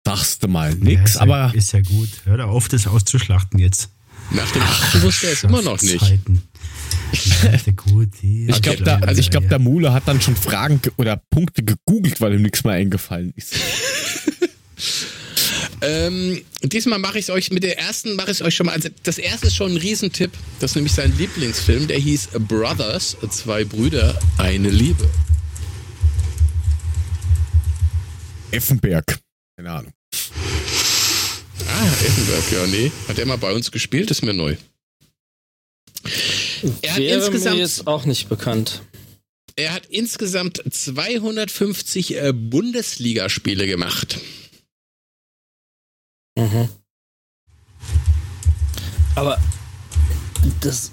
sagst 0.06 0.42
du 0.42 0.48
mal 0.48 0.70
ja, 0.70 0.76
nix, 0.76 1.10
ist 1.10 1.14
ja, 1.16 1.20
aber 1.20 1.52
Ist 1.54 1.72
ja 1.72 1.82
gut. 1.82 2.08
Hör 2.24 2.38
da 2.38 2.46
auf, 2.46 2.68
das 2.68 2.86
auszuschlachten 2.86 3.58
jetzt. 3.58 3.90
Nach 4.30 4.50
dem 4.52 4.62
achten 4.62 5.02
wusste 5.02 5.26
er 5.26 5.32
es 5.34 5.44
immer 5.44 5.60
noch 5.60 5.82
nicht. 5.82 6.00
Zeiten. 6.00 6.47
Gut. 7.76 8.08
Hier, 8.20 8.48
ich 8.48 8.62
glaube, 8.62 8.82
da, 8.82 8.96
also 8.98 9.20
ich 9.20 9.30
glaub, 9.30 9.48
der 9.48 9.58
Mule 9.58 9.92
hat 9.92 10.06
dann 10.06 10.20
schon 10.20 10.36
Fragen 10.36 10.82
ge- 10.82 10.92
oder 10.96 11.20
Punkte 11.30 11.62
gegoogelt, 11.62 12.20
weil 12.20 12.34
ihm 12.34 12.42
nichts 12.42 12.64
mehr 12.64 12.74
eingefallen 12.74 13.32
ist. 13.36 13.54
Ähm, 15.80 16.42
diesmal 16.62 16.98
mache 16.98 17.18
ich 17.18 17.26
es 17.26 17.30
euch 17.30 17.52
mit 17.52 17.62
der 17.62 17.78
ersten 17.78 18.16
mache 18.16 18.32
ich 18.32 18.38
es 18.38 18.42
euch 18.42 18.54
schon 18.56 18.66
mal. 18.66 18.72
Also 18.72 18.88
das 19.04 19.18
erste 19.18 19.46
ist 19.46 19.54
schon 19.54 19.72
ein 19.72 19.76
Riesentipp. 19.76 20.32
Das 20.58 20.72
ist 20.72 20.74
nämlich 20.74 20.92
sein 20.92 21.16
Lieblingsfilm. 21.16 21.86
Der 21.86 21.98
hieß 21.98 22.30
Brothers, 22.48 23.16
zwei 23.30 23.64
Brüder, 23.64 24.18
eine 24.38 24.70
Liebe. 24.70 25.08
Effenberg. 28.50 29.18
Keine 29.56 29.70
Ahnung. 29.70 29.92
Ah, 31.68 31.86
Effenberg, 32.04 32.52
ja, 32.52 32.66
nee. 32.66 32.90
Hat 33.06 33.18
er 33.18 33.26
mal 33.26 33.38
bei 33.38 33.52
uns 33.52 33.70
gespielt, 33.70 34.10
ist 34.10 34.22
mir 34.22 34.34
neu. 34.34 34.56
Er 36.82 36.92
hat, 36.92 36.98
Wäre 36.98 37.18
mir 37.18 37.24
insgesamt, 37.26 37.58
jetzt 37.58 37.86
auch 37.86 38.04
nicht 38.04 38.28
bekannt. 38.28 38.82
er 39.56 39.72
hat 39.72 39.86
insgesamt 39.86 40.62
250 40.70 42.16
äh, 42.16 42.32
Bundesligaspiele 42.32 43.66
gemacht. 43.66 44.18
Mhm. 46.36 46.68
Aber 49.14 49.38
das. 50.60 50.92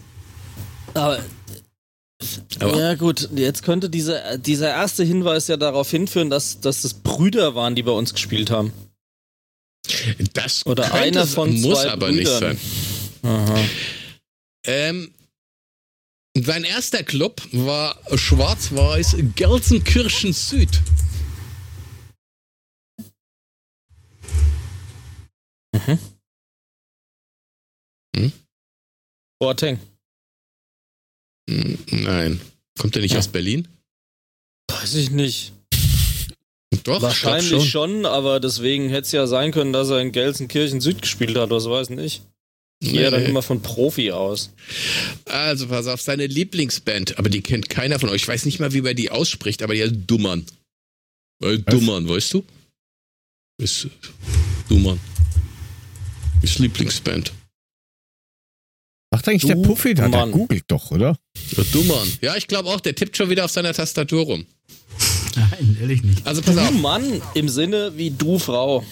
Aber. 0.94 1.24
Aber- 2.60 2.80
ja, 2.80 2.96
gut, 2.96 3.30
jetzt 3.36 3.62
könnte 3.64 3.90
dieser, 3.90 4.38
dieser 4.38 4.70
erste 4.70 5.04
Hinweis 5.04 5.48
ja 5.48 5.58
darauf 5.58 5.92
hinführen, 5.92 6.30
dass, 6.30 6.60
dass 6.62 6.84
es 6.84 6.94
Brüder 6.96 7.54
waren, 7.56 7.76
die 7.76 7.84
bei 7.84 7.92
uns 7.92 8.14
gespielt 8.14 8.50
haben. 8.50 8.72
Das 10.34 10.66
Oder 10.66 10.84
könnte 10.84 10.98
einer 10.98 11.28
von 11.28 11.54
muss 11.62 11.82
zwei 11.82 11.92
aber 11.92 12.12
nicht 12.12 12.24
Brüdern. 12.32 12.58
sein. 13.22 13.32
Aha. 13.32 13.60
Ähm, 14.66 15.14
sein 16.36 16.64
erster 16.64 17.04
Club 17.04 17.42
war 17.52 18.00
Schwarz-Weiß 18.16 19.16
Gelsenkirchen 19.36 20.34
Süd. 20.34 20.82
Boateng. 29.40 29.80
Hm, 31.50 31.78
Nein. 31.92 32.42
Kommt 32.80 32.96
er 32.96 33.02
nicht 33.02 33.16
aus 33.18 33.28
Berlin? 33.28 33.68
Weiß 34.70 34.96
ich 34.96 35.12
nicht. 35.12 35.54
Doch, 36.84 37.02
Wahrscheinlich 37.02 37.46
ich 37.52 37.72
glaub 37.72 37.90
schon. 37.90 38.06
aber 38.06 38.40
deswegen 38.40 38.90
hätte 38.90 39.02
es 39.02 39.12
ja 39.12 39.28
sein 39.28 39.52
können, 39.52 39.74
dass 39.74 39.90
er 39.90 40.02
in 40.02 40.12
Gelsenkirchen 40.12 40.82
Süd 40.82 41.02
gespielt 41.02 41.36
hat, 41.38 41.50
was 41.50 41.68
weiß 41.70 41.90
nicht. 41.90 42.22
Ich 42.22 42.35
gehe 42.82 43.02
ja 43.04 43.10
dann 43.12 43.24
Nee. 43.24 43.30
immer 43.30 43.42
von 43.42 43.62
Profi 43.62 44.12
aus. 44.12 44.52
Also, 45.26 45.68
pass 45.68 45.88
auf, 45.88 46.02
seine 46.02 46.28
Lieblingsband, 46.28 47.18
aber 47.18 47.30
die 47.30 47.42
kennt 47.42 47.70
keiner 47.70 48.00
von 48.00 48.10
euch. 48.10 48.22
Ich 48.24 48.28
weiß 48.28 48.46
nicht 48.46 48.60
mal, 48.60 48.74
wie 48.74 48.82
man 48.82 48.96
die 48.96 49.10
ausspricht, 49.12 49.62
aber 49.64 49.74
die 49.74 49.84
heißt 49.84 49.96
Dummern. 50.08 50.46
Äh, 51.44 51.58
Dummern, 51.60 52.08
weißt 52.08 52.34
du? 52.34 52.44
Ist 53.58 53.88
Dummern. 54.70 55.00
Ist 56.42 56.60
Lieblingsband. 56.60 57.32
Macht 59.12 59.28
eigentlich 59.30 59.46
der 59.46 59.56
Du 59.56 59.62
Puffy 59.62 59.94
da? 59.94 60.10
Der 60.10 60.28
googelt 60.28 60.66
doch, 60.68 60.92
oder? 60.92 61.18
Ja, 61.56 61.64
Dummern. 61.72 62.12
Ja, 62.22 62.36
ich 62.36 62.48
glaube 62.48 62.70
auch, 62.70 62.82
der 62.82 62.96
tippt 62.96 63.16
schon 63.16 63.30
wieder 63.30 63.46
auf 63.46 63.52
seiner 63.52 63.74
Tastatur 63.74 64.24
rum. 64.26 64.46
Nein, 65.36 65.78
ehrlich 65.80 66.04
nicht. 66.04 66.26
Also, 66.28 66.42
pass 66.42 66.56
Du 66.56 66.62
auf. 66.62 66.72
Mann 66.72 67.22
im 67.34 67.48
Sinne 67.50 67.94
wie 67.96 68.12
du 68.12 68.40
Frau. 68.40 68.86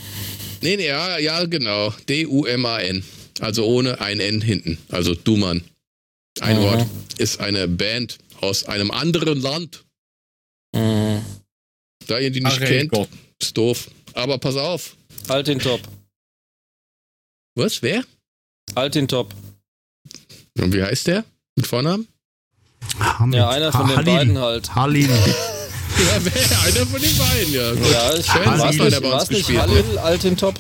Nee, 0.61 0.77
nee, 0.77 0.87
ja, 0.87 1.17
ja, 1.17 1.43
genau. 1.45 1.93
D-U-M-A-N. 2.07 3.03
Also 3.39 3.65
ohne 3.65 3.99
ein 4.01 4.19
N 4.19 4.41
hinten. 4.41 4.77
Also 4.89 5.15
Dummern. 5.15 5.63
Ein 6.41 6.57
Mhm. 6.57 6.61
Wort. 6.63 6.87
Ist 7.17 7.39
eine 7.39 7.67
Band 7.67 8.17
aus 8.41 8.65
einem 8.65 8.91
anderen 8.91 9.41
Land. 9.41 9.83
Mhm. 10.75 11.23
Da 12.07 12.19
ihr 12.19 12.31
die 12.31 12.41
nicht 12.41 12.59
Ach, 12.61 12.65
kennt, 12.65 12.91
Gott. 12.91 13.09
ist 13.41 13.55
doof. 13.57 13.89
Aber 14.13 14.37
pass 14.37 14.55
auf. 14.55 14.95
Halt 15.29 15.47
den 15.47 15.59
Top. 15.59 15.81
Was? 17.55 17.81
Wer? 17.81 18.03
Halt 18.75 18.95
den 18.95 19.07
Top. 19.07 19.33
Und 20.59 20.73
wie 20.73 20.83
heißt 20.83 21.07
der? 21.07 21.23
Mit 21.55 21.67
Vornamen? 21.67 22.07
Hamid. 22.99 23.37
Ja, 23.37 23.49
einer 23.49 23.71
von 23.71 23.87
den 23.87 23.97
Halil. 23.97 24.13
beiden 24.13 24.37
halt. 24.37 24.75
Halil. 24.75 25.09
Ja, 25.95 26.25
wer? 26.25 26.61
Einer 26.63 26.85
von 26.87 26.99
den 27.01 27.17
beiden, 27.17 27.53
ja. 27.53 27.71
Gut. 27.71 27.91
Ja, 27.91 28.15
ich 28.15 28.25
Schön, 28.25 28.45
war's 28.45 28.61
was 28.61 28.75
nicht, 28.75 28.91
der 28.91 28.99
bei 29.01 29.07
uns 29.07 29.13
war's 29.13 29.29
nicht 29.29 29.37
gespielt 29.47 29.59
Halil, 29.61 30.01
halt 30.01 30.23
den 30.23 30.35
Top. 30.37 30.59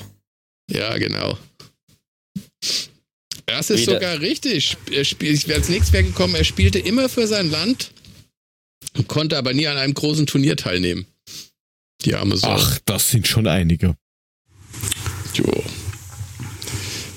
Ja, 0.69 0.95
genau. 0.99 1.37
Das 3.55 3.69
ist 3.69 3.81
Wieder- 3.81 3.93
sogar 3.93 4.19
richtig. 4.19 4.77
Er 4.91 5.05
spielt, 5.05 5.35
ich 5.35 5.47
wäre 5.47 5.59
als 5.59 5.69
nächstes 5.69 5.93
wäre 5.93 6.03
gekommen, 6.03 6.33
er 6.33 6.43
spielte 6.43 6.79
immer 6.79 7.07
für 7.07 7.27
sein 7.27 7.51
Land, 7.51 7.91
konnte 9.07 9.37
aber 9.37 9.53
nie 9.53 9.67
an 9.67 9.77
einem 9.77 9.93
großen 9.93 10.25
Turnier 10.25 10.57
teilnehmen. 10.57 11.05
Die 12.03 12.15
arme 12.15 12.35
Sau. 12.35 12.49
Ach, 12.49 12.79
das 12.85 13.11
sind 13.11 13.27
schon 13.27 13.45
einige. 13.47 13.95
Jo. 15.35 15.63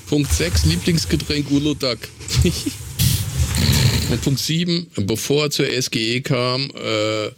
Punkt 0.07 0.31
6, 0.31 0.65
Lieblingsgetränk 0.65 1.49
Uludag. 1.49 1.97
Und 4.11 4.21
Punkt 4.21 4.39
7, 4.39 4.91
bevor 4.95 5.45
er 5.45 5.49
zur 5.49 5.65
SGE 5.65 6.21
kam, 6.21 6.69
äh, 6.75 7.31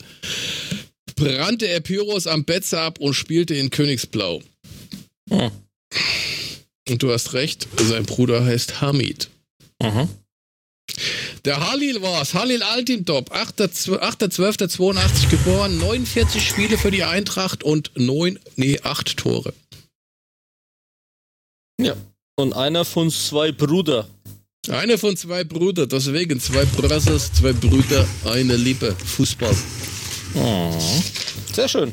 brannte 1.16 1.68
er 1.68 1.80
Pyros 1.80 2.28
am 2.28 2.44
Betze 2.44 2.80
ab 2.80 3.00
und 3.00 3.14
spielte 3.16 3.56
in 3.56 3.72
Königsblau. 3.72 4.44
Hm. 5.30 5.52
Und 6.90 7.04
du 7.04 7.12
hast 7.12 7.34
recht, 7.34 7.68
sein 7.78 8.06
Bruder 8.06 8.44
heißt 8.44 8.82
Hamid. 8.82 9.30
Mhm. 9.82 10.10
Der 11.46 11.70
Halil 11.70 12.02
war's. 12.02 12.34
Halil 12.34 12.64
Altintop, 12.64 13.32
8.12.82 13.34 15.30
geboren, 15.30 15.78
49 15.78 16.46
Spiele 16.46 16.78
für 16.78 16.92
die 16.92 17.04
Eintracht 17.04 17.64
und 17.64 17.92
9, 17.96 18.40
nee, 18.56 18.80
8 18.82 19.18
Tore. 19.18 19.54
Und 22.36 22.54
einer 22.54 22.86
von 22.86 23.12
zwei 23.12 23.52
Brüder. 23.52 24.08
Einer 24.70 24.98
von 24.98 25.16
zwei 25.16 25.44
Brüder, 25.44 25.88
deswegen 25.88 26.40
zwei 26.40 26.66
Brothers, 26.66 27.32
zwei 27.34 27.54
Brüder, 27.54 28.08
eine 28.26 28.56
Liebe, 28.56 28.96
Fußball. 28.96 29.56
Mhm. 30.34 30.74
Sehr 31.54 31.68
schön. 31.68 31.92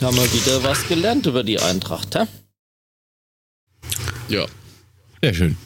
Haben 0.00 0.16
wir 0.16 0.32
wieder 0.32 0.62
was 0.62 0.86
gelernt 0.86 1.26
über 1.26 1.42
die 1.42 1.58
Eintracht, 1.58 2.14
hä? 2.14 2.24
Ja. 4.28 4.46
Sehr 5.22 5.34
schön. 5.34 5.56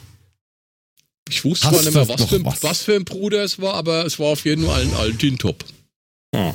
Ich 1.29 1.43
wusste 1.45 1.67
Hast 1.67 1.73
zwar 1.75 1.83
nicht 1.83 1.93
mehr, 1.93 2.07
was 2.07 2.29
für, 2.29 2.45
was? 2.45 2.63
was 2.63 2.81
für 2.81 2.95
ein 2.95 3.05
Bruder 3.05 3.43
es 3.43 3.59
war, 3.61 3.75
aber 3.75 4.05
es 4.05 4.19
war 4.19 4.27
auf 4.27 4.45
jeden 4.45 4.65
Fall 4.65 4.81
ein 4.81 4.93
Altintop. 4.95 5.63
Hm. 6.35 6.53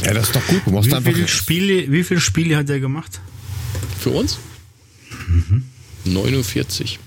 Ja, 0.00 0.14
das 0.14 0.28
ist 0.28 0.36
doch 0.36 0.46
gut. 0.46 0.62
Du 0.64 0.70
machst 0.70 0.90
Wie 0.90 0.94
einfach. 0.94 1.12
viele, 1.12 1.28
Spiele, 1.28 1.90
wie 1.92 2.04
viele 2.04 2.20
Spiele 2.20 2.56
hat 2.56 2.68
er 2.70 2.80
gemacht? 2.80 3.20
Für 3.98 4.10
uns? 4.10 4.38
Mhm. 5.28 5.70
49. 6.04 6.98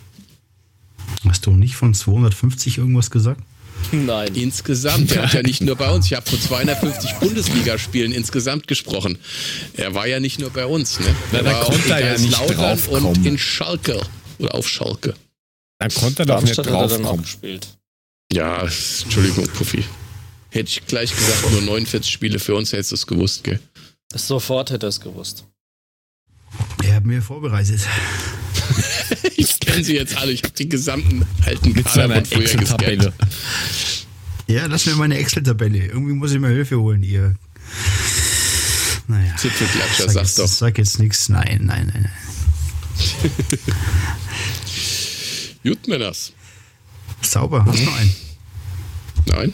Hast 1.28 1.46
du 1.46 1.52
nicht 1.52 1.76
von 1.76 1.94
250 1.94 2.78
irgendwas 2.78 3.10
gesagt? 3.12 3.42
Nein. 3.92 4.34
Insgesamt. 4.36 5.12
Er 5.12 5.24
hat 5.24 5.34
ja 5.34 5.42
nicht 5.42 5.62
nur 5.62 5.76
bei 5.76 5.90
uns. 5.92 6.08
Ich 6.08 6.14
habe 6.14 6.28
von 6.30 6.40
250 6.40 7.14
Bundesligaspielen 7.20 8.12
insgesamt 8.12 8.68
gesprochen. 8.68 9.18
Er 9.74 9.94
war 9.94 10.08
ja 10.08 10.20
nicht 10.20 10.40
nur 10.40 10.50
bei 10.50 10.66
uns. 10.66 11.00
Ne? 11.00 11.16
Na, 11.32 11.38
er 11.40 11.44
da 11.44 11.52
war 11.52 11.62
auch 11.62 11.66
konnte 11.70 11.86
in 11.88 11.92
er 11.92 12.00
ja 12.14 12.18
nicht 12.18 12.58
draufkommen. 12.58 13.06
und 13.06 13.26
in 13.26 13.38
Schalke. 13.38 14.02
Oder 14.40 14.56
auf 14.56 14.68
Schalke. 14.68 15.14
Dann 15.80 15.92
konnte 15.94 16.24
er 16.24 16.26
doch 16.26 16.42
nicht 16.42 16.58
er 16.58 16.64
draufkommen. 16.64 17.22
gespielt. 17.22 17.68
Ja, 18.34 18.64
Entschuldigung, 18.64 19.48
Puffy. 19.50 19.84
Hätte 20.50 20.70
ich 20.70 20.86
gleich 20.88 21.16
gesagt, 21.16 21.52
nur 21.52 21.62
49 21.62 22.12
Spiele 22.12 22.40
für 22.40 22.56
uns, 22.56 22.72
hättest 22.74 22.92
du 22.92 22.96
es 22.96 23.08
gewusst, 23.08 23.44
gell? 23.44 23.60
Sofort 24.14 24.72
hätte 24.72 24.86
er 24.88 24.90
es 24.90 25.00
gewusst. 25.00 25.46
Er 26.84 26.96
hat 26.96 27.06
mir 27.06 27.22
vorbereitet. 27.22 27.82
Ich 29.76 29.82
kenne 29.82 29.86
sie 29.86 29.96
jetzt 29.96 30.18
alle. 30.18 30.32
Ich 30.32 30.42
habe 30.44 30.54
die 30.54 30.70
gesamten 30.70 31.26
alten 31.46 31.74
Mit 31.74 31.86
Kader 31.86 32.16
von 32.16 32.26
früher 32.26 32.42
Excel-Tabelle. 32.44 32.96
gescannt. 32.98 34.06
Ja, 34.48 34.66
lass 34.68 34.86
mir 34.86 34.96
meine 34.96 35.18
Excel-Tabelle. 35.18 35.88
Irgendwie 35.88 36.14
muss 36.14 36.32
ich 36.32 36.40
mir 36.40 36.48
Hilfe 36.48 36.80
holen, 36.80 37.04
ihr. 37.04 37.36
Naja. 39.08 39.36
Zipfelklatscher, 39.36 40.10
Sag 40.10 40.24
jetzt, 40.24 40.40
doch. 40.40 40.48
sag 40.48 40.78
jetzt 40.78 41.00
nichts. 41.00 41.28
Nein, 41.28 41.62
nein, 41.64 41.92
nein, 41.94 42.10
nein. 42.10 43.32
Gut, 45.64 45.88
Männers. 45.90 46.32
Sauber, 47.22 47.66
hast 47.66 47.78
du 47.80 47.84
noch 47.84 47.98
einen? 47.98 48.16
Nein? 49.26 49.54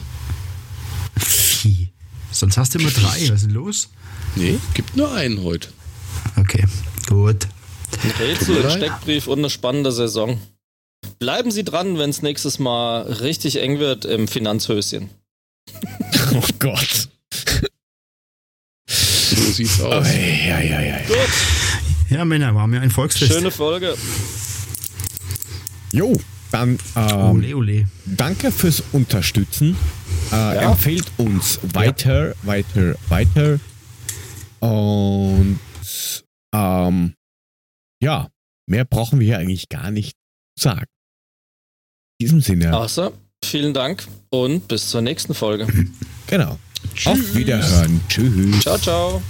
Vieh. 1.16 1.88
Sonst 2.30 2.56
hast 2.58 2.74
du 2.74 2.78
immer 2.78 2.90
drei. 2.90 3.02
Was 3.22 3.30
ist 3.30 3.42
denn 3.46 3.50
los? 3.50 3.88
Nee, 4.36 4.58
gibt 4.74 4.96
nur 4.96 5.12
einen 5.12 5.42
heute. 5.42 5.68
Okay, 6.36 6.64
gut. 7.08 7.48
Ein 8.02 8.10
Rätsel, 8.18 8.64
ein. 8.66 8.70
Steckbrief 8.78 9.26
und 9.26 9.38
eine 9.40 9.50
spannende 9.50 9.92
Saison. 9.92 10.40
Bleiben 11.18 11.50
Sie 11.50 11.64
dran, 11.64 11.98
wenn 11.98 12.10
es 12.10 12.22
nächstes 12.22 12.58
Mal 12.58 13.02
richtig 13.02 13.60
eng 13.60 13.78
wird 13.78 14.04
im 14.04 14.28
Finanzhöschen. 14.28 15.10
Oh 16.34 16.42
Gott. 16.58 17.08
So 18.88 19.36
sieht's 19.52 19.80
aus. 19.82 20.06
Ei, 20.06 20.50
ei, 20.54 20.94
ei. 20.94 21.04
Gut, 21.06 21.16
Ja, 22.10 22.24
Männer, 22.24 22.54
war 22.54 22.66
mir 22.66 22.80
ein 22.80 22.90
Volksfest. 22.90 23.32
schöne 23.32 23.50
Folge. 23.50 23.94
Jo, 25.92 26.18
dann 26.50 26.78
ähm, 26.96 27.20
Ole, 27.32 27.54
ole. 27.56 27.88
danke 28.06 28.50
fürs 28.50 28.82
Unterstützen. 28.92 29.76
Äh, 30.30 30.36
Ja. 30.36 30.72
Empfehlt 30.72 31.10
uns 31.18 31.58
weiter, 31.74 32.34
weiter, 32.42 32.94
weiter. 33.08 33.60
Und 34.60 35.58
ähm, 36.54 37.14
ja, 38.02 38.28
mehr 38.66 38.84
brauchen 38.84 39.20
wir 39.20 39.26
hier 39.26 39.38
eigentlich 39.38 39.68
gar 39.68 39.90
nicht 39.90 40.16
sagen. 40.58 40.86
In 42.18 42.26
diesem 42.26 42.40
Sinne, 42.40 42.76
Außer, 42.76 43.12
vielen 43.44 43.72
Dank 43.72 44.06
und 44.30 44.68
bis 44.68 44.90
zur 44.90 45.00
nächsten 45.00 45.34
Folge. 45.34 45.66
genau. 46.26 46.58
Auf 47.04 47.34
Wiederhören. 47.34 48.00
Tschüss. 48.08 48.60
Ciao, 48.60 48.78
ciao. 48.78 49.22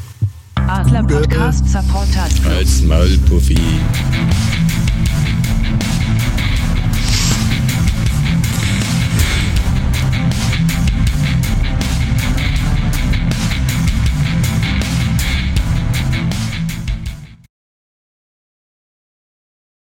Adler 0.55 1.03
Podcast 1.05 1.69
Supporters 1.69 2.41
Club. 2.41 2.53
Als 2.55 2.83
Maul, 2.83 3.19
Puffy. 3.29 3.59